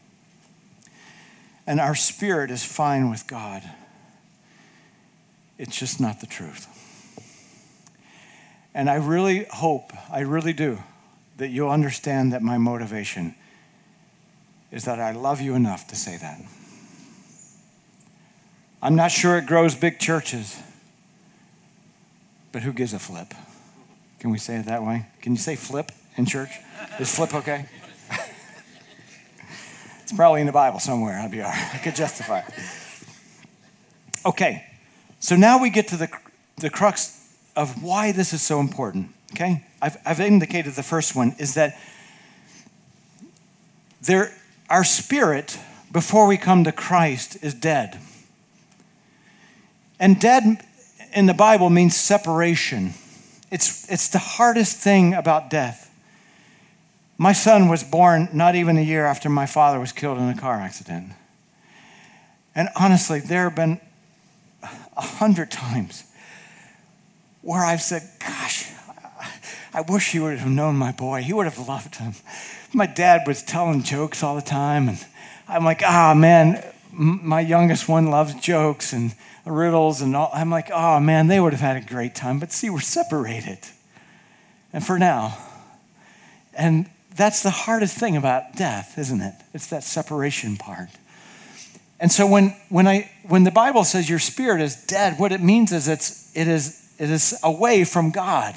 and 1.66 1.80
our 1.80 1.96
spirit 1.96 2.52
is 2.52 2.62
fine 2.62 3.10
with 3.10 3.26
God, 3.26 3.62
it's 5.58 5.76
just 5.76 6.00
not 6.00 6.20
the 6.20 6.28
truth. 6.28 6.68
And 8.74 8.88
I 8.88 8.94
really 8.94 9.44
hope, 9.50 9.92
I 10.10 10.20
really 10.20 10.52
do, 10.52 10.78
that 11.36 11.48
you'll 11.48 11.70
understand 11.70 12.32
that 12.32 12.42
my 12.42 12.58
motivation 12.58 13.34
is 14.70 14.84
that 14.84 14.98
I 14.98 15.12
love 15.12 15.40
you 15.40 15.54
enough 15.54 15.86
to 15.88 15.96
say 15.96 16.16
that. 16.16 16.40
I'm 18.80 18.96
not 18.96 19.12
sure 19.12 19.38
it 19.38 19.46
grows 19.46 19.74
big 19.74 19.98
churches, 19.98 20.58
but 22.50 22.62
who 22.62 22.72
gives 22.72 22.92
a 22.94 22.98
flip? 22.98 23.34
Can 24.18 24.30
we 24.30 24.38
say 24.38 24.56
it 24.56 24.66
that 24.66 24.82
way? 24.82 25.06
Can 25.20 25.32
you 25.32 25.38
say 25.38 25.56
flip 25.56 25.92
in 26.16 26.26
church? 26.26 26.50
Is 26.98 27.14
flip 27.14 27.34
okay? 27.34 27.66
it's 30.02 30.12
probably 30.12 30.40
in 30.40 30.46
the 30.46 30.52
Bible 30.52 30.80
somewhere. 30.80 31.18
I'd 31.18 31.30
be 31.30 31.42
all 31.42 31.50
right. 31.50 31.74
I 31.74 31.78
could 31.78 31.94
justify 31.94 32.40
it. 32.40 32.54
Okay, 34.24 34.64
so 35.20 35.36
now 35.36 35.60
we 35.60 35.70
get 35.70 35.88
to 35.88 35.96
the, 35.96 36.08
the 36.56 36.70
crux 36.70 37.21
of 37.54 37.82
why 37.82 38.12
this 38.12 38.32
is 38.32 38.42
so 38.42 38.60
important. 38.60 39.10
Okay? 39.32 39.64
I've, 39.80 39.96
I've 40.04 40.20
indicated 40.20 40.74
the 40.74 40.82
first 40.82 41.14
one 41.14 41.34
is 41.38 41.54
that 41.54 41.78
there, 44.02 44.32
our 44.68 44.84
spirit, 44.84 45.58
before 45.90 46.26
we 46.26 46.36
come 46.36 46.64
to 46.64 46.72
Christ, 46.72 47.42
is 47.42 47.54
dead. 47.54 47.98
And 50.00 50.20
dead 50.20 50.64
in 51.14 51.26
the 51.26 51.34
Bible 51.34 51.70
means 51.70 51.96
separation. 51.96 52.94
It's, 53.50 53.90
it's 53.90 54.08
the 54.08 54.18
hardest 54.18 54.78
thing 54.78 55.14
about 55.14 55.50
death. 55.50 55.90
My 57.18 57.32
son 57.32 57.68
was 57.68 57.84
born 57.84 58.28
not 58.32 58.54
even 58.54 58.76
a 58.76 58.82
year 58.82 59.06
after 59.06 59.28
my 59.28 59.46
father 59.46 59.78
was 59.78 59.92
killed 59.92 60.18
in 60.18 60.28
a 60.28 60.36
car 60.36 60.56
accident. 60.56 61.12
And 62.54 62.68
honestly, 62.74 63.20
there 63.20 63.44
have 63.44 63.54
been 63.54 63.80
a 64.96 65.02
hundred 65.02 65.50
times 65.50 66.04
where 67.42 67.64
I've 67.64 67.82
said, 67.82 68.02
Gosh, 68.18 68.70
I 69.74 69.82
wish 69.82 70.12
he 70.12 70.20
would 70.20 70.38
have 70.38 70.50
known 70.50 70.76
my 70.76 70.92
boy. 70.92 71.22
He 71.22 71.32
would 71.32 71.46
have 71.46 71.68
loved 71.68 71.96
him. 71.96 72.14
My 72.72 72.86
dad 72.86 73.22
was 73.26 73.42
telling 73.42 73.82
jokes 73.82 74.22
all 74.22 74.34
the 74.34 74.42
time, 74.42 74.88
and 74.88 75.04
I'm 75.48 75.64
like, 75.64 75.82
ah, 75.84 76.12
oh, 76.12 76.14
man, 76.14 76.64
my 76.92 77.40
youngest 77.40 77.88
one 77.88 78.06
loves 78.06 78.34
jokes, 78.34 78.92
and 78.92 79.14
riddles 79.44 80.00
and 80.00 80.14
all. 80.14 80.30
I'm 80.32 80.50
like, 80.50 80.70
oh 80.70 81.00
man, 81.00 81.26
they 81.26 81.40
would 81.40 81.52
have 81.52 81.60
had 81.60 81.76
a 81.76 81.86
great 81.86 82.14
time. 82.14 82.38
But 82.38 82.52
see, 82.52 82.70
we're 82.70 82.80
separated. 82.80 83.58
And 84.72 84.84
for 84.84 84.98
now. 84.98 85.36
And 86.54 86.88
that's 87.16 87.42
the 87.42 87.50
hardest 87.50 87.96
thing 87.96 88.16
about 88.16 88.56
death, 88.56 88.98
isn't 88.98 89.20
it? 89.20 89.34
It's 89.52 89.66
that 89.68 89.84
separation 89.84 90.56
part. 90.56 90.88
And 92.00 92.10
so 92.10 92.26
when, 92.26 92.56
when, 92.68 92.86
I, 92.88 93.10
when 93.28 93.44
the 93.44 93.50
Bible 93.50 93.84
says 93.84 94.08
your 94.08 94.18
spirit 94.18 94.60
is 94.60 94.84
dead, 94.86 95.18
what 95.18 95.30
it 95.30 95.40
means 95.40 95.72
is 95.72 95.88
it's, 95.88 96.34
it, 96.36 96.48
is, 96.48 96.81
it 97.02 97.10
is 97.10 97.36
away 97.42 97.82
from 97.82 98.12
God. 98.12 98.54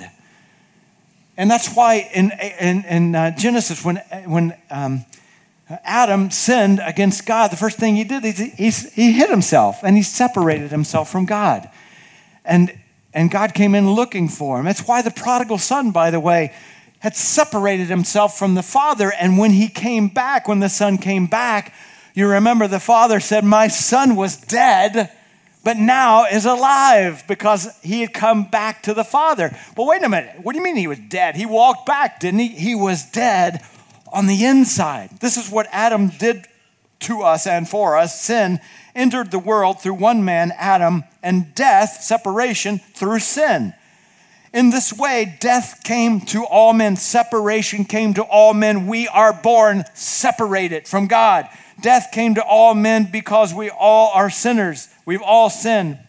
And 1.35 1.49
that's 1.49 1.75
why 1.75 2.07
in, 2.13 2.31
in, 2.59 2.85
in 2.85 3.15
uh, 3.15 3.35
Genesis, 3.35 3.83
when, 3.83 3.95
when 4.27 4.55
um, 4.69 5.03
Adam 5.83 6.29
sinned 6.29 6.79
against 6.85 7.25
God, 7.25 7.49
the 7.49 7.57
first 7.57 7.79
thing 7.79 7.95
he 7.95 8.03
did 8.03 8.23
he, 8.23 8.69
he 8.69 9.13
hid 9.13 9.31
himself 9.31 9.79
and 9.81 9.97
he 9.97 10.03
separated 10.03 10.69
himself 10.69 11.09
from 11.09 11.25
God. 11.25 11.67
And, 12.45 12.77
and 13.15 13.31
God 13.31 13.55
came 13.55 13.73
in 13.73 13.91
looking 13.93 14.29
for 14.29 14.59
him. 14.59 14.65
That's 14.65 14.87
why 14.87 15.01
the 15.01 15.09
prodigal 15.09 15.57
son, 15.57 15.89
by 15.89 16.11
the 16.11 16.19
way, 16.19 16.53
had 16.99 17.15
separated 17.15 17.87
himself 17.87 18.37
from 18.37 18.53
the 18.53 18.61
father. 18.61 19.11
And 19.11 19.39
when 19.39 19.51
he 19.53 19.69
came 19.69 20.07
back, 20.07 20.47
when 20.47 20.59
the 20.59 20.69
son 20.69 20.99
came 20.99 21.25
back, 21.25 21.73
you 22.13 22.27
remember 22.27 22.67
the 22.67 22.79
father 22.79 23.19
said, 23.19 23.43
My 23.43 23.69
son 23.69 24.15
was 24.15 24.37
dead, 24.37 25.11
but 25.65 25.77
now 25.77 26.25
is 26.25 26.45
alive 26.45 27.23
because 27.27 27.77
he 27.81 28.01
had 28.01 28.13
come 28.13 28.43
back 28.45 28.83
to 28.83 28.93
the 28.93 29.03
father. 29.03 29.57
Well, 29.75 29.87
wait 29.87 30.03
a 30.03 30.07
minute. 30.07 30.35
What 30.43 30.53
do 30.53 30.59
you 30.59 30.63
mean 30.63 30.75
he 30.75 30.85
was 30.85 30.99
dead? 30.99 31.35
He 31.35 31.47
walked 31.47 31.87
back, 31.87 32.19
didn't 32.19 32.39
he? 32.39 32.49
He 32.49 32.75
was 32.75 33.03
dead 33.03 33.65
on 34.13 34.27
the 34.27 34.45
inside. 34.45 35.09
This 35.21 35.37
is 35.37 35.49
what 35.49 35.67
Adam 35.71 36.09
did 36.09 36.45
to 36.99 37.23
us 37.23 37.47
and 37.47 37.67
for 37.67 37.97
us. 37.97 38.21
Sin 38.21 38.59
entered 38.93 39.31
the 39.31 39.39
world 39.39 39.81
through 39.81 39.95
one 39.95 40.23
man, 40.23 40.53
Adam, 40.55 41.03
and 41.23 41.55
death, 41.55 42.03
separation, 42.03 42.77
through 42.93 43.19
sin. 43.19 43.73
In 44.53 44.69
this 44.69 44.93
way, 44.93 45.35
death 45.39 45.81
came 45.83 46.21
to 46.27 46.45
all 46.45 46.73
men, 46.73 46.95
separation 46.95 47.85
came 47.85 48.13
to 48.13 48.23
all 48.23 48.53
men. 48.53 48.85
We 48.85 49.07
are 49.07 49.33
born 49.33 49.83
separated 49.95 50.87
from 50.87 51.07
God. 51.07 51.49
Death 51.85 52.09
came 52.11 52.33
to 52.33 52.43
all 52.43 52.73
men 52.73 53.09
because 53.11 53.53
we 53.53 53.69
all 53.69 54.09
are 54.15 54.31
sinners. 54.31 54.87
We've 55.05 55.21
all 55.21 55.51
sinned. 55.51 55.99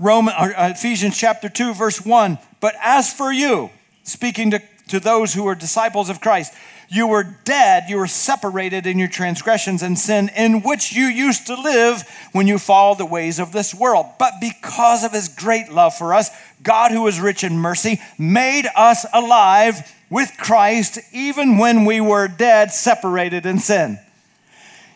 Roman, 0.00 0.34
uh, 0.36 0.72
Ephesians 0.74 1.16
chapter 1.16 1.48
2, 1.48 1.72
verse 1.72 2.04
1. 2.04 2.36
But 2.60 2.74
as 2.82 3.12
for 3.12 3.32
you, 3.32 3.70
speaking 4.02 4.50
to, 4.50 4.62
to 4.88 4.98
those 4.98 5.32
who 5.32 5.46
are 5.46 5.54
disciples 5.54 6.10
of 6.10 6.20
Christ, 6.20 6.52
you 6.88 7.06
were 7.06 7.22
dead, 7.44 7.84
you 7.88 7.96
were 7.96 8.08
separated 8.08 8.88
in 8.88 8.98
your 8.98 9.06
transgressions 9.06 9.84
and 9.84 9.96
sin, 9.96 10.32
in 10.36 10.62
which 10.62 10.92
you 10.92 11.04
used 11.04 11.46
to 11.46 11.54
live 11.54 12.02
when 12.32 12.48
you 12.48 12.58
followed 12.58 12.98
the 12.98 13.06
ways 13.06 13.38
of 13.38 13.52
this 13.52 13.72
world. 13.72 14.06
But 14.18 14.32
because 14.40 15.04
of 15.04 15.12
his 15.12 15.28
great 15.28 15.70
love 15.70 15.94
for 15.94 16.12
us, 16.12 16.28
God, 16.64 16.90
who 16.90 17.06
is 17.06 17.20
rich 17.20 17.44
in 17.44 17.56
mercy, 17.56 18.00
made 18.18 18.66
us 18.74 19.06
alive 19.12 19.94
with 20.10 20.36
Christ 20.36 20.98
even 21.12 21.56
when 21.56 21.84
we 21.84 22.00
were 22.00 22.26
dead, 22.26 22.72
separated 22.72 23.46
in 23.46 23.60
sin. 23.60 24.00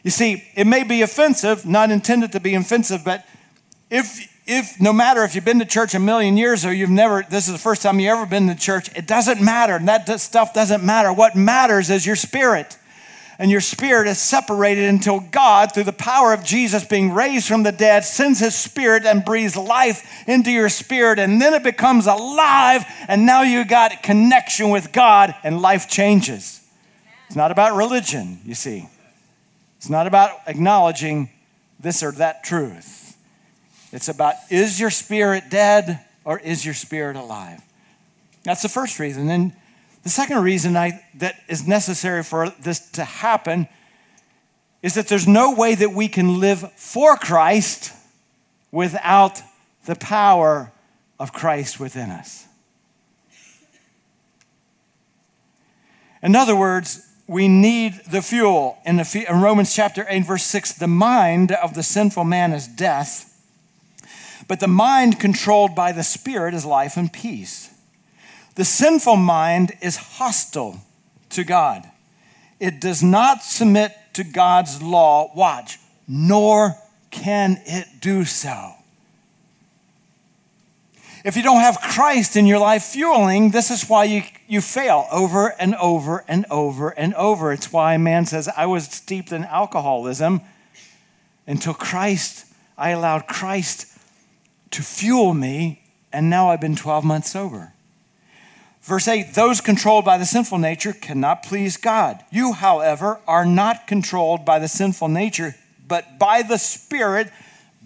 You 0.03 0.11
see, 0.11 0.43
it 0.55 0.67
may 0.67 0.85
be 0.85 1.03
offensive, 1.03 1.67
not 1.67 1.91
intended 1.91 2.33
to 2.33 2.41
be 2.41 2.55
offensive, 2.55 3.03
but 3.05 3.27
if 3.91 4.29
if 4.51 4.81
no 4.81 4.93
matter 4.93 5.23
if 5.23 5.35
you've 5.35 5.45
been 5.45 5.61
to 5.61 5.65
church 5.65 5.95
a 5.95 6.01
million 6.01 6.37
years 6.37 6.65
or 6.65 6.73
you've 6.73 6.91
never, 6.91 7.25
this 7.31 7.47
is 7.47 7.53
the 7.53 7.59
first 7.59 7.83
time 7.83 8.01
you've 8.01 8.11
ever 8.11 8.27
been 8.27 8.49
to 8.49 8.57
church, 8.57 8.91
it 8.97 9.07
doesn't 9.07 9.41
matter. 9.41 9.79
That 9.79 10.21
stuff 10.21 10.53
doesn't 10.53 10.83
matter. 10.83 11.13
What 11.13 11.37
matters 11.37 11.89
is 11.89 12.05
your 12.05 12.17
spirit. 12.17 12.77
And 13.39 13.51
your 13.51 13.61
spirit 13.61 14.07
is 14.07 14.19
separated 14.19 14.85
until 14.85 15.21
God, 15.21 15.73
through 15.73 15.85
the 15.85 15.93
power 15.95 16.35
of 16.35 16.45
Jesus 16.45 16.85
being 16.85 17.15
raised 17.15 17.49
from 17.49 17.63
the 17.63 17.73
dead, 17.73 18.05
sends 18.05 18.41
his 18.41 18.55
spirit 18.55 19.07
and 19.07 19.25
breathes 19.25 19.57
life 19.57 20.07
into 20.27 20.51
your 20.51 20.69
spirit. 20.69 21.19
And 21.19 21.41
then 21.41 21.55
it 21.55 21.63
becomes 21.63 22.07
alive. 22.07 22.85
And 23.09 23.25
now 23.25 23.43
you 23.43 23.65
got 23.65 24.03
connection 24.03 24.69
with 24.69 24.93
God 24.93 25.35
and 25.43 25.63
life 25.63 25.89
changes. 25.89 26.61
It's 27.29 27.37
not 27.37 27.51
about 27.51 27.77
religion, 27.77 28.41
you 28.45 28.55
see. 28.55 28.89
It's 29.81 29.89
not 29.89 30.07
about 30.07 30.41
acknowledging 30.47 31.31
this 31.79 32.03
or 32.03 32.13
that 32.13 32.45
truth. 32.45 33.17
It's 33.93 34.09
about 34.09 34.35
is 34.51 34.79
your 34.79 34.91
spirit 34.91 35.45
dead 35.49 36.05
or 36.23 36.39
is 36.39 36.67
your 36.67 36.75
spirit 36.75 37.17
alive? 37.17 37.63
That's 38.43 38.61
the 38.61 38.69
first 38.69 38.99
reason. 38.99 39.31
And 39.31 39.55
the 40.03 40.11
second 40.11 40.43
reason 40.43 40.77
I, 40.77 41.03
that 41.15 41.37
is 41.49 41.67
necessary 41.67 42.23
for 42.23 42.51
this 42.61 42.91
to 42.91 43.05
happen 43.05 43.69
is 44.83 44.93
that 44.97 45.09
there's 45.09 45.27
no 45.27 45.55
way 45.55 45.75
that 45.75 45.95
we 45.95 46.09
can 46.09 46.41
live 46.41 46.71
for 46.77 47.17
Christ 47.17 47.95
without 48.71 49.41
the 49.87 49.97
power 49.97 50.73
of 51.19 51.33
Christ 51.33 51.81
within 51.81 52.11
us. 52.11 52.47
In 56.23 56.37
other 56.37 56.55
words, 56.55 57.10
we 57.31 57.49
need 57.49 58.01
the 58.11 58.23
fuel. 58.23 58.79
In, 58.85 58.97
the, 58.97 59.27
in 59.29 59.41
Romans 59.41 59.75
chapter 59.75 60.05
8, 60.09 60.25
verse 60.25 60.45
6, 60.45 60.75
the 60.75 60.89
mind 60.89 61.53
of 61.53 61.75
the 61.75 61.83
sinful 61.83 62.25
man 62.25 62.53
is 62.53 62.67
death 62.67 63.31
but 64.51 64.59
the 64.59 64.67
mind 64.67 65.21
controlled 65.21 65.77
by 65.77 65.93
the 65.93 66.03
Spirit 66.03 66.55
is 66.55 66.65
life 66.65 66.97
and 66.97 67.13
peace. 67.13 67.73
The 68.57 68.65
sinful 68.65 69.15
mind 69.15 69.71
is 69.81 69.97
hostile 69.97 70.83
to 71.29 71.45
God. 71.45 71.89
It 72.59 72.81
does 72.81 73.01
not 73.01 73.45
submit 73.45 73.93
to 74.15 74.25
God's 74.25 74.83
law, 74.83 75.31
watch, 75.37 75.79
nor 76.09 76.75
can 77.13 77.63
it 77.65 78.01
do 78.01 78.25
so. 78.25 78.73
If 81.23 81.37
you 81.37 81.43
don't 81.43 81.61
have 81.61 81.81
Christ 81.81 82.37
in 82.37 82.47
your 82.47 82.59
life 82.59 82.83
fueling, 82.85 83.51
this 83.51 83.71
is 83.71 83.89
why 83.89 84.05
you, 84.05 84.23
you 84.49 84.63
fail 84.63 85.07
over 85.13 85.49
and 85.61 85.75
over 85.75 86.25
and 86.27 86.47
over 86.51 86.91
and 86.91 87.15
over. 87.15 87.53
It's 87.53 87.71
why 87.71 87.95
a 87.95 87.99
man 87.99 88.25
says, 88.25 88.49
I 88.57 88.65
was 88.67 88.85
steeped 88.85 89.31
in 89.31 89.45
alcoholism 89.45 90.41
until 91.47 91.75
Christ, 91.75 92.47
I 92.79 92.91
allowed 92.91 93.27
Christ 93.27 93.87
to 94.71 94.83
fuel 94.83 95.35
me, 95.35 95.83
and 96.13 96.31
now 96.31 96.51
I've 96.51 96.61
been 96.61 96.77
12 96.77 97.05
months 97.05 97.31
sober. 97.31 97.75
Verse 98.83 99.07
8 99.07 99.35
Those 99.35 99.61
controlled 99.61 100.07
by 100.07 100.17
the 100.17 100.25
sinful 100.25 100.59
nature 100.59 100.95
cannot 100.95 101.43
please 101.43 101.77
God. 101.77 102.25
You, 102.31 102.55
however, 102.55 103.21
are 103.27 103.45
not 103.45 103.87
controlled 103.87 104.47
by 104.47 104.59
the 104.59 104.69
sinful 104.69 105.09
nature, 105.09 105.55
but 105.87 106.19
by 106.19 106.43
the 106.43 106.57
Spirit. 106.57 107.31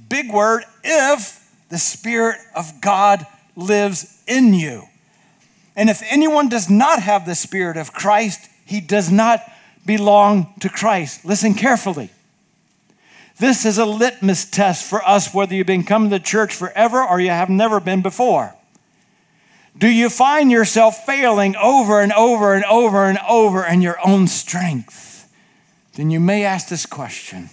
Big 0.09 0.33
word, 0.33 0.65
if 0.85 1.44
the 1.75 1.79
Spirit 1.79 2.39
of 2.55 2.81
God 2.81 3.27
lives 3.57 4.23
in 4.29 4.55
you. 4.55 4.85
And 5.75 5.91
if 5.91 6.05
anyone 6.09 6.49
does 6.49 6.71
not 6.71 7.03
have 7.03 7.27
the 7.27 7.35
Spirit 7.35 7.77
of 7.77 7.93
Christ, 7.93 8.49
he 8.65 8.81
does 8.81 9.11
not 9.11 9.41
belong 9.85 10.55
to 10.61 10.69
Christ. 10.69 11.25
Listen 11.25 11.53
carefully. 11.53 12.11
This 13.41 13.67
is 13.67 13.77
a 13.77 13.85
litmus 13.85 14.49
test 14.49 14.89
for 14.89 15.03
us 15.03 15.35
whether 15.35 15.53
you've 15.53 15.67
been 15.67 15.83
coming 15.83 16.11
to 16.11 16.21
church 16.21 16.55
forever 16.55 17.03
or 17.03 17.19
you 17.19 17.31
have 17.31 17.51
never 17.51 17.81
been 17.81 18.03
before. 18.03 18.55
Do 19.77 19.89
you 19.89 20.09
find 20.09 20.53
yourself 20.53 21.05
failing 21.05 21.57
over 21.57 22.01
and 22.01 22.13
over 22.13 22.55
and 22.55 22.65
over 22.67 23.07
and 23.07 23.19
over 23.29 23.67
in 23.67 23.83
your 23.83 23.99
own 24.07 24.29
strength? 24.29 25.29
Then 25.95 26.13
you 26.13 26.21
may 26.21 26.45
ask 26.45 26.69
this 26.69 26.87
question 26.87 27.51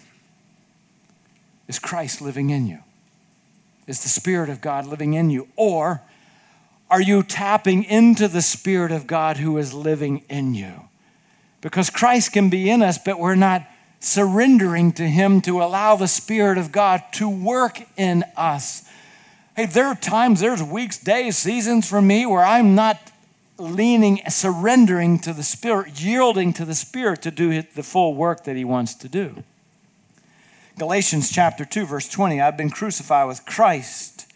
Is 1.68 1.80
Christ 1.80 2.22
living 2.22 2.52
in 2.52 2.68
you? 2.68 2.84
Is 3.92 4.04
the 4.04 4.08
Spirit 4.08 4.50
of 4.50 4.62
God 4.62 4.86
living 4.88 5.16
in 5.16 5.30
you? 5.30 5.50
Or 5.58 6.02
are 6.90 7.02
you 7.02 7.24
tapping 7.24 7.84
into 7.84 8.30
the 8.30 8.42
Spirit 8.42 8.90
of 8.90 9.06
God 9.06 9.36
who 9.36 9.58
is 9.58 9.74
living 9.74 10.24
in 10.30 10.54
you? 10.54 10.84
Because 11.60 11.90
Christ 11.90 12.32
can 12.32 12.50
be 12.50 12.70
in 12.70 12.82
us, 12.82 12.98
but 12.98 13.20
we're 13.20 13.36
not 13.36 13.68
surrendering 14.00 14.94
to 14.94 15.04
Him 15.04 15.42
to 15.42 15.62
allow 15.62 15.98
the 15.98 16.08
Spirit 16.08 16.58
of 16.58 16.72
God 16.72 17.04
to 17.16 17.28
work 17.28 17.82
in 17.98 18.24
us. 18.38 18.90
Hey, 19.58 19.66
there 19.66 19.88
are 19.88 19.96
times, 19.96 20.40
there's 20.40 20.64
weeks, 20.64 20.98
days, 20.98 21.36
seasons 21.36 21.86
for 21.86 22.02
me 22.02 22.26
where 22.26 22.46
I'm 22.46 22.76
not 22.76 23.12
leaning, 23.58 24.22
surrendering 24.30 25.20
to 25.20 25.34
the 25.34 25.44
Spirit, 25.44 26.02
yielding 26.02 26.54
to 26.54 26.64
the 26.64 26.76
Spirit 26.76 27.24
to 27.24 27.32
do 27.32 27.62
the 27.62 27.84
full 27.84 28.16
work 28.16 28.46
that 28.46 28.56
He 28.56 28.64
wants 28.64 28.96
to 28.96 29.10
do. 29.10 29.44
Galatians 30.78 31.30
chapter 31.30 31.66
2, 31.66 31.86
verse 31.86 32.08
20 32.08 32.40
I've 32.40 32.58
been 32.58 32.70
crucified 32.70 33.28
with 33.28 33.46
Christ, 33.46 34.32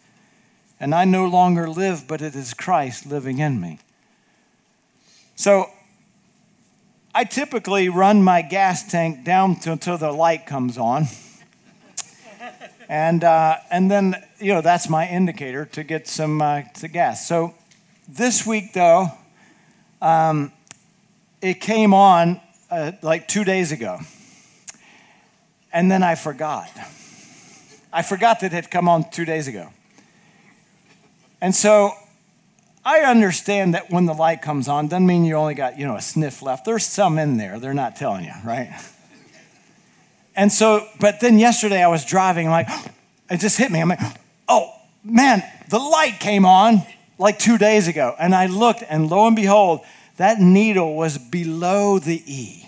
and 0.78 0.94
I 0.94 1.04
no 1.04 1.26
longer 1.26 1.68
live, 1.68 2.06
but 2.06 2.20
it 2.20 2.34
is 2.34 2.52
Christ 2.54 3.06
living 3.06 3.38
in 3.38 3.60
me. 3.60 3.78
So 5.34 5.70
I 7.14 7.24
typically 7.24 7.88
run 7.88 8.22
my 8.22 8.42
gas 8.42 8.88
tank 8.88 9.24
down 9.24 9.56
to, 9.60 9.72
until 9.72 9.96
the 9.96 10.12
light 10.12 10.46
comes 10.46 10.76
on. 10.76 11.06
and, 12.88 13.24
uh, 13.24 13.56
and 13.70 13.90
then, 13.90 14.22
you 14.38 14.52
know, 14.52 14.60
that's 14.60 14.88
my 14.88 15.08
indicator 15.08 15.64
to 15.64 15.84
get 15.84 16.06
some 16.06 16.42
uh, 16.42 16.62
to 16.74 16.88
gas. 16.88 17.26
So 17.26 17.54
this 18.06 18.46
week, 18.46 18.74
though, 18.74 19.08
um, 20.02 20.52
it 21.40 21.60
came 21.60 21.94
on 21.94 22.40
uh, 22.70 22.92
like 23.02 23.26
two 23.26 23.44
days 23.44 23.72
ago 23.72 24.00
and 25.76 25.90
then 25.90 26.02
I 26.02 26.14
forgot. 26.14 26.70
I 27.92 28.00
forgot 28.00 28.40
that 28.40 28.46
it 28.46 28.52
had 28.52 28.70
come 28.70 28.88
on 28.88 29.10
two 29.10 29.26
days 29.26 29.46
ago. 29.46 29.68
And 31.42 31.54
so 31.54 31.92
I 32.82 33.00
understand 33.00 33.74
that 33.74 33.90
when 33.90 34.06
the 34.06 34.14
light 34.14 34.40
comes 34.40 34.68
on, 34.68 34.88
doesn't 34.88 35.06
mean 35.06 35.26
you 35.26 35.34
only 35.34 35.52
got, 35.52 35.78
you 35.78 35.86
know, 35.86 35.96
a 35.96 36.00
sniff 36.00 36.40
left. 36.40 36.64
There's 36.64 36.86
some 36.86 37.18
in 37.18 37.36
there. 37.36 37.60
They're 37.60 37.74
not 37.74 37.94
telling 37.94 38.24
you, 38.24 38.32
right? 38.42 38.70
And 40.34 40.50
so, 40.50 40.88
but 40.98 41.20
then 41.20 41.38
yesterday 41.38 41.84
I 41.84 41.88
was 41.88 42.06
driving, 42.06 42.48
like, 42.48 42.68
it 43.30 43.40
just 43.40 43.58
hit 43.58 43.70
me. 43.70 43.82
I'm 43.82 43.90
like, 43.90 44.00
oh, 44.48 44.72
man, 45.04 45.42
the 45.68 45.78
light 45.78 46.20
came 46.20 46.46
on 46.46 46.86
like 47.18 47.38
two 47.38 47.58
days 47.58 47.86
ago. 47.86 48.16
And 48.18 48.34
I 48.34 48.46
looked, 48.46 48.82
and 48.88 49.10
lo 49.10 49.26
and 49.26 49.36
behold, 49.36 49.80
that 50.16 50.40
needle 50.40 50.96
was 50.96 51.18
below 51.18 51.98
the 51.98 52.22
E. 52.24 52.65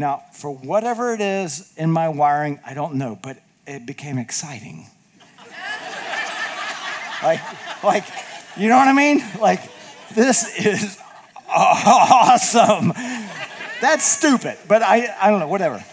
Now, 0.00 0.22
for 0.32 0.50
whatever 0.50 1.12
it 1.12 1.20
is 1.20 1.74
in 1.76 1.92
my 1.92 2.08
wiring, 2.08 2.58
I 2.64 2.72
don't 2.72 2.94
know, 2.94 3.18
but 3.22 3.36
it 3.66 3.84
became 3.84 4.16
exciting. 4.16 4.86
like, 7.22 7.84
like, 7.84 8.04
you 8.56 8.70
know 8.70 8.78
what 8.78 8.88
I 8.88 8.94
mean? 8.94 9.22
Like, 9.38 9.60
this 10.14 10.58
is 10.58 10.98
awesome. 11.54 12.94
That's 13.82 14.06
stupid, 14.06 14.56
but 14.66 14.80
I, 14.80 15.14
I 15.20 15.28
don't 15.28 15.38
know, 15.38 15.48
whatever. 15.48 15.84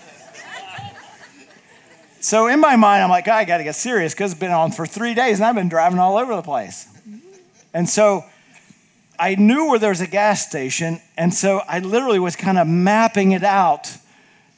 So 2.22 2.48
in 2.48 2.62
my 2.62 2.78
mind, 2.78 3.04
I'm 3.04 3.10
like, 3.10 3.28
I 3.28 3.44
got 3.44 3.58
to 3.58 3.66
get 3.66 3.76
serious 3.76 4.14
because 4.14 4.32
it's 4.32 4.40
been 4.40 4.52
on 4.52 4.72
for 4.72 4.86
three 4.86 5.16
days 5.16 5.40
and 5.40 5.46
I've 5.46 5.56
been 5.56 5.68
driving 5.68 6.00
all 6.00 6.16
over 6.16 6.34
the 6.34 6.42
place. 6.42 6.88
And 7.74 7.90
so 7.90 8.24
I 9.20 9.36
knew 9.36 9.70
where 9.70 9.80
there 9.80 9.90
was 9.90 10.02
a 10.02 10.08
gas 10.08 10.46
station, 10.46 11.02
and 11.18 11.34
so 11.34 11.62
I 11.68 11.80
literally 11.80 12.20
was 12.20 12.36
kind 12.36 12.58
of 12.58 12.68
mapping 12.68 13.32
it 13.32 13.44
out 13.44 13.98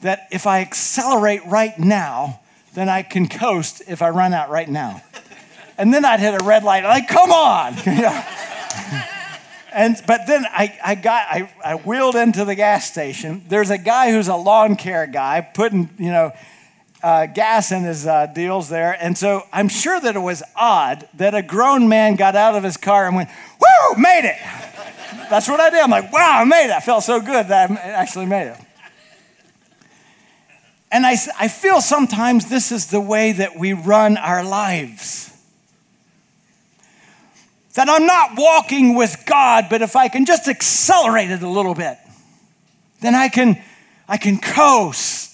that 0.02 0.28
if 0.30 0.46
I 0.46 0.60
accelerate 0.60 1.40
right 1.46 1.78
now, 1.78 2.40
then 2.74 2.88
I 2.88 3.02
can 3.02 3.28
coast 3.28 3.82
if 3.88 4.02
I 4.02 4.10
run 4.10 4.32
out 4.32 4.50
right 4.50 4.68
now. 4.68 5.02
And 5.78 5.94
then 5.94 6.04
I'd 6.04 6.20
hit 6.20 6.40
a 6.40 6.44
red 6.44 6.62
light, 6.62 6.84
like, 6.84 7.08
come 7.08 7.30
on. 7.30 7.74
and 9.72 9.96
but 10.06 10.26
then 10.26 10.44
I, 10.46 10.78
I 10.84 10.94
got 10.94 11.26
I, 11.30 11.50
I 11.64 11.74
wheeled 11.76 12.16
into 12.16 12.44
the 12.44 12.54
gas 12.54 12.90
station. 12.90 13.44
There's 13.48 13.70
a 13.70 13.78
guy 13.78 14.12
who's 14.12 14.28
a 14.28 14.36
lawn 14.36 14.76
care 14.76 15.06
guy 15.06 15.40
putting, 15.40 15.88
you 15.98 16.10
know, 16.10 16.32
uh, 17.02 17.26
gas 17.26 17.72
in 17.72 17.82
his 17.84 18.06
uh, 18.06 18.26
deals 18.26 18.68
there. 18.68 18.96
And 19.00 19.16
so 19.16 19.42
I'm 19.52 19.68
sure 19.68 19.98
that 20.00 20.16
it 20.16 20.20
was 20.20 20.42
odd 20.54 21.08
that 21.14 21.34
a 21.34 21.42
grown 21.42 21.88
man 21.88 22.16
got 22.16 22.36
out 22.36 22.54
of 22.54 22.62
his 22.62 22.76
car 22.76 23.06
and 23.06 23.16
went, 23.16 23.30
Woo, 23.60 23.96
made 23.96 24.28
it. 24.28 24.38
That's 25.30 25.48
what 25.48 25.60
I 25.60 25.70
did. 25.70 25.80
I'm 25.80 25.90
like, 25.90 26.12
wow, 26.12 26.40
I 26.40 26.44
made 26.44 26.66
it. 26.66 26.72
I 26.72 26.80
felt 26.80 27.04
so 27.04 27.20
good 27.20 27.46
that 27.48 27.70
I 27.70 27.74
actually 27.74 28.26
made 28.26 28.48
it. 28.48 28.58
And 30.90 31.06
I, 31.06 31.16
I 31.38 31.46
feel 31.46 31.80
sometimes 31.80 32.48
this 32.48 32.72
is 32.72 32.88
the 32.88 33.00
way 33.00 33.30
that 33.32 33.56
we 33.56 33.72
run 33.72 34.16
our 34.16 34.42
lives. 34.42 35.28
That 37.74 37.88
I'm 37.88 38.06
not 38.06 38.32
walking 38.36 38.96
with 38.96 39.22
God, 39.24 39.66
but 39.70 39.82
if 39.82 39.94
I 39.94 40.08
can 40.08 40.26
just 40.26 40.48
accelerate 40.48 41.30
it 41.30 41.42
a 41.42 41.48
little 41.48 41.76
bit, 41.76 41.96
then 43.00 43.14
I 43.14 43.28
can, 43.28 43.62
I 44.08 44.16
can 44.16 44.38
coast. 44.38 45.29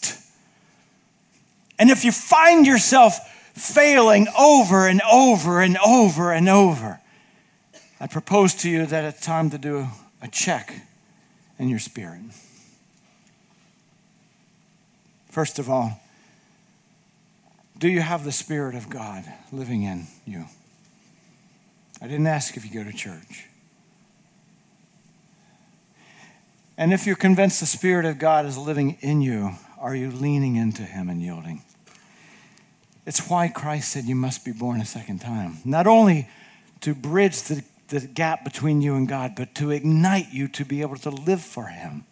And 1.79 1.91
if 1.91 2.05
you 2.05 2.13
find 2.13 2.67
yourself 2.67 3.19
failing 3.55 4.29
over 4.39 4.87
and 4.87 5.03
over 5.11 5.61
and 5.61 5.79
over 5.85 6.33
and 6.33 6.49
over, 6.49 7.01
I 8.01 8.07
propose 8.07 8.55
to 8.57 8.71
you 8.71 8.87
that 8.87 9.05
it's 9.05 9.21
time 9.21 9.51
to 9.51 9.59
do 9.59 9.87
a 10.23 10.29
check 10.29 10.75
in 11.59 11.69
your 11.69 11.79
spirit. 11.79 12.21
First 15.31 15.59
of 15.59 15.69
all, 15.69 16.01
do 17.79 17.89
you 17.89 18.01
have 18.01 18.25
the 18.25 18.33
Spirit 18.33 18.75
of 18.75 18.89
God 18.89 19.25
living 19.53 19.83
in 19.83 20.07
you? 20.25 20.47
I 22.01 22.07
didn't 22.07 22.27
ask 22.27 22.57
if 22.57 22.65
you 22.65 22.73
go 22.73 22.91
to 22.91 22.97
church. 22.97 23.45
And 26.79 26.93
if 26.93 27.07
you're 27.07 27.17
convinced 27.17 27.61
the 27.61 27.67
Spirit 27.67 28.07
of 28.07 28.19
God 28.19 28.47
is 28.47 28.57
living 28.57 28.97
in 29.01 29.21
you, 29.21 29.53
are 29.79 29.95
you 29.95 30.11
leaning 30.11 30.57
into 30.57 30.83
Him 30.83 31.11
and 31.11 31.21
yielding? 31.21 31.63
It's 33.07 33.31
why 33.31 33.49
Christ 33.49 33.93
said 33.93 34.05
you 34.05 34.17
must 34.17 34.45
be 34.45 34.51
born 34.53 34.81
a 34.81 34.85
second 34.85 35.21
time. 35.21 35.59
Not 35.65 35.87
only 35.87 36.29
to 36.81 36.95
bridge 36.95 37.43
the, 37.43 37.63
the 37.89 38.01
gap 38.01 38.45
between 38.45 38.83
you 38.83 38.97
and 38.97 39.09
God, 39.09 39.35
but 39.37 39.55
to 39.55 39.71
ignite 39.71 40.33
you 40.33 40.49
to 40.49 40.65
be 40.65 40.83
able 40.83 40.97
to 40.97 41.11
live 41.11 41.41
for 41.41 41.69
Him. 41.69 42.05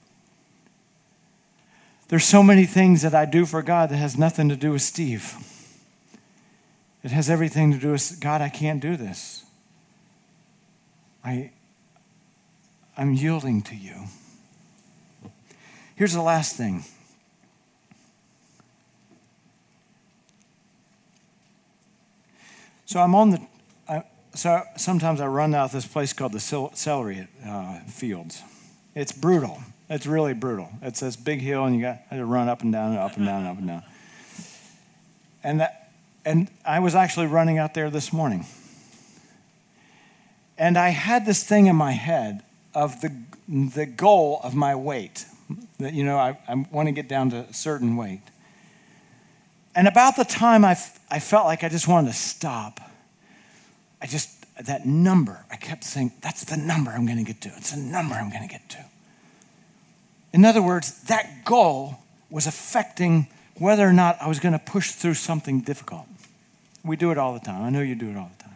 There's 2.08 2.24
so 2.24 2.42
many 2.42 2.64
things 2.64 3.02
that 3.02 3.14
I 3.14 3.24
do 3.24 3.44
for 3.44 3.60
God 3.60 3.90
that 3.90 3.96
has 3.96 4.16
nothing 4.16 4.48
to 4.50 4.56
do 4.56 4.70
with 4.70 4.82
Steve. 4.82 5.34
It 7.02 7.10
has 7.10 7.28
everything 7.28 7.72
to 7.72 7.78
do 7.78 7.90
with 7.90 8.20
God, 8.20 8.40
I 8.40 8.48
can't 8.48 8.80
do 8.80 8.96
this. 8.96 9.44
I, 11.24 11.50
I'm 12.96 13.14
yielding 13.14 13.62
to 13.62 13.74
you. 13.74 14.04
Here's 15.96 16.12
the 16.12 16.22
last 16.22 16.56
thing. 16.56 16.84
So 22.86 23.00
I'm 23.00 23.14
on 23.14 23.30
the, 23.30 23.46
I, 23.88 24.04
so 24.34 24.62
sometimes 24.76 25.20
I 25.20 25.26
run 25.26 25.54
out 25.54 25.72
this 25.72 25.86
place 25.86 26.12
called 26.12 26.32
the 26.32 26.40
celery 26.74 27.26
uh, 27.46 27.80
fields. 27.80 28.42
It's 28.94 29.12
brutal. 29.12 29.60
It's 29.88 30.06
really 30.06 30.34
brutal. 30.34 30.70
It's 30.82 31.00
this 31.00 31.16
big 31.16 31.40
hill, 31.40 31.64
and 31.64 31.76
you 31.76 31.82
got 31.82 32.10
to 32.10 32.24
run 32.24 32.48
up 32.48 32.62
and 32.62 32.72
down 32.72 32.90
and 32.90 32.98
up 32.98 33.16
and 33.16 33.26
down 33.26 33.40
and 33.40 33.48
up 33.48 33.58
and 33.58 33.66
down. 33.66 33.82
And 35.42 35.60
that, 35.60 35.92
and 36.24 36.48
I 36.64 36.80
was 36.80 36.94
actually 36.94 37.26
running 37.26 37.58
out 37.58 37.74
there 37.74 37.90
this 37.90 38.12
morning, 38.12 38.46
And 40.56 40.78
I 40.78 40.90
had 40.90 41.26
this 41.26 41.42
thing 41.42 41.66
in 41.66 41.76
my 41.76 41.92
head 41.92 42.42
of 42.74 43.00
the, 43.00 43.12
the 43.48 43.86
goal 43.86 44.40
of 44.42 44.54
my 44.54 44.74
weight. 44.74 45.26
That, 45.78 45.92
you 45.92 46.04
know, 46.04 46.16
I, 46.16 46.38
I 46.48 46.54
want 46.70 46.88
to 46.88 46.92
get 46.92 47.08
down 47.08 47.30
to 47.30 47.38
a 47.38 47.52
certain 47.52 47.96
weight. 47.96 48.22
And 49.74 49.88
about 49.88 50.16
the 50.16 50.24
time 50.24 50.64
I, 50.64 50.72
f- 50.72 51.00
I 51.10 51.18
felt 51.18 51.46
like 51.46 51.64
I 51.64 51.68
just 51.68 51.88
wanted 51.88 52.08
to 52.08 52.14
stop, 52.16 52.80
I 54.00 54.06
just, 54.06 54.30
that 54.64 54.86
number, 54.86 55.44
I 55.50 55.56
kept 55.56 55.84
saying, 55.84 56.12
that's 56.20 56.44
the 56.44 56.56
number 56.56 56.90
I'm 56.90 57.06
going 57.06 57.18
to 57.18 57.24
get 57.24 57.40
to. 57.42 57.48
It's 57.56 57.72
the 57.72 57.80
number 57.80 58.14
I'm 58.14 58.30
going 58.30 58.46
to 58.46 58.48
get 58.48 58.68
to. 58.70 58.84
In 60.32 60.44
other 60.44 60.62
words, 60.62 61.02
that 61.04 61.44
goal 61.44 61.98
was 62.30 62.46
affecting 62.46 63.28
whether 63.58 63.86
or 63.86 63.92
not 63.92 64.16
I 64.20 64.28
was 64.28 64.40
going 64.40 64.52
to 64.52 64.58
push 64.58 64.92
through 64.92 65.14
something 65.14 65.60
difficult. 65.60 66.06
We 66.84 66.96
do 66.96 67.10
it 67.10 67.18
all 67.18 67.32
the 67.32 67.40
time. 67.40 67.62
I 67.62 67.70
know 67.70 67.80
you 67.80 67.94
do 67.94 68.10
it 68.10 68.16
all 68.16 68.30
the 68.36 68.44
time. 68.44 68.54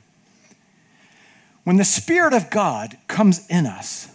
When 1.65 1.77
the 1.77 1.85
Spirit 1.85 2.33
of 2.33 2.51
God 2.51 2.97
comes 3.09 3.47
in 3.49 3.67
us, 3.67 4.09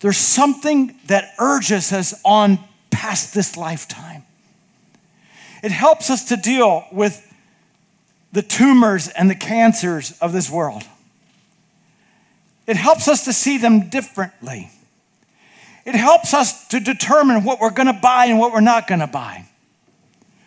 there's 0.00 0.16
something 0.16 0.98
that 1.06 1.34
urges 1.38 1.92
us 1.92 2.20
on 2.24 2.58
past 2.90 3.34
this 3.34 3.56
lifetime. 3.56 4.24
It 5.64 5.72
helps 5.72 6.10
us 6.10 6.26
to 6.28 6.36
deal 6.36 6.84
with 6.92 7.26
the 8.32 8.42
tumors 8.42 9.08
and 9.08 9.30
the 9.30 9.34
cancers 9.34 10.12
of 10.20 10.30
this 10.30 10.50
world. 10.50 10.82
It 12.66 12.76
helps 12.76 13.08
us 13.08 13.24
to 13.24 13.32
see 13.32 13.56
them 13.56 13.88
differently. 13.88 14.70
It 15.86 15.94
helps 15.94 16.34
us 16.34 16.68
to 16.68 16.80
determine 16.80 17.44
what 17.44 17.60
we're 17.60 17.70
going 17.70 17.86
to 17.86 17.98
buy 17.98 18.26
and 18.26 18.38
what 18.38 18.52
we're 18.52 18.60
not 18.60 18.86
going 18.86 19.00
to 19.00 19.06
buy, 19.06 19.46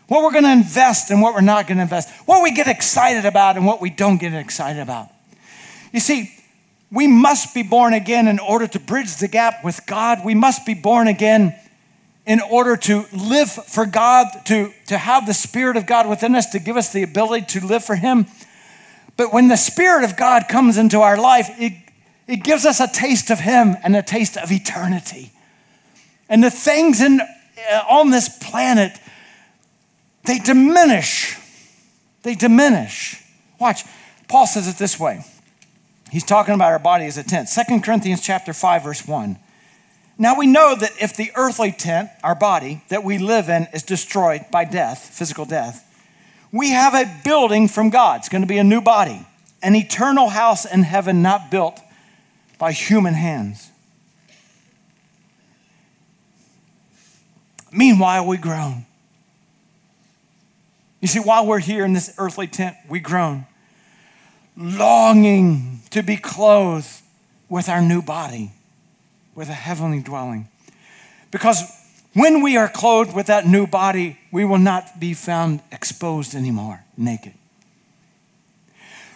what 0.07 0.22
we're 0.22 0.34
going 0.34 0.43
to 0.43 0.51
invest 0.51 1.09
and 1.09 1.20
what 1.20 1.34
we're 1.34 1.41
not 1.41 1.65
going 1.65 1.78
to 1.78 1.84
invest, 1.84 2.11
what 2.28 2.43
we 2.43 2.51
get 2.51 2.68
excited 2.68 3.26
about 3.26 3.57
and 3.57 3.65
what 3.65 3.82
we 3.82 3.89
don't 3.89 4.20
get 4.20 4.36
excited 4.36 4.84
about. 4.84 5.07
You 5.91 5.99
see, 5.99 6.32
we 6.91 7.07
must 7.07 7.55
be 7.55 7.63
born 7.63 7.95
again 7.95 8.28
in 8.28 8.38
order 8.38 8.68
to 8.68 8.80
bridge 8.80 9.15
the 9.15 9.28
gap 9.28 9.63
with 9.63 9.84
God. 9.88 10.24
We 10.24 10.36
must 10.36 10.63
be 10.63 10.76
born 10.76 11.07
again 11.07 11.55
in 12.28 12.41
order 12.41 12.75
to 12.75 13.05
live 13.13 13.49
for 13.49 13.86
God, 13.86 14.28
to, 14.45 14.73
to 14.88 14.97
have 14.97 15.25
the 15.25 15.34
Spirit 15.34 15.78
of 15.78 15.86
God 15.86 16.09
within 16.09 16.36
us, 16.36 16.47
to 16.47 16.59
give 16.59 16.75
us 16.75 16.91
the 16.91 17.01
ability 17.01 17.45
to 17.45 17.65
live 17.65 17.86
for 17.86 17.95
Him. 17.95 18.28
But 19.15 19.32
when 19.32 19.47
the 19.47 19.55
Spirit 19.55 20.03
of 20.03 20.17
God 20.17 20.43
comes 20.49 20.78
into 20.78 20.99
our 20.99 21.17
life, 21.17 21.49
it, 21.57 21.71
it 22.28 22.43
gives 22.43 22.65
us 22.65 22.82
a 22.82 22.88
taste 22.88 23.30
of 23.30 23.39
Him 23.39 23.78
and 23.82 23.95
a 23.95 24.03
taste 24.03 24.36
of 24.36 24.51
eternity. 24.51 25.32
And 26.28 26.43
the 26.43 26.51
things 26.51 26.99
in, 26.99 27.21
uh, 27.21 27.84
on 27.89 28.09
this 28.09 28.28
planet, 28.28 28.99
they 30.25 30.39
diminish. 30.39 31.38
They 32.23 32.36
diminish. 32.36 33.23
Watch, 33.57 33.86
Paul 34.28 34.47
says 34.47 34.67
it 34.67 34.75
this 34.75 34.99
way. 34.99 35.23
He's 36.11 36.25
talking 36.25 36.53
about 36.53 36.73
our 36.73 36.80
body 36.80 37.05
as 37.05 37.17
a 37.17 37.23
tent. 37.23 37.47
Second 37.47 37.86
Corinthians 37.86 38.19
chapter 38.21 38.51
5, 38.51 38.84
verse 38.84 39.07
1. 39.07 39.39
Now 40.18 40.36
we 40.36 40.47
know 40.47 40.76
that 40.76 40.91
if 40.99 41.15
the 41.15 41.32
earthly 41.36 41.72
tent, 41.72 42.09
our 42.24 42.34
body, 42.34 42.82
that 42.89 43.03
we 43.03 43.18
live 43.20 43.49
in 43.49 43.68
is 43.74 43.84
destroyed 43.84 44.45
by 44.51 44.65
death, 44.65 45.11
physical 45.13 45.45
death, 45.45 45.84
we 46.51 46.72
have 46.72 46.95
a 46.95 47.05
building 47.24 47.68
from 47.68 47.89
God. 47.89 48.22
It's 48.22 48.30
going 48.30 48.41
to 48.41 48.47
be 48.47 48.57
a 48.57 48.63
new 48.63 48.82
body, 48.82 49.26
an 49.61 49.76
eternal 49.76 50.30
house 50.30 50.65
in 50.65 50.84
heaven 50.84 51.22
not 51.22 51.51
built 51.51 51.80
by 52.57 52.72
human 52.72 53.13
hands. 53.13 53.70
Meanwhile, 57.72 58.26
we 58.26 58.38
groan. 58.38 58.86
You 60.99 61.07
see, 61.07 61.20
while 61.20 61.45
we're 61.45 61.59
here 61.59 61.86
in 61.86 61.93
this 61.93 62.11
earthly 62.18 62.47
tent, 62.47 62.76
we 62.89 62.99
groan, 62.99 63.45
longing 64.55 65.82
to 65.91 66.01
be 66.01 66.18
clothed 66.18 67.01
with 67.49 67.70
our 67.70 67.82
new 67.82 68.01
body 68.01 68.51
with 69.38 69.50
a 69.50 69.54
heavenly 69.54 70.02
dwelling. 70.02 70.48
Because 71.30 71.72
when 72.14 72.42
we 72.42 72.58
are 72.58 72.68
clothed 72.68 73.16
with 73.16 73.28
that 73.28 73.46
new 73.46 73.68
body, 73.68 74.18
we 74.32 74.44
will 74.44 74.58
not 74.58 75.00
be 75.00 75.14
found 75.14 75.62
exposed 75.72 76.34
anymore, 76.34 76.84
naked. 76.98 77.34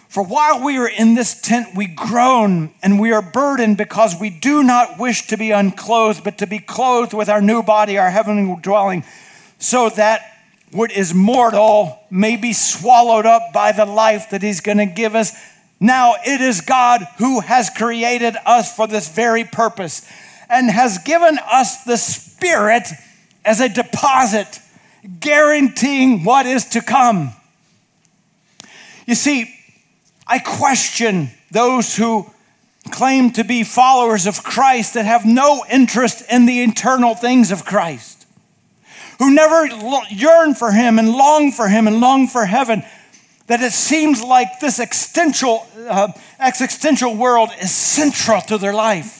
For 0.08 0.22
while 0.22 0.62
we 0.62 0.78
are 0.78 0.88
in 0.88 1.14
this 1.14 1.40
tent, 1.40 1.74
we 1.74 1.86
groan 1.86 2.70
and 2.82 3.00
we 3.00 3.12
are 3.12 3.22
burdened 3.22 3.78
because 3.78 4.14
we 4.20 4.30
do 4.30 4.62
not 4.62 4.98
wish 4.98 5.26
to 5.28 5.36
be 5.36 5.50
unclothed, 5.50 6.22
but 6.22 6.38
to 6.38 6.46
be 6.46 6.60
clothed 6.60 7.12
with 7.12 7.28
our 7.28 7.40
new 7.40 7.62
body, 7.62 7.98
our 7.98 8.10
heavenly 8.10 8.56
dwelling, 8.62 9.04
so 9.58 9.88
that 9.88 10.20
what 10.70 10.92
is 10.92 11.12
mortal 11.12 11.98
may 12.10 12.36
be 12.36 12.52
swallowed 12.52 13.26
up 13.26 13.52
by 13.52 13.72
the 13.72 13.86
life 13.86 14.30
that 14.30 14.42
He's 14.42 14.60
going 14.60 14.78
to 14.78 14.86
give 14.86 15.16
us 15.16 15.32
now 15.82 16.14
it 16.24 16.40
is 16.40 16.60
God 16.60 17.04
who 17.18 17.40
has 17.40 17.68
created 17.68 18.36
us 18.46 18.74
for 18.74 18.86
this 18.86 19.08
very 19.08 19.42
purpose 19.42 20.08
and 20.48 20.70
has 20.70 20.98
given 20.98 21.40
us 21.50 21.82
the 21.82 21.96
Spirit 21.96 22.86
as 23.44 23.60
a 23.60 23.68
deposit, 23.68 24.60
guaranteeing 25.18 26.22
what 26.22 26.46
is 26.46 26.66
to 26.66 26.82
come. 26.82 27.32
You 29.08 29.16
see, 29.16 29.52
I 30.24 30.38
question 30.38 31.30
those 31.50 31.96
who 31.96 32.30
claim 32.92 33.32
to 33.32 33.42
be 33.42 33.64
followers 33.64 34.28
of 34.28 34.44
Christ 34.44 34.94
that 34.94 35.04
have 35.04 35.26
no 35.26 35.64
interest 35.68 36.22
in 36.30 36.46
the 36.46 36.62
eternal 36.62 37.16
things 37.16 37.50
of 37.50 37.64
Christ, 37.64 38.24
who 39.18 39.34
never 39.34 39.66
yearn 40.10 40.54
for 40.54 40.70
Him 40.70 41.00
and 41.00 41.10
long 41.10 41.50
for 41.50 41.66
Him 41.66 41.88
and 41.88 42.00
long 42.00 42.28
for 42.28 42.44
heaven 42.44 42.84
that 43.46 43.60
it 43.60 43.72
seems 43.72 44.22
like 44.22 44.60
this 44.60 44.78
existential, 44.78 45.66
uh, 45.88 46.08
existential 46.38 47.16
world 47.16 47.50
is 47.60 47.74
central 47.74 48.40
to 48.42 48.58
their 48.58 48.74
life. 48.74 49.18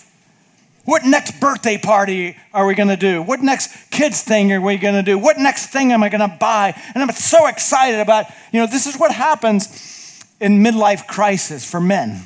What 0.84 1.04
next 1.04 1.40
birthday 1.40 1.78
party 1.78 2.36
are 2.52 2.66
we 2.66 2.74
going 2.74 2.88
to 2.88 2.96
do? 2.96 3.22
What 3.22 3.40
next 3.40 3.90
kids 3.90 4.22
thing 4.22 4.52
are 4.52 4.60
we 4.60 4.76
going 4.78 4.94
to 4.94 5.02
do? 5.02 5.16
What 5.16 5.38
next 5.38 5.66
thing 5.66 5.92
am 5.92 6.02
I 6.02 6.08
going 6.08 6.28
to 6.28 6.36
buy? 6.40 6.74
And 6.94 7.02
I'm 7.02 7.10
so 7.12 7.46
excited 7.46 8.00
about, 8.00 8.26
you 8.52 8.60
know, 8.60 8.66
this 8.66 8.86
is 8.86 8.96
what 8.96 9.12
happens 9.12 10.24
in 10.40 10.58
midlife 10.58 11.06
crisis 11.06 11.68
for 11.68 11.80
men. 11.80 12.22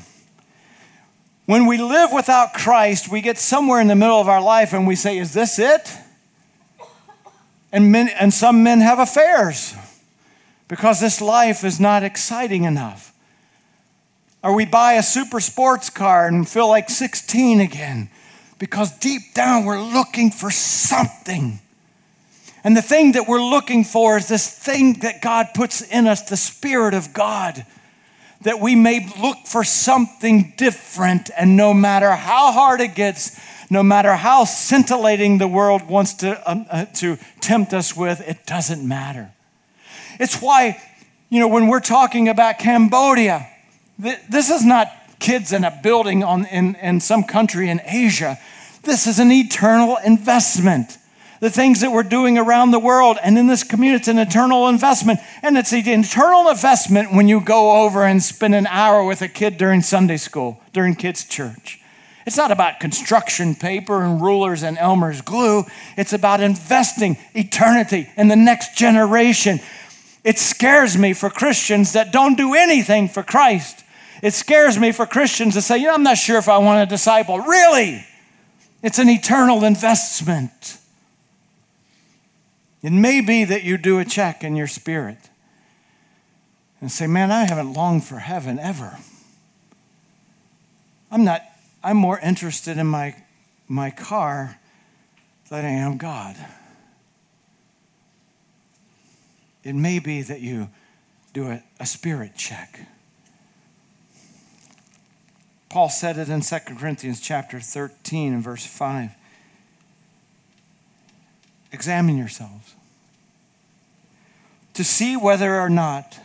When 1.44 1.66
we 1.66 1.76
live 1.76 2.12
without 2.12 2.55
Christ, 2.55 3.11
we 3.11 3.20
get 3.20 3.38
somewhere 3.38 3.80
in 3.80 3.88
the 3.88 3.94
middle 3.94 4.20
of 4.20 4.28
our 4.28 4.42
life 4.42 4.72
and 4.72 4.86
we 4.86 4.97
say, 4.97 5.18
Is 5.18 5.32
this 5.32 5.59
it? 5.59 5.92
And, 7.72 7.92
men, 7.92 8.09
and 8.09 8.32
some 8.32 8.62
men 8.62 8.80
have 8.80 8.99
affairs 8.99 9.74
because 10.68 11.00
this 11.00 11.20
life 11.20 11.64
is 11.64 11.78
not 11.78 12.02
exciting 12.02 12.64
enough. 12.64 13.12
Or 14.42 14.54
we 14.54 14.64
buy 14.64 14.94
a 14.94 15.02
super 15.02 15.40
sports 15.40 15.90
car 15.90 16.26
and 16.26 16.48
feel 16.48 16.68
like 16.68 16.90
16 16.90 17.60
again 17.60 18.10
because 18.58 18.96
deep 18.98 19.34
down 19.34 19.64
we're 19.64 19.82
looking 19.82 20.30
for 20.30 20.50
something. 20.50 21.60
And 22.64 22.76
the 22.76 22.82
thing 22.82 23.12
that 23.12 23.28
we're 23.28 23.42
looking 23.42 23.84
for 23.84 24.16
is 24.16 24.28
this 24.28 24.48
thing 24.48 25.00
that 25.00 25.22
God 25.22 25.48
puts 25.54 25.82
in 25.82 26.06
us, 26.06 26.22
the 26.22 26.36
Spirit 26.36 26.94
of 26.94 27.12
God, 27.12 27.64
that 28.42 28.60
we 28.60 28.74
may 28.74 29.08
look 29.20 29.38
for 29.46 29.62
something 29.62 30.52
different. 30.56 31.30
And 31.36 31.56
no 31.56 31.72
matter 31.72 32.10
how 32.10 32.52
hard 32.52 32.80
it 32.80 32.94
gets, 32.94 33.38
no 33.70 33.82
matter 33.82 34.14
how 34.14 34.44
scintillating 34.44 35.38
the 35.38 35.48
world 35.48 35.88
wants 35.88 36.14
to, 36.14 36.50
um, 36.50 36.66
uh, 36.70 36.86
to 36.94 37.18
tempt 37.40 37.72
us 37.72 37.96
with, 37.96 38.20
it 38.26 38.46
doesn't 38.46 38.86
matter. 38.86 39.32
It's 40.18 40.40
why, 40.40 40.80
you 41.28 41.40
know, 41.40 41.48
when 41.48 41.68
we're 41.68 41.80
talking 41.80 42.28
about 42.28 42.58
Cambodia, 42.58 43.48
th- 44.00 44.18
this 44.28 44.50
is 44.50 44.64
not 44.64 44.88
kids 45.18 45.52
in 45.52 45.64
a 45.64 45.80
building 45.82 46.22
on, 46.22 46.46
in, 46.46 46.74
in 46.76 47.00
some 47.00 47.24
country 47.24 47.68
in 47.68 47.80
Asia. 47.84 48.38
This 48.82 49.06
is 49.06 49.18
an 49.18 49.32
eternal 49.32 49.96
investment. 50.04 50.98
The 51.40 51.50
things 51.50 51.80
that 51.82 51.92
we're 51.92 52.02
doing 52.02 52.38
around 52.38 52.70
the 52.70 52.78
world 52.78 53.18
and 53.22 53.38
in 53.38 53.46
this 53.46 53.62
community, 53.62 54.00
it's 54.00 54.08
an 54.08 54.18
eternal 54.18 54.68
investment. 54.68 55.20
And 55.42 55.58
it's 55.58 55.72
an 55.72 55.86
eternal 55.86 56.48
investment 56.48 57.12
when 57.12 57.28
you 57.28 57.40
go 57.40 57.84
over 57.84 58.04
and 58.04 58.22
spend 58.22 58.54
an 58.54 58.66
hour 58.66 59.04
with 59.04 59.20
a 59.22 59.28
kid 59.28 59.58
during 59.58 59.82
Sunday 59.82 60.16
school, 60.16 60.60
during 60.72 60.94
kids' 60.94 61.24
church. 61.24 61.80
It's 62.26 62.36
not 62.36 62.50
about 62.50 62.80
construction 62.80 63.54
paper 63.54 64.02
and 64.02 64.20
rulers 64.20 64.64
and 64.64 64.76
Elmer's 64.78 65.20
glue. 65.20 65.64
It's 65.96 66.12
about 66.12 66.40
investing 66.40 67.16
eternity 67.34 68.10
in 68.16 68.28
the 68.28 68.36
next 68.36 68.76
generation. 68.76 69.60
It 70.27 70.41
scares 70.41 70.99
me 70.99 71.12
for 71.12 71.31
Christians 71.31 71.93
that 71.93 72.11
don't 72.11 72.37
do 72.37 72.55
anything 72.55 73.09
for 73.09 73.22
Christ. 73.22 73.85
It 74.24 74.35
scares 74.35 74.77
me 74.77 74.91
for 74.91 75.07
Christians 75.07 75.55
to 75.55 75.62
say, 75.62 75.79
you 75.79 75.87
know, 75.87 75.95
I'm 75.95 76.03
not 76.03 76.18
sure 76.18 76.37
if 76.37 76.49
I 76.49 76.59
want 76.59 76.83
a 76.83 76.87
disciple. 76.87 77.39
Really? 77.39 78.05
It's 78.83 78.99
an 78.99 79.09
eternal 79.09 79.62
investment. 79.62 80.79
It 82.83 82.91
may 82.91 83.20
be 83.20 83.45
that 83.45 83.62
you 83.62 83.79
do 83.79 84.01
a 84.01 84.05
check 84.05 84.43
in 84.43 84.57
your 84.57 84.66
spirit 84.66 85.31
and 86.81 86.91
say, 86.91 87.07
man, 87.07 87.31
I 87.31 87.45
haven't 87.45 87.72
longed 87.72 88.03
for 88.03 88.18
heaven 88.18 88.59
ever. 88.59 88.99
I'm 91.09 91.22
not, 91.22 91.43
I'm 91.85 91.99
more 91.99 92.18
interested 92.18 92.79
in 92.79 92.89
my, 92.89 93.14
my 93.68 93.93
car 93.93 94.59
than 95.51 95.64
I 95.64 95.70
am 95.70 95.99
God. 95.99 96.35
It 99.66 99.74
may 99.74 99.98
be 99.98 100.22
that 100.22 100.40
you 100.40 100.68
do 101.32 101.48
a, 101.48 101.60
a 101.80 101.86
spirit 101.86 102.36
check. 102.36 102.86
Paul 105.68 105.88
said 105.88 106.18
it 106.18 106.28
in 106.28 106.40
2 106.40 106.56
Corinthians 106.78 107.20
chapter 107.20 107.58
13 107.58 108.32
and 108.32 108.44
verse 108.44 108.64
5. 108.64 109.10
Examine 111.72 112.16
yourselves 112.16 112.76
to 114.74 114.84
see 114.84 115.16
whether 115.16 115.58
or 115.58 115.68
not 115.68 116.20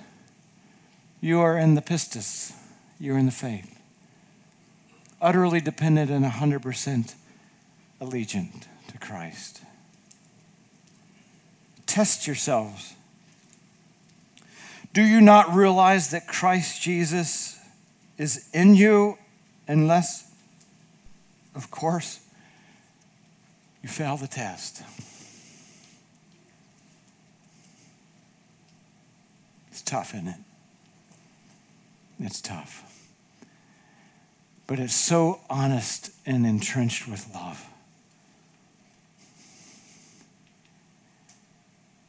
you 1.19 1.39
are 1.39 1.57
in 1.57 1.73
the 1.73 1.81
pistis, 1.81 2.53
you're 2.99 3.17
in 3.17 3.25
the 3.25 3.31
faith, 3.31 3.75
utterly 5.19 5.59
dependent 5.59 6.11
and 6.11 6.23
100% 6.23 7.15
allegiant 7.99 8.67
to 8.87 8.99
Christ. 8.99 9.63
Test 11.87 12.27
yourselves. 12.27 12.93
Do 14.93 15.01
you 15.01 15.21
not 15.21 15.53
realize 15.53 16.11
that 16.11 16.27
Christ 16.27 16.81
Jesus 16.81 17.57
is 18.17 18.49
in 18.53 18.75
you 18.75 19.17
unless, 19.67 20.29
of 21.55 21.71
course, 21.71 22.19
you 23.81 23.89
fail 23.89 24.17
the 24.17 24.27
test? 24.27 24.83
It's 29.69 29.81
tough, 29.81 30.13
isn't 30.13 30.27
it? 30.27 30.35
It's 32.19 32.41
tough. 32.41 32.87
But 34.67 34.79
it's 34.79 34.95
so 34.95 35.39
honest 35.49 36.11
and 36.25 36.45
entrenched 36.45 37.07
with 37.07 37.33
love. 37.33 37.65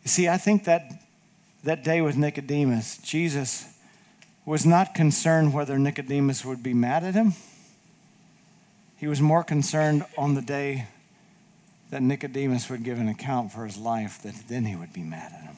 You 0.02 0.08
see, 0.08 0.28
I 0.28 0.36
think 0.36 0.64
that 0.64 1.01
that 1.64 1.84
day 1.84 2.00
with 2.00 2.16
Nicodemus, 2.16 2.98
Jesus 2.98 3.66
was 4.44 4.66
not 4.66 4.94
concerned 4.94 5.54
whether 5.54 5.78
Nicodemus 5.78 6.44
would 6.44 6.62
be 6.62 6.74
mad 6.74 7.04
at 7.04 7.14
him. 7.14 7.34
He 8.96 9.06
was 9.06 9.20
more 9.20 9.44
concerned 9.44 10.04
on 10.16 10.34
the 10.34 10.42
day 10.42 10.86
that 11.90 12.02
Nicodemus 12.02 12.70
would 12.70 12.84
give 12.84 12.98
an 12.98 13.08
account 13.08 13.52
for 13.52 13.66
his 13.66 13.76
life, 13.76 14.22
that 14.22 14.34
then 14.48 14.64
he 14.64 14.74
would 14.74 14.92
be 14.92 15.02
mad 15.02 15.32
at 15.32 15.42
him. 15.42 15.56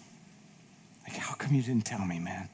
Like, 1.07 1.17
how 1.17 1.35
come 1.35 1.55
you 1.55 1.63
didn't 1.63 1.85
tell 1.85 2.05
me, 2.05 2.19
man? 2.19 2.49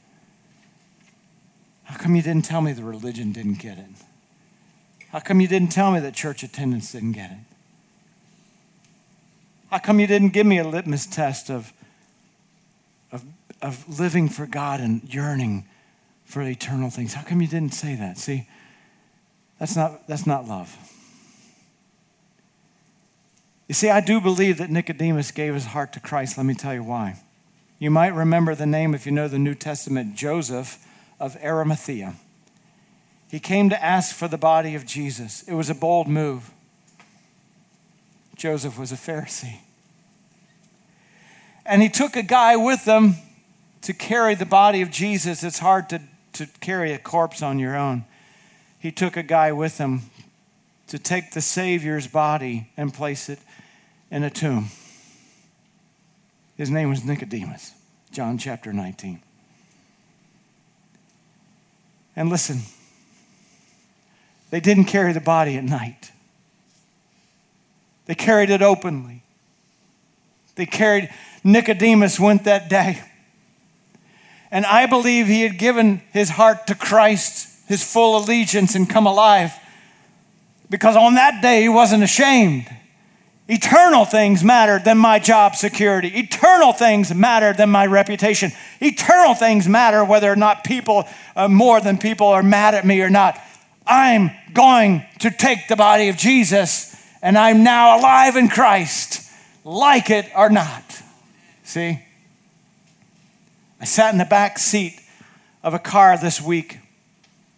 How 1.84 1.96
come 1.96 2.14
you 2.14 2.22
didn't 2.22 2.44
tell 2.44 2.60
me 2.60 2.72
the 2.72 2.84
religion 2.84 3.32
didn't 3.32 3.58
get 3.58 3.78
it? 3.78 3.86
How 5.10 5.18
come 5.18 5.40
you 5.40 5.48
didn't 5.48 5.72
tell 5.72 5.90
me 5.90 5.98
that 6.00 6.14
church 6.14 6.42
attendance 6.42 6.92
didn't 6.92 7.12
get 7.12 7.30
it? 7.32 7.38
How 9.70 9.78
come 9.78 9.98
you 9.98 10.06
didn't 10.06 10.30
give 10.30 10.46
me 10.46 10.58
a 10.58 10.64
litmus 10.64 11.06
test 11.06 11.50
of, 11.50 11.72
of, 13.62 13.98
living 13.98 14.28
for 14.28 14.46
God 14.46 14.80
and 14.80 15.02
yearning 15.12 15.66
for 16.24 16.42
eternal 16.42 16.90
things? 16.90 17.14
How 17.14 17.22
come 17.22 17.40
you 17.40 17.48
didn't 17.48 17.74
say 17.74 17.94
that? 17.96 18.18
See, 18.18 18.48
that's 19.58 19.76
not, 19.76 20.06
that's 20.06 20.26
not 20.26 20.46
love. 20.46 20.76
You 23.68 23.74
see, 23.74 23.88
I 23.88 24.00
do 24.00 24.20
believe 24.20 24.58
that 24.58 24.70
Nicodemus 24.70 25.30
gave 25.30 25.54
his 25.54 25.66
heart 25.66 25.92
to 25.92 26.00
Christ. 26.00 26.36
Let 26.36 26.46
me 26.46 26.54
tell 26.54 26.74
you 26.74 26.82
why. 26.82 27.20
You 27.78 27.90
might 27.90 28.14
remember 28.14 28.54
the 28.54 28.66
name, 28.66 28.94
if 28.94 29.06
you 29.06 29.12
know 29.12 29.28
the 29.28 29.38
New 29.38 29.54
Testament, 29.54 30.16
Joseph 30.16 30.84
of 31.20 31.36
Arimathea. 31.42 32.14
He 33.30 33.38
came 33.38 33.70
to 33.70 33.82
ask 33.82 34.14
for 34.14 34.26
the 34.26 34.36
body 34.36 34.74
of 34.74 34.84
Jesus. 34.86 35.42
It 35.44 35.54
was 35.54 35.70
a 35.70 35.74
bold 35.74 36.08
move. 36.08 36.50
Joseph 38.36 38.78
was 38.78 38.90
a 38.90 38.96
Pharisee. 38.96 39.58
And 41.64 41.80
he 41.80 41.88
took 41.88 42.16
a 42.16 42.22
guy 42.22 42.56
with 42.56 42.84
him 42.84 43.14
to 43.82 43.92
carry 43.92 44.34
the 44.34 44.46
body 44.46 44.82
of 44.82 44.90
Jesus. 44.90 45.42
It's 45.42 45.58
hard 45.58 45.88
to, 45.90 46.00
to 46.34 46.46
carry 46.60 46.92
a 46.92 46.98
corpse 46.98 47.42
on 47.42 47.58
your 47.58 47.76
own. 47.76 48.04
He 48.78 48.90
took 48.92 49.16
a 49.16 49.22
guy 49.22 49.52
with 49.52 49.78
him 49.78 50.02
to 50.88 50.98
take 50.98 51.32
the 51.32 51.40
Savior's 51.40 52.06
body 52.06 52.70
and 52.76 52.92
place 52.92 53.28
it 53.28 53.38
in 54.10 54.22
a 54.22 54.30
tomb. 54.30 54.70
His 56.56 56.70
name 56.70 56.90
was 56.90 57.04
Nicodemus, 57.04 57.72
John 58.10 58.38
chapter 58.38 58.72
19. 58.72 59.20
And 62.16 62.28
listen, 62.28 62.62
they 64.50 64.60
didn't 64.60 64.84
carry 64.86 65.12
the 65.12 65.20
body 65.20 65.56
at 65.56 65.64
night, 65.64 66.10
they 68.06 68.14
carried 68.14 68.50
it 68.50 68.62
openly. 68.62 69.22
They 70.56 70.66
carried, 70.66 71.08
Nicodemus 71.42 72.20
went 72.20 72.44
that 72.44 72.68
day. 72.68 73.00
And 74.50 74.66
I 74.66 74.86
believe 74.86 75.26
he 75.26 75.42
had 75.42 75.58
given 75.58 76.02
his 76.12 76.30
heart 76.30 76.66
to 76.66 76.74
Christ, 76.74 77.48
his 77.68 77.84
full 77.84 78.18
allegiance, 78.18 78.74
and 78.74 78.88
come 78.88 79.06
alive. 79.06 79.52
Because 80.68 80.96
on 80.96 81.14
that 81.14 81.42
day, 81.42 81.62
he 81.62 81.68
wasn't 81.68 82.02
ashamed. 82.02 82.68
Eternal 83.48 84.04
things 84.04 84.44
mattered 84.44 84.84
than 84.84 84.96
my 84.96 85.18
job 85.18 85.56
security. 85.56 86.08
Eternal 86.16 86.72
things 86.72 87.12
mattered 87.12 87.56
than 87.56 87.68
my 87.68 87.84
reputation. 87.84 88.52
Eternal 88.80 89.34
things 89.34 89.68
matter 89.68 90.04
whether 90.04 90.30
or 90.30 90.36
not 90.36 90.62
people, 90.62 91.04
uh, 91.34 91.48
more 91.48 91.80
than 91.80 91.98
people, 91.98 92.28
are 92.28 92.44
mad 92.44 92.76
at 92.76 92.86
me 92.86 93.00
or 93.00 93.10
not. 93.10 93.40
I'm 93.84 94.30
going 94.52 95.04
to 95.18 95.30
take 95.32 95.66
the 95.66 95.74
body 95.74 96.08
of 96.08 96.16
Jesus 96.16 96.96
and 97.22 97.36
I'm 97.36 97.64
now 97.64 97.98
alive 97.98 98.36
in 98.36 98.48
Christ, 98.48 99.28
like 99.64 100.10
it 100.10 100.30
or 100.36 100.48
not. 100.48 101.02
See? 101.64 102.00
I 103.80 103.86
sat 103.86 104.12
in 104.12 104.18
the 104.18 104.26
back 104.26 104.58
seat 104.58 105.00
of 105.62 105.72
a 105.72 105.78
car 105.78 106.18
this 106.18 106.38
week 106.38 106.80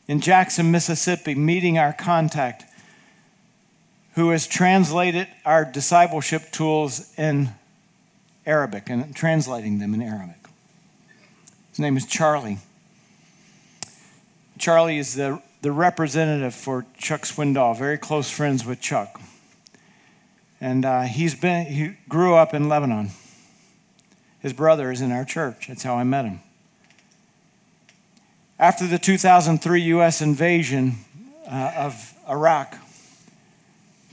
in 0.06 0.20
Jackson, 0.20 0.70
Mississippi, 0.70 1.34
meeting 1.34 1.78
our 1.78 1.92
contact 1.92 2.64
who 4.14 4.30
has 4.30 4.46
translated 4.46 5.26
our 5.44 5.64
discipleship 5.64 6.52
tools 6.52 7.12
in 7.18 7.50
Arabic 8.46 8.88
and 8.88 9.16
translating 9.16 9.80
them 9.80 9.94
in 9.94 10.02
Arabic. 10.02 10.36
His 11.70 11.80
name 11.80 11.96
is 11.96 12.06
Charlie. 12.06 12.58
Charlie 14.58 14.98
is 14.98 15.14
the, 15.14 15.42
the 15.62 15.72
representative 15.72 16.54
for 16.54 16.86
Chuck 16.98 17.22
Swindoll, 17.22 17.76
very 17.76 17.98
close 17.98 18.30
friends 18.30 18.64
with 18.64 18.80
Chuck. 18.80 19.20
And 20.60 20.84
uh, 20.84 21.02
he's 21.02 21.34
been, 21.34 21.66
he 21.66 21.96
grew 22.08 22.36
up 22.36 22.54
in 22.54 22.68
Lebanon. 22.68 23.10
His 24.42 24.52
brother 24.52 24.90
is 24.90 25.00
in 25.00 25.12
our 25.12 25.24
church. 25.24 25.68
That's 25.68 25.84
how 25.84 25.94
I 25.94 26.04
met 26.04 26.24
him. 26.24 26.40
After 28.58 28.86
the 28.86 28.98
2003 28.98 29.82
U.S. 29.82 30.20
invasion 30.20 30.96
uh, 31.50 31.72
of 31.76 32.14
Iraq, 32.28 32.76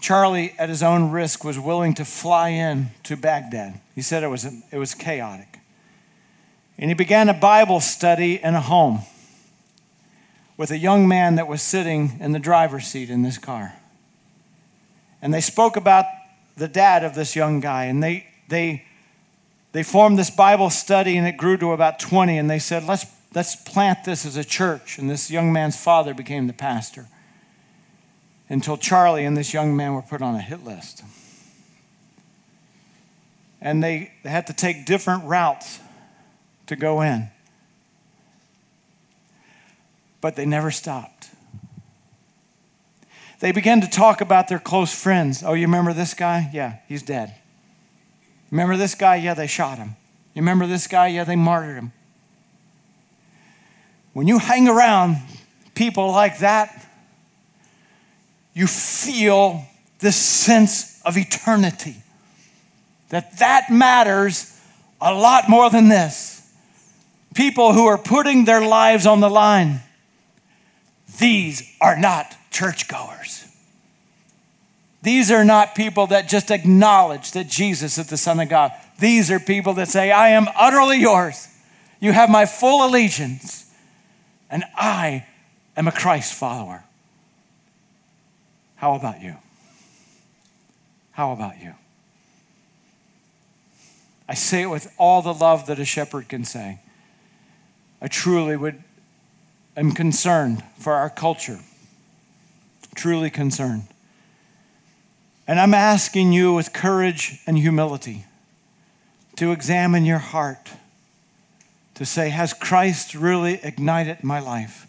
Charlie, 0.01 0.53
at 0.57 0.69
his 0.69 0.81
own 0.81 1.11
risk, 1.11 1.43
was 1.43 1.59
willing 1.59 1.93
to 1.95 2.05
fly 2.05 2.49
in 2.49 2.91
to 3.03 3.17
Baghdad. 3.17 3.79
He 3.95 4.01
said 4.01 4.23
it 4.23 4.27
was, 4.27 4.45
it 4.71 4.77
was 4.77 4.93
chaotic. 4.93 5.59
And 6.77 6.89
he 6.89 6.93
began 6.93 7.27
a 7.27 7.33
Bible 7.33 7.81
study 7.81 8.41
in 8.41 8.55
a 8.55 8.61
home 8.61 9.01
with 10.57 10.71
a 10.71 10.77
young 10.77 11.07
man 11.07 11.35
that 11.35 11.47
was 11.47 11.61
sitting 11.61 12.17
in 12.19 12.31
the 12.31 12.39
driver's 12.39 12.87
seat 12.87 13.09
in 13.09 13.23
this 13.23 13.37
car. 13.37 13.73
And 15.21 15.33
they 15.33 15.41
spoke 15.41 15.75
about 15.75 16.05
the 16.55 16.67
dad 16.67 17.03
of 17.03 17.15
this 17.15 17.35
young 17.35 17.59
guy, 17.59 17.85
and 17.85 18.01
they, 18.01 18.27
they, 18.47 18.85
they 19.71 19.83
formed 19.83 20.17
this 20.17 20.29
Bible 20.29 20.69
study, 20.69 21.17
and 21.17 21.27
it 21.27 21.37
grew 21.37 21.57
to 21.57 21.73
about 21.73 21.99
20. 21.99 22.37
And 22.37 22.49
they 22.49 22.59
said, 22.59 22.85
let's, 22.85 23.05
let's 23.35 23.55
plant 23.55 24.03
this 24.03 24.25
as 24.25 24.35
a 24.35 24.43
church. 24.43 24.97
And 24.97 25.09
this 25.09 25.29
young 25.29 25.53
man's 25.53 25.77
father 25.77 26.13
became 26.13 26.47
the 26.47 26.53
pastor 26.53 27.07
until 28.49 28.77
Charlie 28.77 29.25
and 29.25 29.37
this 29.37 29.53
young 29.53 29.75
man 29.75 29.93
were 29.93 30.01
put 30.01 30.21
on 30.21 30.35
a 30.35 30.41
hit 30.41 30.63
list. 30.63 31.03
And 33.61 33.83
they, 33.83 34.11
they 34.23 34.29
had 34.29 34.47
to 34.47 34.53
take 34.53 34.85
different 34.85 35.25
routes 35.25 35.79
to 36.67 36.75
go 36.75 37.01
in. 37.01 37.29
But 40.21 40.35
they 40.35 40.45
never 40.45 40.71
stopped. 40.71 41.29
They 43.39 43.51
began 43.51 43.81
to 43.81 43.89
talk 43.89 44.19
about 44.19 44.47
their 44.47 44.59
close 44.59 44.93
friends. 44.93 45.43
Oh, 45.43 45.53
you 45.53 45.67
remember 45.67 45.93
this 45.93 46.13
guy? 46.13 46.49
Yeah, 46.51 46.77
he's 46.87 47.03
dead. 47.03 47.35
Remember 48.51 48.77
this 48.77 48.95
guy? 48.95 49.17
Yeah, 49.17 49.33
they 49.33 49.47
shot 49.47 49.77
him. 49.77 49.95
You 50.33 50.41
remember 50.41 50.67
this 50.67 50.87
guy? 50.87 51.07
Yeah, 51.07 51.23
they 51.23 51.35
martyred 51.35 51.77
him. 51.77 51.91
When 54.13 54.27
you 54.27 54.39
hang 54.39 54.67
around 54.67 55.17
people 55.75 56.11
like 56.11 56.39
that, 56.39 56.85
you 58.53 58.67
feel 58.67 59.65
this 59.99 60.15
sense 60.15 61.01
of 61.03 61.17
eternity. 61.17 61.95
That 63.09 63.39
that 63.39 63.71
matters 63.71 64.59
a 65.01 65.13
lot 65.13 65.49
more 65.49 65.69
than 65.69 65.87
this. 65.89 66.35
People 67.35 67.73
who 67.73 67.85
are 67.85 67.97
putting 67.97 68.45
their 68.45 68.65
lives 68.65 69.05
on 69.05 69.19
the 69.19 69.29
line. 69.29 69.81
These 71.19 71.63
are 71.79 71.97
not 71.97 72.35
churchgoers. 72.51 73.48
These 75.01 75.31
are 75.31 75.45
not 75.45 75.75
people 75.75 76.07
that 76.07 76.27
just 76.27 76.51
acknowledge 76.51 77.31
that 77.31 77.47
Jesus 77.47 77.97
is 77.97 78.07
the 78.07 78.17
Son 78.17 78.39
of 78.39 78.49
God. 78.49 78.71
These 78.99 79.31
are 79.31 79.39
people 79.39 79.73
that 79.75 79.87
say, 79.87 80.11
I 80.11 80.29
am 80.29 80.47
utterly 80.57 80.99
yours. 80.99 81.47
You 82.01 82.11
have 82.11 82.29
my 82.29 82.45
full 82.45 82.85
allegiance, 82.85 83.73
and 84.49 84.63
I 84.75 85.25
am 85.77 85.87
a 85.87 85.91
Christ 85.91 86.33
follower. 86.33 86.83
How 88.75 88.95
about 88.95 89.21
you? 89.21 89.35
How 91.11 91.31
about 91.31 91.61
you? 91.61 91.73
I 94.27 94.35
say 94.35 94.61
it 94.61 94.69
with 94.69 94.93
all 94.97 95.21
the 95.21 95.33
love 95.33 95.65
that 95.67 95.79
a 95.79 95.85
shepherd 95.85 96.29
can 96.29 96.45
say. 96.45 96.79
I 98.01 98.07
truly 98.07 98.55
would 98.55 98.83
am 99.75 99.91
concerned 99.91 100.63
for 100.77 100.93
our 100.93 101.09
culture. 101.09 101.59
Truly 102.95 103.29
concerned. 103.29 103.87
And 105.49 105.59
I'm 105.59 105.73
asking 105.73 106.31
you 106.31 106.53
with 106.53 106.73
courage 106.73 107.39
and 107.47 107.57
humility 107.57 108.25
to 109.35 109.51
examine 109.51 110.05
your 110.05 110.19
heart, 110.19 110.69
to 111.95 112.05
say, 112.05 112.29
Has 112.29 112.53
Christ 112.53 113.15
really 113.15 113.59
ignited 113.63 114.23
my 114.23 114.39
life? 114.39 114.85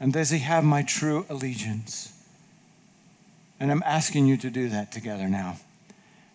And 0.00 0.14
does 0.14 0.30
he 0.30 0.38
have 0.38 0.64
my 0.64 0.82
true 0.82 1.26
allegiance? 1.28 2.18
And 3.60 3.70
I'm 3.70 3.82
asking 3.84 4.24
you 4.24 4.38
to 4.38 4.48
do 4.48 4.70
that 4.70 4.92
together 4.92 5.28
now 5.28 5.58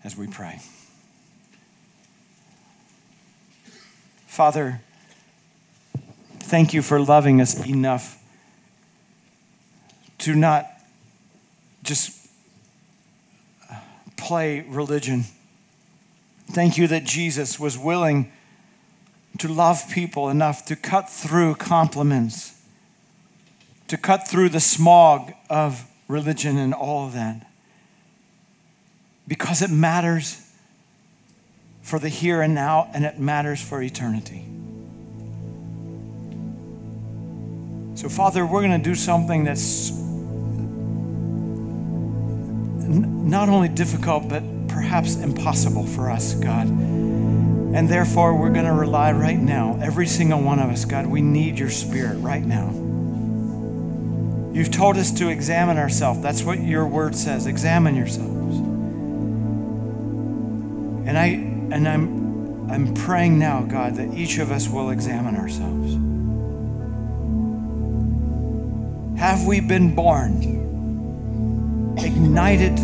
as 0.03 0.15
we 0.15 0.27
pray. 0.27 0.59
Father, 4.27 4.81
thank 6.41 6.75
you 6.75 6.83
for 6.83 6.99
loving 6.99 7.41
us 7.41 7.65
enough 7.65 8.21
to 10.19 10.35
not 10.35 10.67
just 11.81 12.20
play 14.22 14.61
religion. 14.61 15.26
Thank 16.51 16.78
you 16.78 16.88
that 16.88 17.03
Jesus 17.03 17.59
was 17.59 17.78
willing 17.78 18.32
to 19.39 19.47
love 19.47 19.89
people 19.91 20.30
enough 20.30 20.65
to 20.65 20.76
cut 20.76 21.09
through 21.09 21.55
compliments, 21.55 22.61
to 23.88 23.97
cut 23.97 24.28
through 24.28 24.49
the 24.49 24.59
smog 24.59 25.34
of 25.49 25.86
religion 26.07 26.57
and 26.57 26.74
all 26.74 27.07
of 27.07 27.13
that. 27.13 27.47
Because 29.28 29.61
it 29.61 29.72
matters 29.72 30.47
for 31.82 31.97
the 31.97 32.09
here 32.09 32.41
and 32.41 32.53
now, 32.53 32.89
and 32.93 33.05
it 33.05 33.17
matters 33.17 33.61
for 33.61 33.82
eternity. 33.82 34.45
So, 37.95 38.09
Father, 38.09 38.45
we're 38.45 38.61
going 38.61 38.80
to 38.80 38.89
do 38.89 38.95
something 38.95 39.43
that's 39.43 39.91
not 42.93 43.49
only 43.49 43.69
difficult, 43.69 44.27
but 44.29 44.43
perhaps 44.67 45.15
impossible 45.15 45.85
for 45.85 46.09
us, 46.09 46.33
God. 46.35 46.67
And 46.67 47.87
therefore, 47.87 48.35
we're 48.35 48.51
going 48.51 48.65
to 48.65 48.73
rely 48.73 49.11
right 49.13 49.39
now, 49.39 49.79
every 49.81 50.07
single 50.07 50.41
one 50.41 50.59
of 50.59 50.69
us, 50.69 50.83
God, 50.83 51.07
we 51.07 51.21
need 51.21 51.57
your 51.57 51.69
spirit 51.69 52.17
right 52.17 52.43
now. 52.43 52.69
You've 54.53 54.71
told 54.71 54.97
us 54.97 55.11
to 55.13 55.29
examine 55.29 55.77
ourselves. 55.77 56.21
That's 56.21 56.43
what 56.43 56.59
your 56.59 56.85
word 56.85 57.15
says. 57.15 57.47
Examine 57.47 57.95
yourselves. 57.95 58.57
And 61.07 61.17
I 61.17 61.27
and 61.73 61.87
I'm 61.87 62.69
I'm 62.69 62.93
praying 62.93 63.39
now, 63.39 63.61
God, 63.61 63.95
that 63.95 64.13
each 64.13 64.37
of 64.39 64.51
us 64.51 64.67
will 64.67 64.89
examine 64.89 65.37
ourselves. 65.37 65.93
Have 69.19 69.45
we 69.45 69.61
been 69.61 69.95
born 69.95 70.61
ignited 71.97 72.77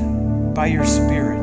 by 0.54 0.68
your 0.68 0.86
spirit? 0.86 1.38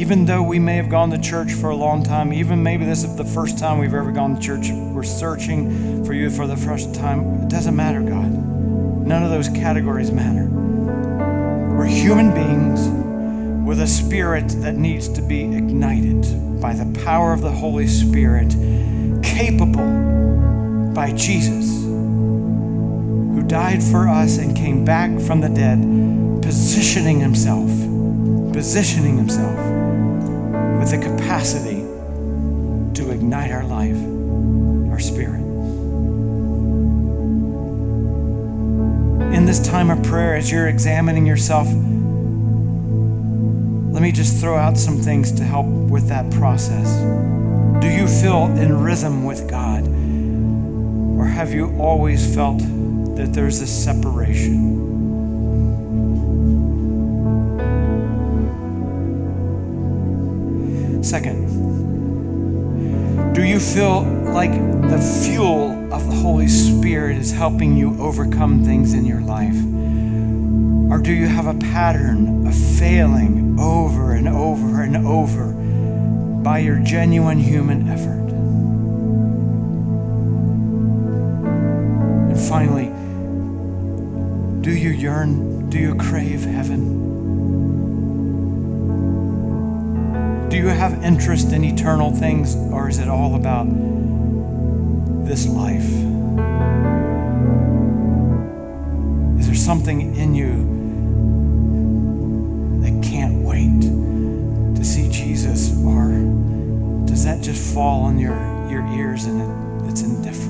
even 0.00 0.24
though 0.24 0.42
we 0.42 0.58
may 0.58 0.76
have 0.76 0.88
gone 0.88 1.10
to 1.10 1.18
church 1.18 1.52
for 1.52 1.68
a 1.68 1.76
long 1.76 2.02
time, 2.02 2.32
even 2.32 2.62
maybe 2.62 2.86
this 2.86 3.04
is 3.04 3.16
the 3.16 3.24
first 3.24 3.58
time 3.58 3.76
we've 3.76 3.92
ever 3.92 4.10
gone 4.10 4.34
to 4.34 4.40
church, 4.40 4.70
we're 4.70 5.02
searching 5.02 6.02
for 6.06 6.14
you 6.14 6.30
for 6.30 6.46
the 6.46 6.56
first 6.56 6.94
time. 6.94 7.42
It 7.42 7.50
doesn't 7.50 7.76
matter, 7.76 8.00
God. 8.00 8.30
None 9.06 9.22
of 9.22 9.28
those 9.28 9.50
categories 9.50 10.10
matter. 10.10 10.48
We're 10.48 11.84
human 11.84 12.32
beings 12.32 12.88
with 13.68 13.78
a 13.80 13.86
spirit 13.86 14.48
that 14.62 14.76
needs 14.76 15.06
to 15.10 15.20
be 15.20 15.42
ignited 15.54 16.22
by 16.62 16.72
the 16.72 16.98
power 17.04 17.34
of 17.34 17.42
the 17.42 17.52
Holy 17.52 17.86
Spirit, 17.86 18.56
capable 19.22 20.92
by 20.94 21.12
Jesus, 21.12 21.84
died 23.50 23.82
for 23.82 24.08
us 24.08 24.38
and 24.38 24.56
came 24.56 24.84
back 24.84 25.10
from 25.22 25.40
the 25.40 25.48
dead, 25.48 25.80
positioning 26.40 27.18
himself, 27.18 27.68
positioning 28.52 29.16
himself 29.16 29.56
with 30.78 30.92
the 30.92 30.98
capacity 31.02 31.80
to 32.94 33.10
ignite 33.10 33.50
our 33.50 33.64
life, 33.64 33.96
our 34.92 35.00
spirit. 35.00 35.40
In 39.34 39.46
this 39.46 39.58
time 39.66 39.90
of 39.90 40.00
prayer, 40.04 40.36
as 40.36 40.52
you're 40.52 40.68
examining 40.68 41.26
yourself, 41.26 41.66
let 43.92 44.00
me 44.00 44.12
just 44.12 44.40
throw 44.40 44.56
out 44.56 44.78
some 44.78 44.98
things 44.98 45.32
to 45.32 45.42
help 45.42 45.66
with 45.66 46.06
that 46.06 46.30
process. 46.30 47.00
Do 47.82 47.88
you 47.88 48.06
feel 48.06 48.44
in 48.56 48.80
rhythm 48.80 49.24
with 49.24 49.50
God? 49.50 49.88
Or 51.18 51.24
have 51.24 51.52
you 51.52 51.76
always 51.80 52.32
felt 52.32 52.62
that 53.16 53.32
there's 53.32 53.60
a 53.60 53.66
separation? 53.66 54.88
Second, 61.02 61.48
do 63.32 63.42
you 63.42 63.58
feel 63.58 64.02
like 64.34 64.52
the 64.52 64.98
fuel 65.24 65.70
of 65.92 66.06
the 66.06 66.14
Holy 66.14 66.46
Spirit 66.46 67.16
is 67.16 67.32
helping 67.32 67.76
you 67.76 67.98
overcome 68.00 68.64
things 68.64 68.92
in 68.92 69.04
your 69.04 69.20
life? 69.20 69.56
Or 70.92 70.98
do 70.98 71.12
you 71.12 71.26
have 71.26 71.46
a 71.46 71.54
pattern 71.54 72.46
of 72.46 72.54
failing 72.54 73.58
over 73.58 74.12
and 74.12 74.28
over 74.28 74.82
and 74.82 74.96
over 75.06 75.52
by 76.42 76.58
your 76.58 76.80
genuine 76.80 77.38
human 77.38 77.88
effort? 77.88 78.30
And 82.30 82.40
finally, 82.48 82.89
yearn, 85.00 85.70
do 85.70 85.78
you 85.78 85.94
crave 85.94 86.44
heaven? 86.44 86.98
Do 90.50 90.56
you 90.58 90.66
have 90.66 91.02
interest 91.02 91.52
in 91.52 91.64
eternal 91.64 92.12
things, 92.14 92.54
or 92.54 92.88
is 92.88 92.98
it 92.98 93.08
all 93.08 93.34
about 93.34 93.66
this 95.24 95.46
life? 95.46 95.88
Is 99.38 99.46
there 99.46 99.54
something 99.54 100.16
in 100.16 100.34
you 100.34 100.68
that 102.82 103.02
can't 103.02 103.42
wait 103.42 103.80
to 104.76 104.84
see 104.84 105.08
Jesus, 105.10 105.72
or 105.82 106.10
does 107.06 107.24
that 107.24 107.40
just 107.40 107.74
fall 107.74 108.02
on 108.02 108.18
your, 108.18 108.36
your 108.70 108.86
ears 108.88 109.24
and 109.24 109.40
it, 109.40 109.90
it's 109.90 110.02
indifferent? 110.02 110.49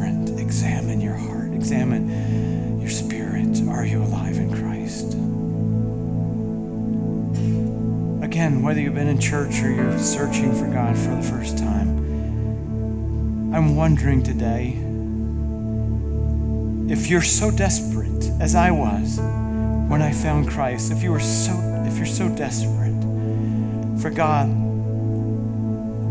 Again, 8.50 8.62
whether 8.62 8.80
you've 8.80 8.94
been 8.94 9.08
in 9.08 9.20
church 9.20 9.62
or 9.62 9.70
you're 9.70 9.98
searching 9.98 10.54
for 10.54 10.66
God 10.66 10.96
for 10.96 11.14
the 11.14 11.22
first 11.22 11.58
time, 11.58 11.88
I'm 13.54 13.76
wondering 13.76 14.22
today 14.22 14.76
if 16.92 17.08
you're 17.08 17.22
so 17.22 17.50
desperate 17.50 18.24
as 18.40 18.54
I 18.54 18.70
was 18.70 19.18
when 19.88 20.02
I 20.02 20.12
found 20.12 20.48
Christ, 20.48 20.90
if 20.90 21.02
you 21.02 21.12
were 21.12 21.20
so 21.20 21.52
if 21.86 21.96
you're 21.96 22.06
so 22.06 22.28
desperate 22.28 23.00
for 24.00 24.10
God 24.10 24.48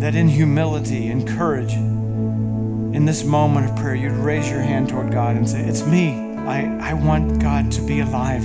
that 0.02 0.16
in 0.16 0.28
humility 0.30 1.10
and 1.10 1.28
courage 1.28 1.74
in 1.74 3.06
this 3.06 3.24
moment 3.24 3.70
of 3.70 3.76
prayer 3.78 3.96
you'd 3.96 4.14
raise 4.14 4.50
your 4.50 4.62
hand 4.62 4.90
toward 4.90 5.12
God 5.12 5.36
and 5.36 5.50
say, 5.50 5.62
It's 5.62 5.86
me. 5.86 6.28
I, 6.38 6.92
I 6.92 6.94
want 6.94 7.42
God 7.42 7.72
to 7.74 7.82
be 7.82 8.00
alive 8.00 8.44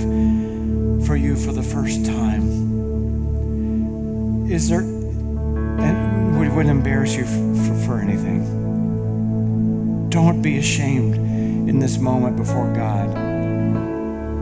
for 1.07 1.15
you 1.15 1.35
for 1.35 1.53
the 1.53 1.63
first 1.63 2.05
time 2.05 2.64
is 4.49 4.69
there, 4.69 4.81
and 4.81 6.39
we 6.39 6.49
wouldn't 6.49 6.69
embarrass 6.69 7.15
you 7.15 7.25
for, 7.25 7.85
for 7.85 7.99
anything. 7.99 8.43
Don't 10.09 10.41
be 10.41 10.59
ashamed 10.59 11.15
in 11.67 11.79
this 11.79 11.97
moment 11.97 12.37
before 12.37 12.71
God. 12.73 13.09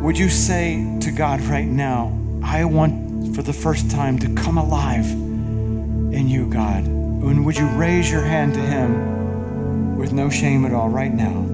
Would 0.03 0.17
you 0.17 0.29
say 0.29 0.97
to 1.01 1.11
God 1.11 1.41
right 1.41 1.65
now, 1.65 2.17
I 2.43 2.65
want 2.65 3.35
for 3.35 3.41
the 3.41 3.53
first 3.53 3.89
time 3.89 4.19
to 4.19 4.33
come 4.35 4.57
alive 4.57 5.09
in 5.09 6.27
you, 6.27 6.49
God? 6.49 6.85
And 6.85 7.45
would 7.45 7.57
you 7.57 7.67
raise 7.69 8.11
your 8.11 8.23
hand 8.23 8.53
to 8.55 8.59
Him 8.59 9.97
with 9.97 10.11
no 10.11 10.29
shame 10.29 10.65
at 10.65 10.73
all 10.73 10.89
right 10.89 11.13
now? 11.13 11.49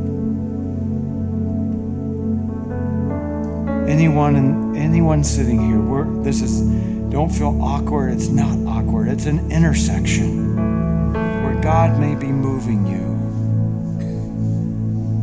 Anyone 3.88 4.76
anyone 4.76 5.24
sitting 5.24 5.68
here, 5.68 5.80
this 6.24 6.42
is 6.42 6.62
don't 7.10 7.30
feel 7.30 7.60
awkward. 7.62 8.14
It's 8.14 8.28
not 8.28 8.58
awkward. 8.68 9.08
It's 9.08 9.26
an 9.26 9.52
intersection 9.52 10.56
where 11.44 11.60
God 11.62 12.00
may 12.00 12.16
be 12.16 12.28
moving 12.28 12.86
you. 12.86 13.10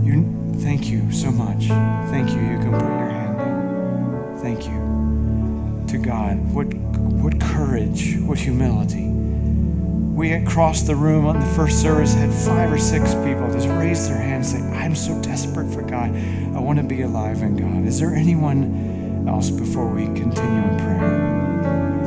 You 0.05 0.61
thank 0.61 0.89
you 0.89 1.11
so 1.13 1.31
much. 1.31 1.67
Thank 2.11 2.31
you. 2.31 2.41
You 2.41 2.59
can 2.59 2.73
put 2.73 2.83
your 2.83 3.09
hand 3.09 3.39
down. 3.39 4.39
Thank 4.39 4.67
you 4.67 5.87
to 5.89 5.99
God. 6.05 6.39
What, 6.53 6.75
what 6.75 7.41
courage, 7.41 8.19
what 8.19 8.39
humility. 8.39 9.05
We 9.07 10.33
across 10.33 10.83
the 10.83 10.97
room 10.97 11.27
on 11.27 11.39
the 11.39 11.47
first 11.55 11.81
service 11.81 12.15
had 12.15 12.33
five 12.33 12.73
or 12.73 12.79
six 12.79 13.15
people 13.15 13.53
just 13.53 13.69
raise 13.69 14.09
their 14.09 14.17
hands 14.17 14.53
and 14.55 14.65
say, 14.65 14.79
I'm 14.79 14.95
so 14.97 15.21
desperate 15.23 15.73
for 15.73 15.83
God. 15.83 16.11
I 16.11 16.59
want 16.59 16.79
to 16.79 16.85
be 16.85 17.03
alive 17.03 17.43
in 17.43 17.57
God. 17.57 17.87
Is 17.87 18.01
there 18.01 18.15
anyone 18.15 19.27
else 19.29 19.51
before 19.51 19.89
we 19.89 20.07
continue 20.07 20.63
in 20.63 20.79
prayer? 20.79 21.36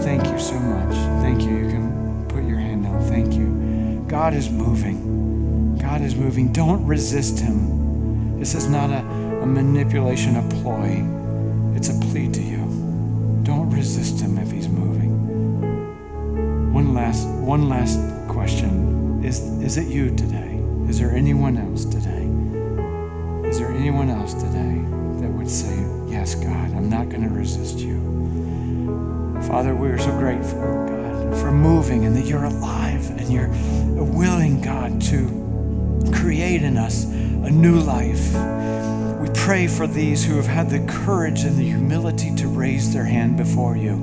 Thank 0.02 0.26
you 0.28 0.40
so 0.40 0.58
much. 0.58 0.96
Thank 1.22 1.42
you. 1.42 1.58
You 1.58 1.68
can 1.68 2.26
put 2.30 2.44
your 2.46 2.58
hand 2.58 2.86
down. 2.86 3.02
Thank 3.04 3.34
you. 3.34 4.04
God 4.08 4.34
is 4.34 4.50
moving. 4.50 5.78
God 5.78 6.02
is 6.02 6.16
moving. 6.16 6.54
Don't 6.54 6.86
resist 6.86 7.40
Him. 7.40 8.40
This 8.40 8.56
is 8.56 8.70
not 8.70 8.90
a, 8.90 9.00
a 9.42 9.46
manipulation, 9.46 10.38
a 10.38 10.42
ploy. 10.62 11.04
It's 11.76 11.90
a 11.90 12.00
plea 12.00 12.30
to 12.32 12.42
you. 12.42 12.60
Don't 13.44 13.70
resist 13.72 14.22
Him 14.22 14.38
if 14.38 14.50
He's 14.52 14.70
moving. 14.70 16.74
One 16.74 16.94
last, 16.94 17.28
one 17.28 17.68
last 17.68 18.00
question. 18.30 19.22
Is, 19.24 19.42
is 19.62 19.78
it 19.78 19.88
you 19.88 20.16
today? 20.16 20.62
Is 20.88 20.98
there 20.98 21.12
anyone 21.12 21.58
else 21.58 21.84
today? 21.84 22.24
Is 23.50 23.60
there 23.60 23.72
anyone 23.72 24.10
else 24.10 24.34
today 24.34 24.80
that 25.22 25.30
would 25.30 25.50
say, 25.50 25.76
Yes, 26.08 26.36
God, 26.36 26.72
I'm 26.74 26.90
not 26.90 27.10
going 27.10 27.24
to 27.24 27.30
resist 27.30 27.80
you? 27.80 28.00
Father, 29.48 29.76
we 29.76 29.90
are 29.90 29.98
so 29.98 30.12
grateful, 30.18 30.60
God, 30.60 31.38
for 31.40 31.52
moving 31.52 32.06
and 32.06 32.16
that 32.16 32.26
you're 32.26 32.44
alive 32.44 33.10
and 33.12 33.32
you're 33.32 33.50
willing, 34.04 34.62
God, 34.62 35.02
to 35.04 36.12
create 36.14 36.62
in 36.62 36.78
us 36.78 37.06
a 37.06 37.50
new 37.50 37.80
life. 37.80 38.34
We 39.20 39.30
pray 39.34 39.68
for 39.68 39.88
these 39.88 40.26
who 40.26 40.36
have 40.36 40.48
had 40.48 40.70
the 40.70 40.80
courage 40.86 41.44
and 41.44 41.58
the 41.58 41.64
humility 41.64 42.36
to 42.36 42.48
raise 42.48 42.94
their 42.94 43.06
hand 43.06 43.38
before 43.38 43.76
you. 43.76 43.94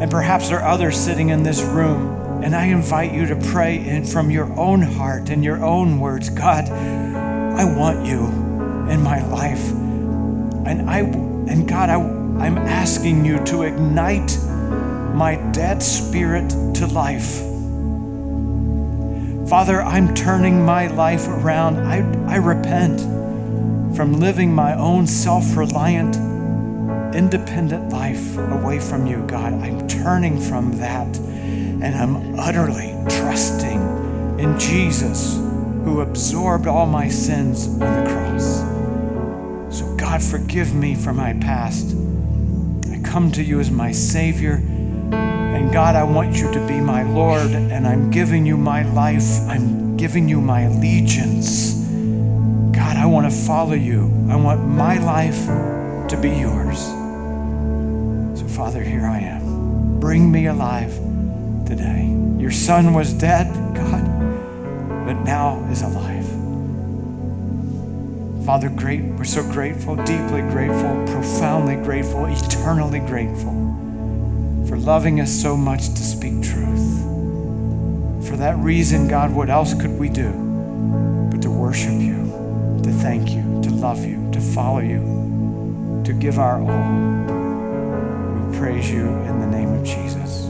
And 0.00 0.10
perhaps 0.10 0.48
there 0.48 0.60
are 0.60 0.68
others 0.68 0.96
sitting 0.96 1.30
in 1.30 1.42
this 1.42 1.62
room, 1.62 2.42
and 2.42 2.54
I 2.54 2.66
invite 2.66 3.12
you 3.12 3.26
to 3.26 3.36
pray 3.36 3.84
in, 3.84 4.04
from 4.04 4.30
your 4.30 4.52
own 4.58 4.82
heart 4.82 5.30
and 5.30 5.42
your 5.42 5.64
own 5.64 5.98
words 5.98 6.30
God, 6.30 6.68
I 6.68 7.64
want 7.64 8.06
you 8.06 8.26
in 8.90 9.02
my 9.02 9.26
life. 9.26 9.70
And, 9.70 10.88
I, 10.88 11.00
and 11.00 11.68
God, 11.68 11.88
I, 11.88 12.17
I'm 12.38 12.58
asking 12.58 13.24
you 13.24 13.42
to 13.46 13.62
ignite 13.62 14.38
my 15.14 15.36
dead 15.52 15.82
spirit 15.82 16.50
to 16.76 16.86
life. 16.86 17.38
Father, 19.48 19.82
I'm 19.82 20.14
turning 20.14 20.64
my 20.64 20.86
life 20.88 21.26
around. 21.26 21.78
I, 21.78 21.98
I 22.32 22.36
repent 22.36 23.00
from 23.96 24.20
living 24.20 24.54
my 24.54 24.74
own 24.74 25.06
self 25.06 25.56
reliant, 25.56 26.16
independent 27.14 27.90
life 27.90 28.36
away 28.36 28.78
from 28.78 29.06
you, 29.06 29.24
God. 29.26 29.54
I'm 29.54 29.88
turning 29.88 30.38
from 30.40 30.78
that 30.78 31.16
and 31.80 31.94
I'm 31.94 32.38
utterly 32.38 32.94
trusting 33.08 33.80
in 34.38 34.58
Jesus 34.58 35.36
who 35.84 36.02
absorbed 36.02 36.66
all 36.66 36.86
my 36.86 37.08
sins 37.08 37.66
on 37.66 37.78
the 37.78 38.10
cross. 38.10 39.76
So, 39.76 39.96
God, 39.96 40.22
forgive 40.22 40.74
me 40.74 40.94
for 40.94 41.12
my 41.12 41.32
past. 41.32 41.96
Come 43.18 43.32
to 43.32 43.42
you 43.42 43.58
as 43.58 43.68
my 43.68 43.90
Savior. 43.90 44.62
And 45.12 45.72
God, 45.72 45.96
I 45.96 46.04
want 46.04 46.36
you 46.36 46.52
to 46.52 46.66
be 46.68 46.78
my 46.78 47.02
Lord, 47.02 47.50
and 47.50 47.84
I'm 47.84 48.12
giving 48.12 48.46
you 48.46 48.56
my 48.56 48.82
life. 48.82 49.40
I'm 49.48 49.96
giving 49.96 50.28
you 50.28 50.40
my 50.40 50.60
allegiance. 50.60 51.72
God, 52.70 52.96
I 52.96 53.06
want 53.06 53.28
to 53.28 53.36
follow 53.36 53.72
you. 53.72 54.02
I 54.30 54.36
want 54.36 54.64
my 54.68 54.98
life 54.98 55.46
to 56.10 56.16
be 56.16 56.28
yours. 56.28 56.78
So, 58.38 58.46
Father, 58.46 58.84
here 58.84 59.04
I 59.04 59.18
am. 59.18 59.98
Bring 59.98 60.30
me 60.30 60.46
alive 60.46 60.94
today. 61.66 62.06
Your 62.38 62.52
son 62.52 62.94
was 62.94 63.12
dead, 63.12 63.48
God, 63.74 64.04
but 65.04 65.24
now 65.24 65.66
is 65.72 65.82
alive. 65.82 66.07
Father, 68.48 68.70
great, 68.70 69.02
we're 69.02 69.24
so 69.24 69.42
grateful, 69.42 69.94
deeply 69.94 70.40
grateful, 70.40 71.04
profoundly 71.12 71.76
grateful, 71.76 72.24
eternally 72.24 73.00
grateful 73.00 73.52
for 74.66 74.78
loving 74.78 75.20
us 75.20 75.30
so 75.30 75.54
much 75.54 75.88
to 75.88 76.02
speak 76.02 76.42
truth. 76.42 77.02
For 78.26 78.38
that 78.38 78.56
reason, 78.56 79.06
God, 79.06 79.32
what 79.32 79.50
else 79.50 79.74
could 79.74 79.98
we 79.98 80.08
do 80.08 80.30
but 81.30 81.42
to 81.42 81.50
worship 81.50 82.00
you, 82.00 82.80
to 82.84 82.90
thank 82.90 83.32
you, 83.32 83.42
to 83.64 83.70
love 83.70 84.02
you, 84.02 84.30
to 84.32 84.40
follow 84.40 84.80
you, 84.80 86.02
to 86.06 86.14
give 86.14 86.38
our 86.38 86.58
all? 86.62 87.26
We 88.46 88.58
praise 88.58 88.90
you 88.90 89.08
in 89.08 89.40
the 89.40 89.46
name 89.46 89.74
of 89.74 89.84
Jesus. 89.84 90.47